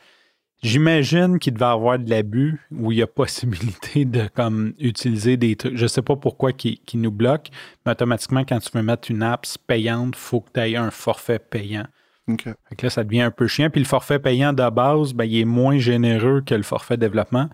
J'imagine 0.63 1.39
qu'il 1.39 1.55
devait 1.55 1.67
avoir 1.67 1.99
de 1.99 2.09
l'abus 2.09 2.61
où 2.73 2.91
il 2.91 2.99
y 2.99 3.03
a 3.03 3.07
possibilité 3.07 4.05
de 4.05 4.29
comme 4.35 4.73
utiliser 4.79 5.37
des 5.37 5.55
trucs. 5.57 5.77
Je 5.77 5.87
sais 5.87 6.03
pas 6.03 6.17
pourquoi 6.17 6.53
qui, 6.53 6.81
nous 6.95 7.11
bloque, 7.11 7.49
mais 7.85 7.93
automatiquement, 7.93 8.45
quand 8.45 8.59
tu 8.59 8.71
veux 8.73 8.83
mettre 8.83 9.11
une 9.11 9.23
app 9.23 9.47
payante, 9.67 10.15
il 10.17 10.19
faut 10.19 10.41
que 10.41 10.51
tu 10.55 10.61
aies 10.61 10.77
un 10.77 10.91
forfait 10.91 11.39
payant. 11.39 11.87
OK. 12.29 12.45
Fait 12.45 12.77
que 12.77 12.87
là, 12.87 12.91
ça 12.91 13.05
devient 13.05 13.21
un 13.21 13.31
peu 13.31 13.47
chiant. 13.47 13.71
Puis 13.71 13.81
le 13.81 13.87
forfait 13.87 14.19
payant 14.19 14.53
de 14.53 14.69
base, 14.71 15.13
ben, 15.13 15.25
il 15.25 15.39
est 15.39 15.45
moins 15.45 15.79
généreux 15.79 16.43
que 16.45 16.55
le 16.55 16.65
forfait 16.65 16.97
développement. 16.97 17.49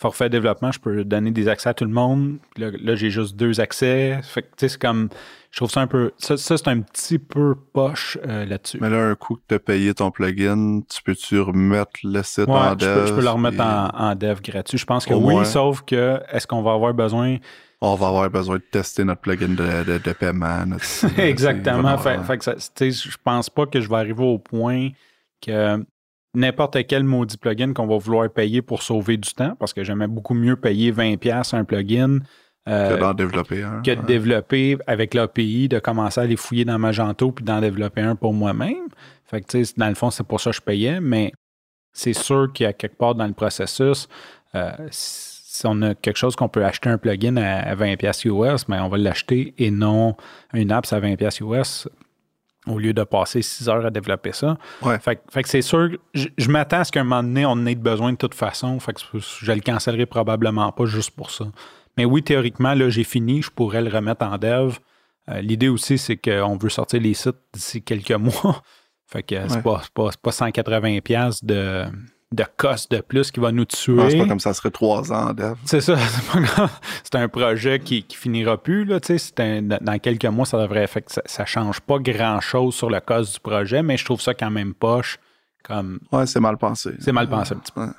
Forfait 0.00 0.28
développement, 0.30 0.70
je 0.70 0.78
peux 0.78 1.04
donner 1.04 1.32
des 1.32 1.48
accès 1.48 1.68
à 1.70 1.74
tout 1.74 1.84
le 1.84 1.90
monde. 1.90 2.38
Là, 2.56 2.70
là, 2.80 2.94
j'ai 2.94 3.10
juste 3.10 3.34
deux 3.34 3.58
accès. 3.60 4.20
Fait 4.22 4.42
que, 4.42 4.46
tu 4.46 4.52
sais, 4.60 4.68
c'est 4.68 4.80
comme. 4.80 5.08
Je 5.50 5.56
trouve 5.56 5.70
ça 5.70 5.80
un 5.80 5.88
peu. 5.88 6.12
Ça, 6.18 6.36
ça, 6.36 6.56
c'est 6.56 6.68
un 6.68 6.80
petit 6.82 7.18
peu 7.18 7.56
poche 7.72 8.16
euh, 8.26 8.44
là-dessus. 8.46 8.78
Mais 8.80 8.90
là, 8.90 9.08
un 9.08 9.14
coup 9.16 9.34
que 9.34 9.40
tu 9.48 9.54
as 9.56 9.58
payé 9.58 9.92
ton 9.94 10.12
plugin, 10.12 10.82
tu 10.88 11.02
peux-tu 11.02 11.40
remettre 11.40 11.90
le 12.04 12.22
site 12.22 12.46
Ouais, 12.46 12.54
en 12.54 12.70
je, 12.78 12.84
dev? 12.86 12.94
peux, 12.94 13.06
je 13.06 13.14
peux 13.14 13.22
le 13.22 13.28
remettre 13.30 13.60
en, 13.60 13.88
en 13.88 14.14
dev 14.14 14.40
gratuit. 14.40 14.78
Je 14.78 14.86
pense 14.86 15.04
que 15.04 15.14
Au 15.14 15.18
oui, 15.18 15.34
moins. 15.34 15.44
sauf 15.44 15.82
que 15.82 16.20
est-ce 16.30 16.46
qu'on 16.46 16.62
va 16.62 16.74
avoir 16.74 16.94
besoin? 16.94 17.38
On 17.80 17.94
va 17.96 18.06
avoir 18.08 18.30
besoin 18.30 18.56
de 18.56 18.62
tester 18.70 19.02
notre 19.04 19.20
plugin 19.22 19.48
de, 19.48 19.84
de, 19.84 19.98
de 19.98 20.12
paiement. 20.12 20.64
notre- 20.66 20.84
Exactement. 21.20 21.98
c'est- 21.98 22.18
Fait, 22.18 22.24
fait 22.24 22.38
que 22.38 22.44
ça, 22.44 22.54
je 22.90 23.16
pense 23.24 23.50
pas 23.50 23.66
que 23.66 23.80
je 23.80 23.88
vais 23.88 23.96
arriver 23.96 24.22
au 24.24 24.38
point 24.38 24.90
que 25.44 25.84
n'importe 26.34 26.86
quel 26.86 27.04
maudit 27.04 27.36
plugin 27.38 27.72
qu'on 27.72 27.86
va 27.86 27.96
vouloir 27.98 28.28
payer 28.30 28.62
pour 28.62 28.82
sauver 28.82 29.16
du 29.16 29.30
temps, 29.32 29.54
parce 29.58 29.72
que 29.72 29.82
j'aimais 29.84 30.06
beaucoup 30.08 30.34
mieux 30.34 30.56
payer 30.56 30.92
20$ 30.92 31.54
un 31.56 31.64
plugin 31.64 32.18
euh, 32.68 32.96
que 32.96 33.00
d'en 33.00 33.14
développer 33.14 33.62
un. 33.62 33.80
que 33.82 33.90
de 33.92 34.00
Ouais. 34.00 34.06
développer 34.06 34.76
avec 34.86 35.14
l'API, 35.14 35.68
de 35.68 35.78
commencer 35.78 36.20
à 36.20 36.24
les 36.26 36.36
fouiller 36.36 36.64
dans 36.66 36.78
Magento 36.78 37.32
puis 37.32 37.44
d'en 37.44 37.60
développer 37.60 38.02
un 38.02 38.14
pour 38.14 38.34
moi-même. 38.34 38.88
Fait 39.24 39.40
que, 39.40 39.46
tu 39.46 39.64
sais, 39.64 39.74
dans 39.76 39.88
le 39.88 39.94
fond, 39.94 40.10
c'est 40.10 40.26
pour 40.26 40.40
ça 40.40 40.50
que 40.50 40.56
je 40.56 40.62
payais, 40.62 41.00
mais 41.00 41.32
c'est 41.92 42.12
sûr 42.12 42.52
qu'il 42.52 42.64
y 42.64 42.66
a 42.66 42.72
quelque 42.72 42.96
part 42.96 43.14
dans 43.14 43.26
le 43.26 43.32
processus, 43.32 44.08
euh, 44.54 44.70
si 44.90 45.66
on 45.66 45.80
a 45.82 45.94
quelque 45.94 46.16
chose 46.16 46.36
qu'on 46.36 46.48
peut 46.48 46.64
acheter 46.64 46.88
un 46.88 46.98
plugin 46.98 47.36
à, 47.36 47.70
à 47.70 47.74
20$ 47.74 48.26
US, 48.28 48.68
mais 48.68 48.78
on 48.80 48.88
va 48.88 48.98
l'acheter 48.98 49.54
et 49.58 49.70
non 49.70 50.14
une 50.52 50.70
app 50.70 50.84
à 50.92 51.00
20$ 51.00 51.42
US 51.42 51.88
au 52.68 52.78
lieu 52.78 52.92
de 52.92 53.02
passer 53.04 53.42
6 53.42 53.68
heures 53.68 53.86
à 53.86 53.90
développer 53.90 54.32
ça. 54.32 54.56
Ouais. 54.82 54.98
Fait, 54.98 55.16
que- 55.16 55.32
fait 55.32 55.42
que 55.42 55.48
c'est 55.48 55.62
sûr, 55.62 55.90
je, 56.14 56.28
je 56.36 56.50
m'attends 56.50 56.80
à 56.80 56.84
ce 56.84 56.92
qu'à 56.92 57.00
un 57.00 57.04
moment 57.04 57.22
donné, 57.22 57.44
on 57.46 57.50
en 57.52 57.66
ait 57.66 57.74
besoin 57.74 58.12
de 58.12 58.16
toute 58.18 58.34
façon. 58.34 58.78
Fait 58.80 58.92
que 58.92 59.00
je 59.18 59.52
le 59.52 59.60
cancellerai 59.60 60.06
probablement 60.06 60.70
pas 60.72 60.84
juste 60.86 61.10
pour 61.12 61.30
ça. 61.30 61.46
Mais 61.96 62.04
oui, 62.04 62.22
théoriquement, 62.22 62.74
là, 62.74 62.88
j'ai 62.90 63.04
fini, 63.04 63.42
je 63.42 63.50
pourrais 63.50 63.82
le 63.82 63.90
remettre 63.90 64.24
en 64.24 64.38
dev. 64.38 64.76
Euh, 65.30 65.40
L'idée 65.40 65.68
aussi, 65.68 65.98
c'est 65.98 66.16
qu'on 66.16 66.56
veut 66.56 66.68
sortir 66.68 67.00
les 67.00 67.14
sites 67.14 67.36
d'ici 67.52 67.82
quelques 67.82 68.12
mois. 68.44 68.62
Fait 69.06 69.22
que 69.22 69.34
c'est 69.48 69.56
Ouais. 69.56 69.62
pas, 69.62 69.80
c'est 69.82 69.92
pas, 69.92 70.08
c'est 70.10 70.20
pas 70.20 70.30
180$ 70.30 71.44
de, 71.44 71.84
de 72.30 72.44
cost 72.58 72.90
de 72.90 73.00
plus 73.00 73.30
qui 73.30 73.40
va 73.40 73.52
nous 73.52 73.64
tuer. 73.64 73.94
Non, 73.94 74.10
c'est 74.10 74.18
pas 74.18 74.26
comme 74.26 74.40
ça 74.40 74.52
serait 74.52 74.70
trois 74.70 75.12
ans 75.12 75.32
dev. 75.32 75.54
C'est 75.64 75.80
ça, 75.80 75.96
c'est 75.98 76.30
pas 76.32 76.40
grave. 76.40 76.70
C'est 77.02 77.14
un 77.14 77.28
projet 77.28 77.80
qui, 77.80 78.02
qui 78.02 78.16
finira 78.16 78.62
plus, 78.62 78.84
là, 78.84 78.98
un- 79.38 79.62
dans 79.62 79.98
quelques 79.98 80.26
mois, 80.26 80.44
ça 80.44 80.60
devrait 80.60 80.86
fait 80.86 81.02
que 81.02 81.12
ça, 81.12 81.22
ça 81.24 81.46
change 81.46 81.80
pas 81.80 81.98
grand-chose 81.98 82.74
sur 82.74 82.90
le 82.90 83.00
cost 83.00 83.34
du 83.34 83.40
projet, 83.40 83.82
mais 83.82 83.96
je 83.96 84.04
trouve 84.04 84.20
ça 84.20 84.34
quand 84.34 84.50
même 84.50 84.74
poche. 84.74 85.18
Comme, 85.64 86.00
Ouais, 86.12 86.26
c'est 86.26 86.40
mal 86.40 86.56
pensé. 86.58 86.90
c'est 87.00 87.12
mal 87.12 87.28
pensé 87.28 87.54
un 87.54 87.58
petit 87.58 87.72
peu. 87.72 87.80
Ouais. 87.82 87.92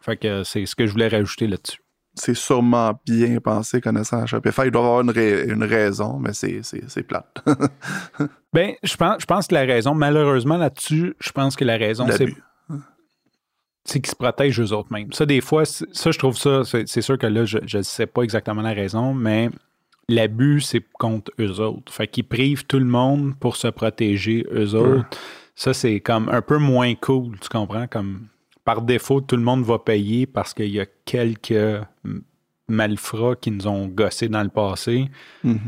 Fait 0.00 0.16
que 0.16 0.44
c'est 0.44 0.66
ce 0.66 0.74
que 0.76 0.86
je 0.86 0.92
voulais 0.92 1.08
rajouter 1.08 1.46
là-dessus. 1.46 1.78
C'est 2.16 2.34
sûrement 2.34 2.98
bien 3.04 3.38
pensé 3.40 3.80
connaissant 3.80 4.24
Shopify. 4.24 4.62
Il 4.66 4.70
doit 4.70 4.82
avoir 4.84 5.00
une, 5.00 5.10
rai- 5.10 5.46
une 5.48 5.64
raison, 5.64 6.18
mais 6.20 6.32
c'est, 6.32 6.60
c'est, 6.62 6.88
c'est 6.88 7.02
plate. 7.02 7.42
Ben, 8.52 8.74
je 8.84 8.96
pense, 8.96 9.16
je 9.20 9.26
pense 9.26 9.48
que 9.48 9.54
la 9.54 9.62
raison, 9.62 9.94
malheureusement 9.94 10.56
là-dessus, 10.56 11.16
je 11.18 11.32
pense 11.32 11.56
que 11.56 11.64
la 11.64 11.76
raison, 11.76 12.06
c'est 12.08 12.28
C'est 13.84 14.00
qu'ils 14.00 14.10
se 14.10 14.16
protègent 14.16 14.60
eux 14.60 14.72
autres 14.72 14.92
mêmes. 14.92 15.12
Ça, 15.12 15.26
des 15.26 15.40
fois, 15.40 15.64
ça, 15.66 16.10
je 16.10 16.18
trouve 16.18 16.38
ça, 16.38 16.62
c'est 16.64 17.02
sûr 17.02 17.18
que 17.18 17.26
là, 17.26 17.44
je 17.44 17.76
ne 17.76 17.82
sais 17.82 18.06
pas 18.06 18.22
exactement 18.22 18.62
la 18.62 18.72
raison, 18.72 19.12
mais 19.12 19.50
l'abus, 20.08 20.62
c'est 20.62 20.82
contre 20.94 21.30
eux 21.38 21.60
autres. 21.60 21.92
Fait 21.92 22.06
qu'ils 22.06 22.24
privent 22.24 22.64
tout 22.64 22.78
le 22.78 22.86
monde 22.86 23.34
pour 23.38 23.56
se 23.56 23.68
protéger 23.68 24.46
eux 24.52 24.74
autres. 24.74 25.18
Ça, 25.54 25.74
c'est 25.74 26.00
comme 26.00 26.28
un 26.30 26.42
peu 26.42 26.58
moins 26.58 26.94
cool, 26.94 27.38
tu 27.40 27.48
comprends? 27.48 27.86
Comme 27.86 28.28
par 28.64 28.82
défaut, 28.82 29.20
tout 29.20 29.36
le 29.36 29.42
monde 29.42 29.62
va 29.64 29.78
payer 29.78 30.26
parce 30.26 30.54
qu'il 30.54 30.70
y 30.70 30.80
a 30.80 30.86
quelques 31.04 31.84
malfrats 32.68 33.36
qui 33.36 33.50
nous 33.50 33.66
ont 33.66 33.86
gossé 33.86 34.28
dans 34.28 34.42
le 34.42 34.48
passé. 34.48 35.08
Mhm. 35.42 35.60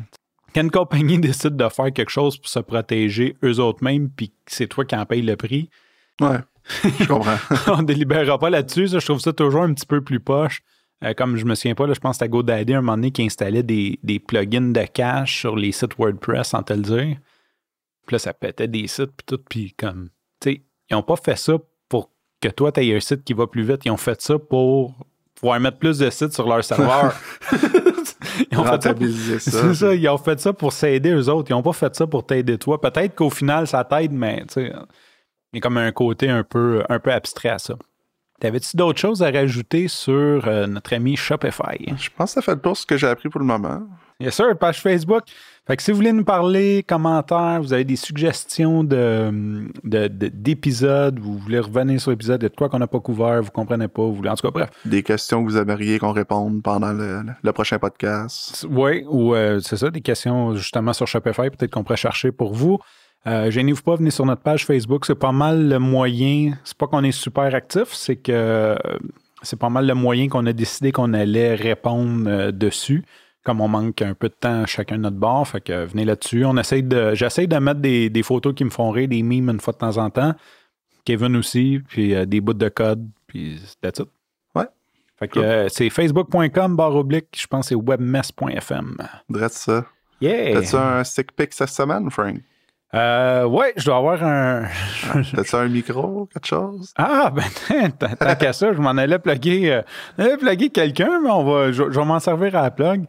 Quand 0.55 0.63
une 0.63 0.71
compagnie 0.71 1.19
décide 1.21 1.57
de 1.57 1.69
faire 1.69 1.93
quelque 1.93 2.11
chose 2.11 2.39
pour 2.39 2.49
se 2.49 2.61
protéger 2.61 3.37
eux 3.45 3.61
autres 3.61 3.85
mêmes, 3.85 4.09
puis 4.09 4.33
c'est 4.47 4.67
toi 4.67 4.85
qui 4.85 4.97
en 4.97 5.05
paye 5.05 5.23
le 5.23 5.37
prix, 5.37 5.69
Ouais, 6.19 6.39
je 7.01 7.07
comprends. 7.07 7.37
on 7.73 7.79
ne 7.83 7.87
délibérera 7.87 8.39
pas 8.39 8.51
là-dessus. 8.51 8.89
Je 8.89 8.99
trouve 9.05 9.21
ça 9.21 9.33
toujours 9.33 9.63
un 9.63 9.73
petit 9.73 9.87
peu 9.87 10.01
plus 10.01 10.21
poche. 10.21 10.63
Euh, 11.05 11.13
comme 11.15 11.37
je 11.37 11.45
me 11.45 11.55
souviens 11.55 11.75
pas, 11.75 11.87
là, 11.87 11.93
je 11.95 12.01
pense 12.01 12.17
que 12.17 12.25
c'était 12.25 12.31
GoDaddy 12.31 12.75
à 12.75 12.79
un 12.79 12.81
moment 12.81 12.97
donné 12.97 13.11
qui 13.11 13.23
installait 13.23 13.63
des, 13.63 13.99
des 14.03 14.19
plugins 14.19 14.73
de 14.73 14.83
cache 14.85 15.41
sur 15.41 15.55
les 15.57 15.73
sites 15.73 15.97
WordPress 15.99 16.49
sans 16.49 16.63
te 16.63 16.73
le 16.73 16.81
dire. 16.81 17.19
Puis 18.07 18.15
là, 18.15 18.19
ça 18.19 18.33
pétait 18.33 18.69
des 18.69 18.87
sites 18.87 19.11
puis 19.17 19.27
tout. 19.27 19.41
Puis 19.49 19.75
comme, 19.77 20.09
tu 20.41 20.51
sais, 20.53 20.63
ils 20.91 20.95
n'ont 20.95 21.03
pas 21.03 21.17
fait 21.17 21.37
ça 21.37 21.55
pour 21.89 22.11
que 22.41 22.49
toi, 22.49 22.73
tu 22.73 22.81
aies 22.81 22.97
un 22.97 23.01
site 23.01 23.25
qui 23.25 23.35
va 23.35 23.47
plus 23.47 23.63
vite. 23.63 23.83
Ils 23.85 23.91
ont 23.91 23.97
fait 23.97 24.21
ça 24.23 24.39
pour 24.39 24.95
pouvoir 25.35 25.61
mettre 25.61 25.79
plus 25.79 25.99
de 25.99 26.09
sites 26.09 26.33
sur 26.33 26.49
leur 26.49 26.65
serveur. 26.65 27.15
ils 28.51 28.59
ont 28.59 28.65
fait 28.65 28.83
ça 28.83 28.95
pour- 28.95 29.07
ça. 29.07 29.39
c'est 29.39 29.75
ça, 29.75 29.95
ils 29.95 30.09
ont 30.09 30.19
fait 30.19 30.41
ça 30.41 30.53
pour 30.55 30.73
s'aider 30.73 31.11
eux 31.11 31.29
autres. 31.29 31.51
Ils 31.51 31.55
n'ont 31.55 31.63
pas 31.63 31.75
fait 31.75 31.95
ça 31.95 32.07
pour 32.07 32.25
t'aider 32.25 32.57
toi. 32.57 32.81
Peut-être 32.81 33.15
qu'au 33.15 33.29
final, 33.31 33.67
ça 33.67 33.85
t'aide, 33.85 34.13
mais 34.13 34.45
tu 34.47 34.55
sais, 34.55 34.73
il 35.57 35.59
y 35.59 35.61
a 35.61 35.62
comme 35.62 35.79
un 35.79 35.90
côté 35.90 36.29
un 36.29 36.42
peu, 36.45 36.83
un 36.90 36.99
peu 36.99 37.11
abstrait 37.11 37.49
à 37.49 37.59
ça. 37.59 37.77
T'avais-tu 38.40 38.77
d'autres 38.77 39.01
choses 39.01 39.23
à 39.23 39.31
rajouter 39.31 39.88
sur 39.88 40.47
euh, 40.47 40.66
notre 40.66 40.92
ami 40.92 41.16
Shopify? 41.16 41.95
Je 41.97 42.11
pense 42.14 42.33
que 42.33 42.35
ça 42.35 42.42
fait 42.42 42.55
le 42.55 42.61
tour 42.61 42.77
ce 42.77 42.85
que 42.85 42.99
j'ai 42.99 43.07
appris 43.07 43.31
pour 43.31 43.40
le 43.40 43.47
moment. 43.47 43.81
Yes, 44.21 44.35
sir, 44.35 44.57
page 44.59 44.83
Facebook. 44.83 45.23
Fait 45.66 45.75
que 45.77 45.83
si 45.83 45.90
vous 45.90 45.97
voulez 45.97 46.12
nous 46.12 46.25
parler, 46.25 46.85
commentaires, 46.87 47.61
vous 47.62 47.73
avez 47.73 47.85
des 47.85 47.97
suggestions 47.97 48.85
de, 48.85 49.71
de- 49.85 50.09
de- 50.09 50.29
d'épisodes, 50.29 51.19
vous 51.19 51.38
voulez 51.38 51.59
revenir 51.59 51.99
sur 51.99 52.11
l'épisode, 52.11 52.42
de 52.42 52.49
quoi 52.49 52.69
qu'on 52.69 52.79
n'a 52.79 52.87
pas 52.87 53.01
couvert, 53.01 53.42
vous 53.42 53.51
comprenez 53.51 53.88
pas, 53.88 54.03
vous 54.03 54.14
voulez. 54.14 54.29
En 54.29 54.35
tout 54.37 54.47
cas, 54.47 54.53
bref. 54.53 54.71
Des 54.85 55.03
questions 55.03 55.42
que 55.42 55.51
vous 55.51 55.57
aimeriez 55.57 55.99
qu'on 55.99 56.12
réponde 56.12 56.62
pendant 56.62 56.92
le, 56.92 57.23
le 57.42 57.53
prochain 57.53 57.79
podcast. 57.79 58.66
Oui, 58.71 59.05
ou 59.09 59.35
euh, 59.35 59.61
c'est 59.61 59.79
ça, 59.79 59.90
des 59.90 60.03
questions 60.03 60.55
justement 60.57 60.92
sur 60.92 61.07
Shopify, 61.07 61.49
peut-être 61.49 61.71
qu'on 61.71 61.85
pourrait 61.85 61.97
chercher 61.97 62.33
pour 62.33 62.53
vous. 62.53 62.79
Euh, 63.27 63.51
gênez-vous 63.51 63.83
pas, 63.83 63.97
venez 63.97 64.11
sur 64.11 64.25
notre 64.25 64.43
page 64.43 64.65
Facebook. 64.65 65.05
C'est 65.05 65.15
pas 65.15 65.33
mal 65.33 65.69
le 65.69 65.79
moyen. 65.79 66.57
C'est 66.65 66.77
pas 66.77 66.87
qu'on 66.87 67.03
est 67.03 67.12
super 67.12 67.55
actif, 67.55 67.93
c'est 67.93 68.17
que 68.17 68.33
euh, 68.33 68.77
c'est 69.43 69.59
pas 69.59 69.69
mal 69.69 69.87
le 69.87 69.95
moyen 69.95 70.29
qu'on 70.29 70.47
a 70.47 70.53
décidé 70.53 70.93
qu'on 70.93 71.12
allait 71.12 71.55
répondre 71.55 72.29
euh, 72.29 72.53
dessus. 72.53 73.05
Comme 73.45 73.61
on 73.61 73.69
manque 73.69 74.03
un 74.03 74.15
peu 74.15 74.29
de 74.29 74.35
temps 74.35 74.62
à 74.62 74.67
chacun 74.67 74.97
de 74.97 75.03
notre 75.03 75.17
bord, 75.17 75.47
fait 75.47 75.61
que 75.61 75.85
venez 75.85 76.05
là-dessus. 76.05 76.45
On 76.45 76.55
de, 76.55 77.15
j'essaie 77.15 77.47
de 77.47 77.57
mettre 77.59 77.81
des, 77.81 78.11
des 78.11 78.23
photos 78.25 78.55
qui 78.55 78.65
me 78.65 78.71
font 78.71 78.91
rire, 78.91 79.07
des 79.07 79.23
memes 79.23 79.51
une 79.51 79.61
fois 79.61 79.73
de 79.73 79.79
temps 79.79 79.99
en 79.99 80.11
temps. 80.11 80.35
Kevin 81.05 81.37
aussi, 81.37 81.81
puis 81.87 82.15
euh, 82.15 82.27
des 82.27 82.41
bouts 82.41 82.55
de 82.55 82.69
code, 82.69 83.09
puis 83.29 83.61
that's 83.81 84.01
it. 84.01 84.09
Ouais. 84.57 84.67
Fait 85.17 85.29
que 85.29 85.39
euh, 85.39 85.69
c'est 85.69 85.89
facebook.com 85.89 86.77
barre 86.77 86.97
oblique, 86.97 87.29
je 87.37 87.47
pense 87.47 87.67
que 87.67 87.69
c'est 87.69 87.75
webmess.fm. 87.77 88.97
Drette 89.29 89.53
ça. 89.53 89.87
Yeah! 90.21 90.55
T'as-tu 90.55 90.77
un 90.77 91.05
stick 91.05 91.31
pic 91.33 91.53
cette 91.53 91.69
semaine, 91.69 92.11
Frank? 92.11 92.39
Euh, 92.94 93.44
ouais, 93.44 93.72
je 93.77 93.85
dois 93.85 93.96
avoir 93.96 94.22
un. 94.22 94.64
T'as-tu 95.35 95.57
un 95.57 95.68
micro, 95.68 96.27
quelque 96.33 96.46
chose? 96.46 96.92
Ah, 96.96 97.31
ben, 97.35 97.90
tant 98.18 98.35
qu'à 98.37 98.53
ça, 98.53 98.72
je 98.72 98.79
m'en 98.81 98.90
allais 98.90 99.18
plugger, 99.18 99.72
euh, 99.72 99.83
j'allais 100.16 100.37
plugger 100.37 100.70
quelqu'un, 100.70 101.20
mais 101.22 101.31
on 101.31 101.44
va, 101.44 101.72
je, 101.72 101.90
je 101.90 101.99
vais 102.01 102.05
m'en 102.07 102.20
servir 102.20 102.57
à 102.57 102.62
la 102.62 102.70
plug. 102.70 103.05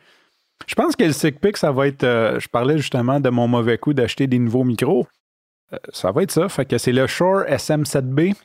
Je 0.65 0.75
pense 0.75 0.95
que 0.95 1.03
le 1.03 1.13
sick 1.13 1.39
pick, 1.39 1.55
ça 1.57 1.71
va 1.71 1.87
être. 1.87 2.03
euh, 2.03 2.39
je 2.39 2.47
parlais 2.49 2.77
justement 2.77 3.19
de 3.19 3.29
mon 3.29 3.47
mauvais 3.47 3.77
coup 3.77 3.93
d'acheter 3.93 4.25
des 4.27 4.39
nouveaux 4.39 4.63
micros. 4.63 5.07
Euh, 5.73 5.77
ça 5.93 6.11
va 6.11 6.23
être 6.23 6.31
ça. 6.31 6.49
Fait 6.49 6.65
que 6.65 6.77
c'est 6.79 6.91
le 6.91 7.05
Shure 7.07 7.43
SM7B. 7.47 8.35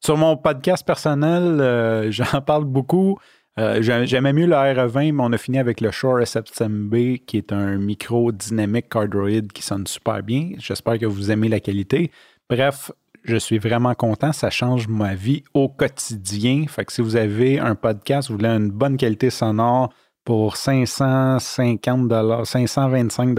Sur 0.00 0.18
mon 0.18 0.36
podcast 0.36 0.86
personnel, 0.86 1.60
euh, 1.60 2.10
j'en 2.10 2.42
parle 2.42 2.64
beaucoup. 2.64 3.18
Euh, 3.58 3.80
j'a- 3.82 4.04
J'aimais 4.04 4.32
mieux 4.32 4.46
le 4.46 4.54
RE20, 4.56 5.12
mais 5.12 5.22
on 5.22 5.32
a 5.32 5.38
fini 5.38 5.58
avec 5.58 5.80
le 5.80 5.90
Shure 5.92 6.20
SM7B, 6.20 7.18
qui 7.24 7.36
est 7.36 7.52
un 7.52 7.76
micro 7.78 8.32
dynamique 8.32 8.88
cardioid 8.88 9.52
qui 9.52 9.62
sonne 9.62 9.86
super 9.86 10.22
bien. 10.22 10.50
J'espère 10.58 10.98
que 10.98 11.06
vous 11.06 11.30
aimez 11.30 11.48
la 11.48 11.60
qualité. 11.60 12.10
Bref, 12.50 12.90
je 13.22 13.36
suis 13.36 13.58
vraiment 13.58 13.94
content. 13.94 14.32
Ça 14.32 14.50
change 14.50 14.88
ma 14.88 15.14
vie 15.14 15.44
au 15.54 15.68
quotidien. 15.68 16.64
Fait 16.68 16.84
que 16.84 16.92
si 16.92 17.00
vous 17.00 17.14
avez 17.16 17.60
un 17.60 17.76
podcast, 17.76 18.28
vous 18.28 18.36
voulez 18.36 18.48
une 18.48 18.70
bonne 18.70 18.96
qualité 18.96 19.30
sonore 19.30 19.92
pour 20.24 20.56
550 20.56 22.44
525 22.44 23.38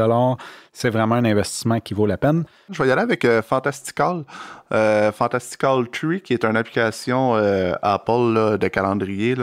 c'est 0.71 0.89
vraiment 0.89 1.15
un 1.15 1.25
investissement 1.25 1.79
qui 1.79 1.93
vaut 1.93 2.05
la 2.05 2.17
peine. 2.17 2.43
Je 2.69 2.81
vais 2.83 2.89
y 2.89 2.91
aller 2.91 3.01
avec 3.01 3.25
euh, 3.25 3.41
Fantastical. 3.41 4.23
Euh, 4.71 5.11
Fantastical 5.11 5.87
Tree, 5.89 6.21
qui 6.21 6.33
est 6.33 6.43
une 6.45 6.57
application 6.57 7.35
euh, 7.35 7.73
Apple 7.81 8.57
de 8.59 8.67
calendrier. 8.67 9.35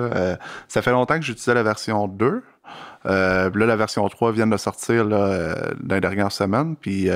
ça 0.69 0.83
fait 0.83 0.91
longtemps 0.93 1.17
que 1.17 1.23
j'utilisais 1.25 1.55
la 1.55 1.63
version 1.63 2.07
2. 2.07 2.43
Euh, 3.05 3.51
puis 3.51 3.61
là, 3.61 3.67
la 3.67 3.75
version 3.77 4.09
3 4.09 4.31
vient 4.33 4.47
de 4.47 4.57
sortir 4.57 5.05
là, 5.05 5.17
euh, 5.17 5.55
dans 5.81 5.97
les 5.97 6.01
dernières 6.01 6.31
semaines. 6.31 6.77
Puis 6.77 7.09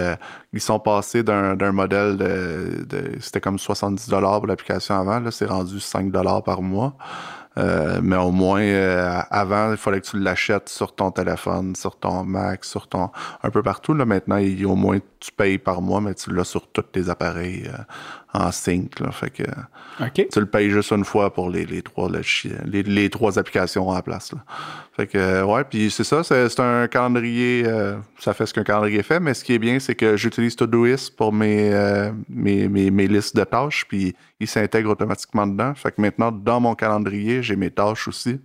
ils 0.52 0.60
sont 0.60 0.80
passés 0.80 1.22
d'un 1.22 1.72
modèle 1.72 2.16
de- 2.16 3.12
c'était 3.20 3.40
comme 3.40 3.58
70$ 3.58 4.38
pour 4.38 4.46
l'application 4.48 4.98
avant. 4.98 5.20
Là, 5.20 5.30
c'est 5.30 5.46
rendu 5.46 5.78
5$ 5.78 6.42
par 6.42 6.62
mois. 6.62 6.94
Euh, 7.58 8.00
mais 8.02 8.16
au 8.16 8.30
moins, 8.30 8.60
euh, 8.60 9.20
avant, 9.30 9.70
il 9.70 9.76
fallait 9.76 10.00
que 10.00 10.06
tu 10.06 10.18
l'achètes 10.18 10.68
sur 10.68 10.94
ton 10.94 11.10
téléphone, 11.10 11.74
sur 11.74 11.96
ton 11.96 12.22
Mac, 12.24 12.64
sur 12.64 12.86
ton. 12.86 13.10
un 13.42 13.50
peu 13.50 13.62
partout. 13.62 13.94
Là, 13.94 14.04
maintenant, 14.04 14.36
il, 14.36 14.66
au 14.66 14.76
moins, 14.76 14.98
tu 15.20 15.32
payes 15.32 15.58
par 15.58 15.80
mois, 15.80 16.00
mais 16.00 16.14
tu 16.14 16.32
l'as 16.32 16.44
sur 16.44 16.66
tous 16.68 16.82
tes 16.82 17.08
appareils 17.08 17.66
euh, 17.66 17.78
en 18.34 18.52
sync. 18.52 19.00
Là, 19.00 19.10
fait 19.10 19.30
que 19.30 19.42
tu 20.14 20.40
le 20.40 20.46
payes 20.46 20.70
juste 20.70 20.92
une 20.92 21.04
fois 21.04 21.32
pour 21.32 21.48
les, 21.48 21.64
les 21.64 21.82
trois, 21.82 22.10
les, 22.64 22.82
les 22.82 23.10
trois 23.10 23.38
applications 23.38 23.88
en 23.88 24.00
place. 24.02 24.32
Là. 24.32 24.38
Fait 24.96 25.06
que, 25.06 25.18
euh, 25.18 25.44
ouais, 25.44 25.62
puis 25.64 25.90
c'est 25.90 26.04
ça, 26.04 26.22
c'est 26.24 26.58
un 26.58 26.88
calendrier, 26.88 27.64
euh, 27.66 27.96
ça 28.18 28.32
fait 28.32 28.46
ce 28.46 28.54
qu'un 28.54 28.64
calendrier 28.64 29.02
fait, 29.02 29.20
mais 29.20 29.34
ce 29.34 29.44
qui 29.44 29.52
est 29.52 29.58
bien, 29.58 29.78
c'est 29.78 29.94
que 29.94 30.16
j'utilise 30.16 30.56
Todoist 30.56 31.14
pour 31.16 31.34
mes, 31.34 31.70
euh, 31.70 32.10
mes, 32.30 32.66
mes, 32.66 32.90
mes 32.90 33.06
listes 33.06 33.36
de 33.36 33.44
tâches, 33.44 33.84
puis 33.86 34.16
il 34.40 34.46
s'intègre 34.48 34.90
automatiquement 34.90 35.46
dedans. 35.46 35.74
Fait 35.74 35.90
que 35.92 36.00
maintenant, 36.00 36.30
dans 36.32 36.60
mon 36.60 36.74
calendrier, 36.74 37.42
j'ai 37.42 37.56
mes 37.56 37.70
tâches 37.70 38.08
aussi. 38.08 38.40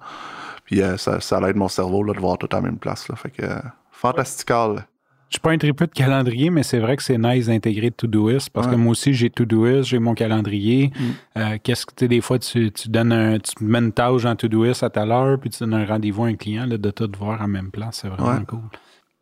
Puis 0.65 0.81
euh, 0.81 0.97
ça, 0.97 1.19
ça 1.19 1.39
aide 1.49 1.55
mon 1.57 1.67
cerveau 1.67 2.03
là, 2.03 2.13
de 2.13 2.19
voir 2.19 2.37
tout 2.37 2.47
à 2.51 2.55
la 2.55 2.61
même 2.61 2.77
place. 2.77 3.07
Là. 3.09 3.15
Fait 3.15 3.29
que, 3.31 3.43
euh, 3.43 3.59
fantastical. 3.91 4.85
Je 5.29 5.35
suis 5.35 5.39
pas 5.41 5.51
un 5.51 5.57
tripeux 5.57 5.87
de 5.87 5.91
calendrier, 5.93 6.49
mais 6.49 6.61
c'est 6.63 6.79
vrai 6.79 6.97
que 6.97 7.03
c'est 7.03 7.17
nice 7.17 7.45
d'intégrer 7.47 7.89
Todoist 7.91 8.49
parce 8.49 8.67
que 8.67 8.75
moi 8.75 8.91
aussi, 8.91 9.13
j'ai 9.13 9.29
Todoist, 9.29 9.87
j'ai 9.89 9.97
mon 9.99 10.13
calendrier. 10.13 10.91
Mm. 10.93 11.39
Euh, 11.39 11.57
Qu'est-ce 11.63 11.85
que 11.85 11.93
tu 11.95 12.07
des 12.09 12.19
fois, 12.19 12.37
tu, 12.37 12.69
tu 12.71 12.89
donnes 12.89 13.13
un, 13.13 13.39
tu 13.39 13.63
mets 13.63 13.79
une 13.79 13.93
tâche 13.93 14.23
dans 14.23 14.35
Todoist 14.35 14.83
à 14.83 14.89
telle 14.89 15.09
heure, 15.09 15.39
puis 15.39 15.49
tu 15.49 15.59
donnes 15.59 15.73
un 15.73 15.85
rendez-vous 15.85 16.25
à 16.25 16.27
un 16.27 16.35
client 16.35 16.65
là, 16.65 16.77
de 16.77 16.91
tout 16.91 17.09
voir 17.17 17.41
en 17.41 17.47
même 17.47 17.71
place. 17.71 17.99
C'est 18.01 18.09
vraiment 18.09 18.39
Ouais. 18.39 18.45
cool. 18.45 18.59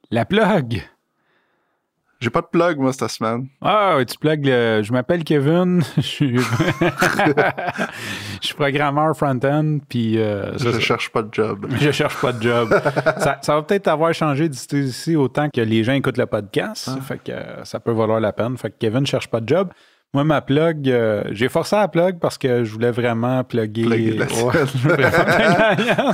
La 0.10 0.26
plug. 0.26 0.82
J'ai 2.22 2.30
pas 2.30 2.42
de 2.42 2.48
plug, 2.48 2.78
moi, 2.80 2.92
cette 2.92 3.10
semaine. 3.12 3.48
Ah, 3.62 3.98
tu 4.06 4.18
plugues 4.18 4.46
le- 4.46 4.82
Je 4.84 4.92
m'appelle 4.92 5.24
Kevin. 5.24 5.82
Je 5.96 6.02
suis, 6.02 6.38
je 6.38 6.44
suis 8.42 8.56
programmeur 8.56 9.16
front-end, 9.16 9.78
puis 9.88 10.18
euh, 10.20 10.52
Je 10.58 10.70
ça- 10.72 10.80
cherche 10.80 11.10
pas 11.12 11.22
de 11.22 11.34
job. 11.34 11.66
je 11.80 11.92
cherche 11.92 12.20
pas 12.22 12.34
de 12.34 12.42
job. 12.42 12.70
ça, 13.20 13.38
ça 13.42 13.56
va 13.56 13.62
peut-être 13.62 13.88
avoir 13.88 14.14
changé 14.14 14.50
d'ici 14.50 14.68
ici 14.80 15.16
autant 15.16 15.50
que 15.50 15.62
les 15.62 15.84
gens 15.86 15.94
écoutent 15.94 16.18
le 16.18 16.26
podcast. 16.26 16.90
Ah. 16.92 17.02
Fait 17.02 17.24
que 17.24 17.32
euh, 17.32 17.64
ça 17.64 17.80
peut 17.80 17.92
valoir 17.94 18.20
la 18.20 18.34
peine. 18.34 18.58
Fait 18.58 18.70
que 18.70 18.76
Kevin 18.80 19.06
cherche 19.06 19.28
pas 19.30 19.40
de 19.40 19.48
job. 19.48 19.70
Moi, 20.14 20.24
ma 20.26 20.42
plug, 20.42 20.90
euh, 20.90 21.24
j'ai 21.32 21.48
forcé 21.50 21.76
à 21.76 21.82
la 21.82 21.88
plug 21.88 22.20
parce 22.20 22.38
que 22.38 22.64
je 22.66 22.72
voulais 22.74 22.92
vraiment 22.92 23.44
plugger. 23.46 23.84
Plugger 23.86 24.18
la 24.18 24.26
Ouais, 24.26 26.14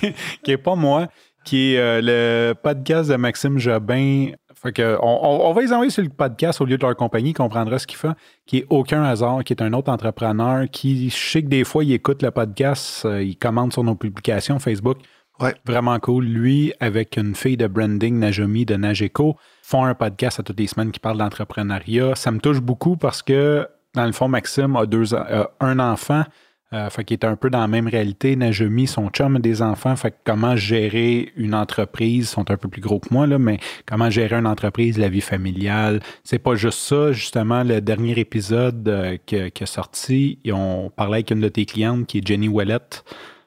qui, 0.00 0.14
qui 0.42 0.50
est 0.50 0.56
pas 0.58 0.74
moi, 0.74 1.06
qui 1.44 1.74
est 1.74 2.02
le 2.02 2.52
podcast 2.60 3.08
de 3.10 3.16
Maxime 3.16 3.58
Jobin. 3.58 4.30
Fait 4.60 4.72
que 4.72 4.98
on, 5.00 5.52
va 5.52 5.60
les 5.60 5.72
envoyer 5.72 5.90
sur 5.90 6.02
le 6.02 6.08
podcast 6.08 6.60
au 6.60 6.64
lieu 6.64 6.76
de 6.76 6.82
leur 6.82 6.96
compagnie, 6.96 7.32
comprendra 7.32 7.78
ce 7.78 7.86
qu'il 7.86 7.96
fait, 7.96 8.10
qui 8.44 8.58
est 8.58 8.66
Aucun 8.70 9.04
hasard, 9.04 9.44
qui 9.44 9.52
est 9.52 9.62
un 9.62 9.72
autre 9.72 9.90
entrepreneur 9.90 10.66
qui, 10.70 11.10
je 11.10 11.16
sais 11.16 11.42
que 11.42 11.48
des 11.48 11.62
fois, 11.62 11.84
il 11.84 11.92
écoute 11.92 12.22
le 12.22 12.32
podcast, 12.32 13.04
euh, 13.04 13.22
il 13.22 13.36
commente 13.36 13.72
sur 13.72 13.84
nos 13.84 13.94
publications 13.94 14.58
Facebook. 14.58 14.98
Ouais. 15.38 15.54
Vraiment 15.64 15.98
cool. 16.00 16.24
Lui, 16.24 16.72
avec 16.80 17.16
une 17.16 17.36
fille 17.36 17.56
de 17.56 17.68
branding, 17.68 18.18
Najomi 18.18 18.64
de 18.64 18.74
Nageco, 18.74 19.36
font 19.62 19.84
un 19.84 19.94
podcast 19.94 20.40
à 20.40 20.42
toutes 20.42 20.58
les 20.58 20.66
semaines 20.66 20.90
qui 20.90 20.98
parle 20.98 21.18
d'entrepreneuriat. 21.18 22.16
Ça 22.16 22.32
me 22.32 22.40
touche 22.40 22.60
beaucoup 22.60 22.96
parce 22.96 23.22
que, 23.22 23.64
dans 23.94 24.06
le 24.06 24.12
fond, 24.12 24.26
Maxime 24.26 24.74
a, 24.74 24.86
deux, 24.86 25.14
a 25.14 25.50
un 25.60 25.78
enfant, 25.78 26.24
euh, 26.72 26.90
fait 26.90 27.04
qu'il 27.04 27.14
est 27.14 27.24
un 27.24 27.36
peu 27.36 27.48
dans 27.50 27.60
la 27.60 27.68
même 27.68 27.88
réalité. 27.88 28.36
Najomi, 28.36 28.86
son 28.86 29.08
chum 29.08 29.36
a 29.36 29.38
des 29.38 29.62
enfants, 29.62 29.96
fait 29.96 30.10
que 30.10 30.16
comment 30.24 30.54
gérer 30.54 31.32
une 31.36 31.54
entreprise, 31.54 32.24
ils 32.24 32.26
sont 32.26 32.50
un 32.50 32.56
peu 32.56 32.68
plus 32.68 32.82
gros 32.82 33.00
que 33.00 33.08
moi, 33.10 33.26
là, 33.26 33.38
mais 33.38 33.58
comment 33.86 34.10
gérer 34.10 34.36
une 34.36 34.46
entreprise, 34.46 34.98
la 34.98 35.08
vie 35.08 35.20
familiale? 35.20 36.00
C'est 36.24 36.38
pas 36.38 36.54
juste 36.56 36.80
ça. 36.80 37.12
Justement, 37.12 37.62
le 37.62 37.80
dernier 37.80 38.18
épisode 38.18 38.86
euh, 38.88 39.16
qui 39.24 39.36
est 39.36 39.66
sorti, 39.66 40.38
ils 40.44 40.52
ont 40.52 40.90
parlé 40.94 41.14
avec 41.14 41.30
une 41.30 41.40
de 41.40 41.48
tes 41.48 41.64
clientes 41.64 42.06
qui 42.06 42.18
est 42.18 42.26
Jenny 42.26 42.48
Ouellette. 42.48 43.04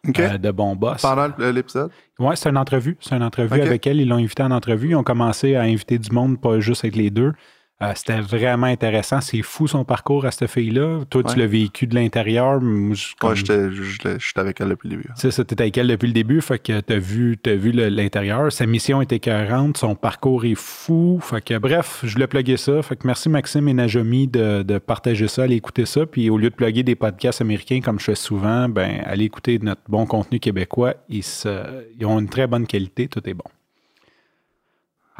OK. 0.08 0.20
euh, 0.20 0.38
de 0.40 0.50
Bon 0.52 0.76
Boss. 0.76 1.02
Pendant 1.02 1.30
l'épisode? 1.38 1.92
Oui, 2.18 2.36
c'est 2.36 2.50
une 2.50 2.58
entrevue. 2.58 2.98
C'est 3.00 3.16
une 3.16 3.24
entrevue 3.24 3.62
avec 3.62 3.86
elle. 3.86 4.02
Ils 4.02 4.08
l'ont 4.08 4.18
invité 4.18 4.44
en 4.44 4.52
entrevue. 4.52 4.90
Ils 4.90 4.96
ont 4.96 5.04
commencé 5.04 5.56
à 5.56 5.62
inviter 5.62 6.00
du 6.00 6.12
monde, 6.12 6.42
pas 6.42 6.60
juste 6.60 6.84
avec 6.84 6.96
les 6.96 7.12
deux. 7.12 7.34
Euh, 7.82 7.94
C'était 7.96 8.20
vraiment 8.22 8.68
intéressant. 8.68 9.22
C'est 9.22 9.42
fou 9.42 9.68
son 9.68 9.84
parcours 9.84 10.26
à 10.26 10.32
cette 10.32 10.48
fille-là. 10.52 11.00
Toi, 11.10 11.24
tu 11.24 11.30
Ouais. 11.32 11.36
l'as 11.40 11.48
vécu 11.48 11.88
de 11.88 11.96
l'intérieur. 11.96 12.62
Moi, 12.62 12.94
je- 12.96 13.16
comme- 13.20 13.32
Ouais, 13.32 13.36
j'étais 13.36 13.72
j'étais- 13.72 14.20
j'étais 14.20 14.40
avec 14.40 14.62
elle 14.62 14.70
depuis 14.70 14.88
le 14.90 14.98
début. 14.98 15.08
tu 15.16 15.20
sais, 15.22 15.32
ça, 15.32 15.44
t'étais 15.44 15.64
avec 15.64 15.78
elle 15.80 15.88
depuis 15.88 16.06
le 16.06 16.14
début, 16.14 16.42
fait 16.42 16.60
que 16.60 16.80
t'as 16.80 17.00
vu, 17.00 17.40
t'as 17.42 17.56
vu 17.56 17.72
le- 17.72 17.90
l'intérieur. 17.90 18.52
Sa 18.52 18.68
mission 18.68 19.02
était 19.02 19.16
écœurante, 19.16 19.78
son 19.78 19.96
parcours 19.96 20.46
est 20.46 20.54
fou. 20.54 21.20
Fait 21.24 21.42
que 21.44 21.58
bref, 21.58 22.02
je 22.04 22.14
voulais 22.14 22.28
plugger 22.28 22.58
ça. 22.58 22.84
Fait 22.84 22.96
que 22.96 23.08
merci 23.08 23.30
Maxime 23.30 23.68
et 23.68 23.74
Najomi 23.74 24.28
de, 24.28 24.62
de 24.62 24.78
partager 24.78 25.28
ça, 25.28 25.44
aller 25.44 25.56
écouter 25.56 25.88
ça. 25.88 26.06
Puis 26.06 26.30
au 26.30 26.38
lieu 26.38 26.52
de 26.52 26.56
plugger 26.56 26.84
des 26.84 26.96
podcasts 26.96 27.42
américains 27.42 27.82
comme 27.82 28.00
je 28.00 28.06
fais 28.06 28.16
souvent, 28.16 28.70
ben 28.70 29.02
allez 29.06 29.26
écouter 29.26 29.58
notre 29.60 29.82
bon 29.88 30.06
contenu 30.06 30.40
québécois. 30.40 30.94
Ils, 31.10 31.24
se- 31.24 31.84
ils 32.00 32.06
ont 32.06 32.20
une 32.20 32.30
très 32.30 32.46
bonne 32.46 32.68
qualité, 32.68 33.08
tout 33.08 33.28
est 33.28 33.34
bon. 33.34 33.46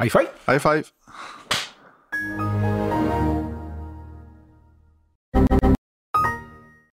High 0.00 0.10
five! 0.10 0.28
High 0.48 0.58
five! 0.60 0.84
Música 2.22 2.81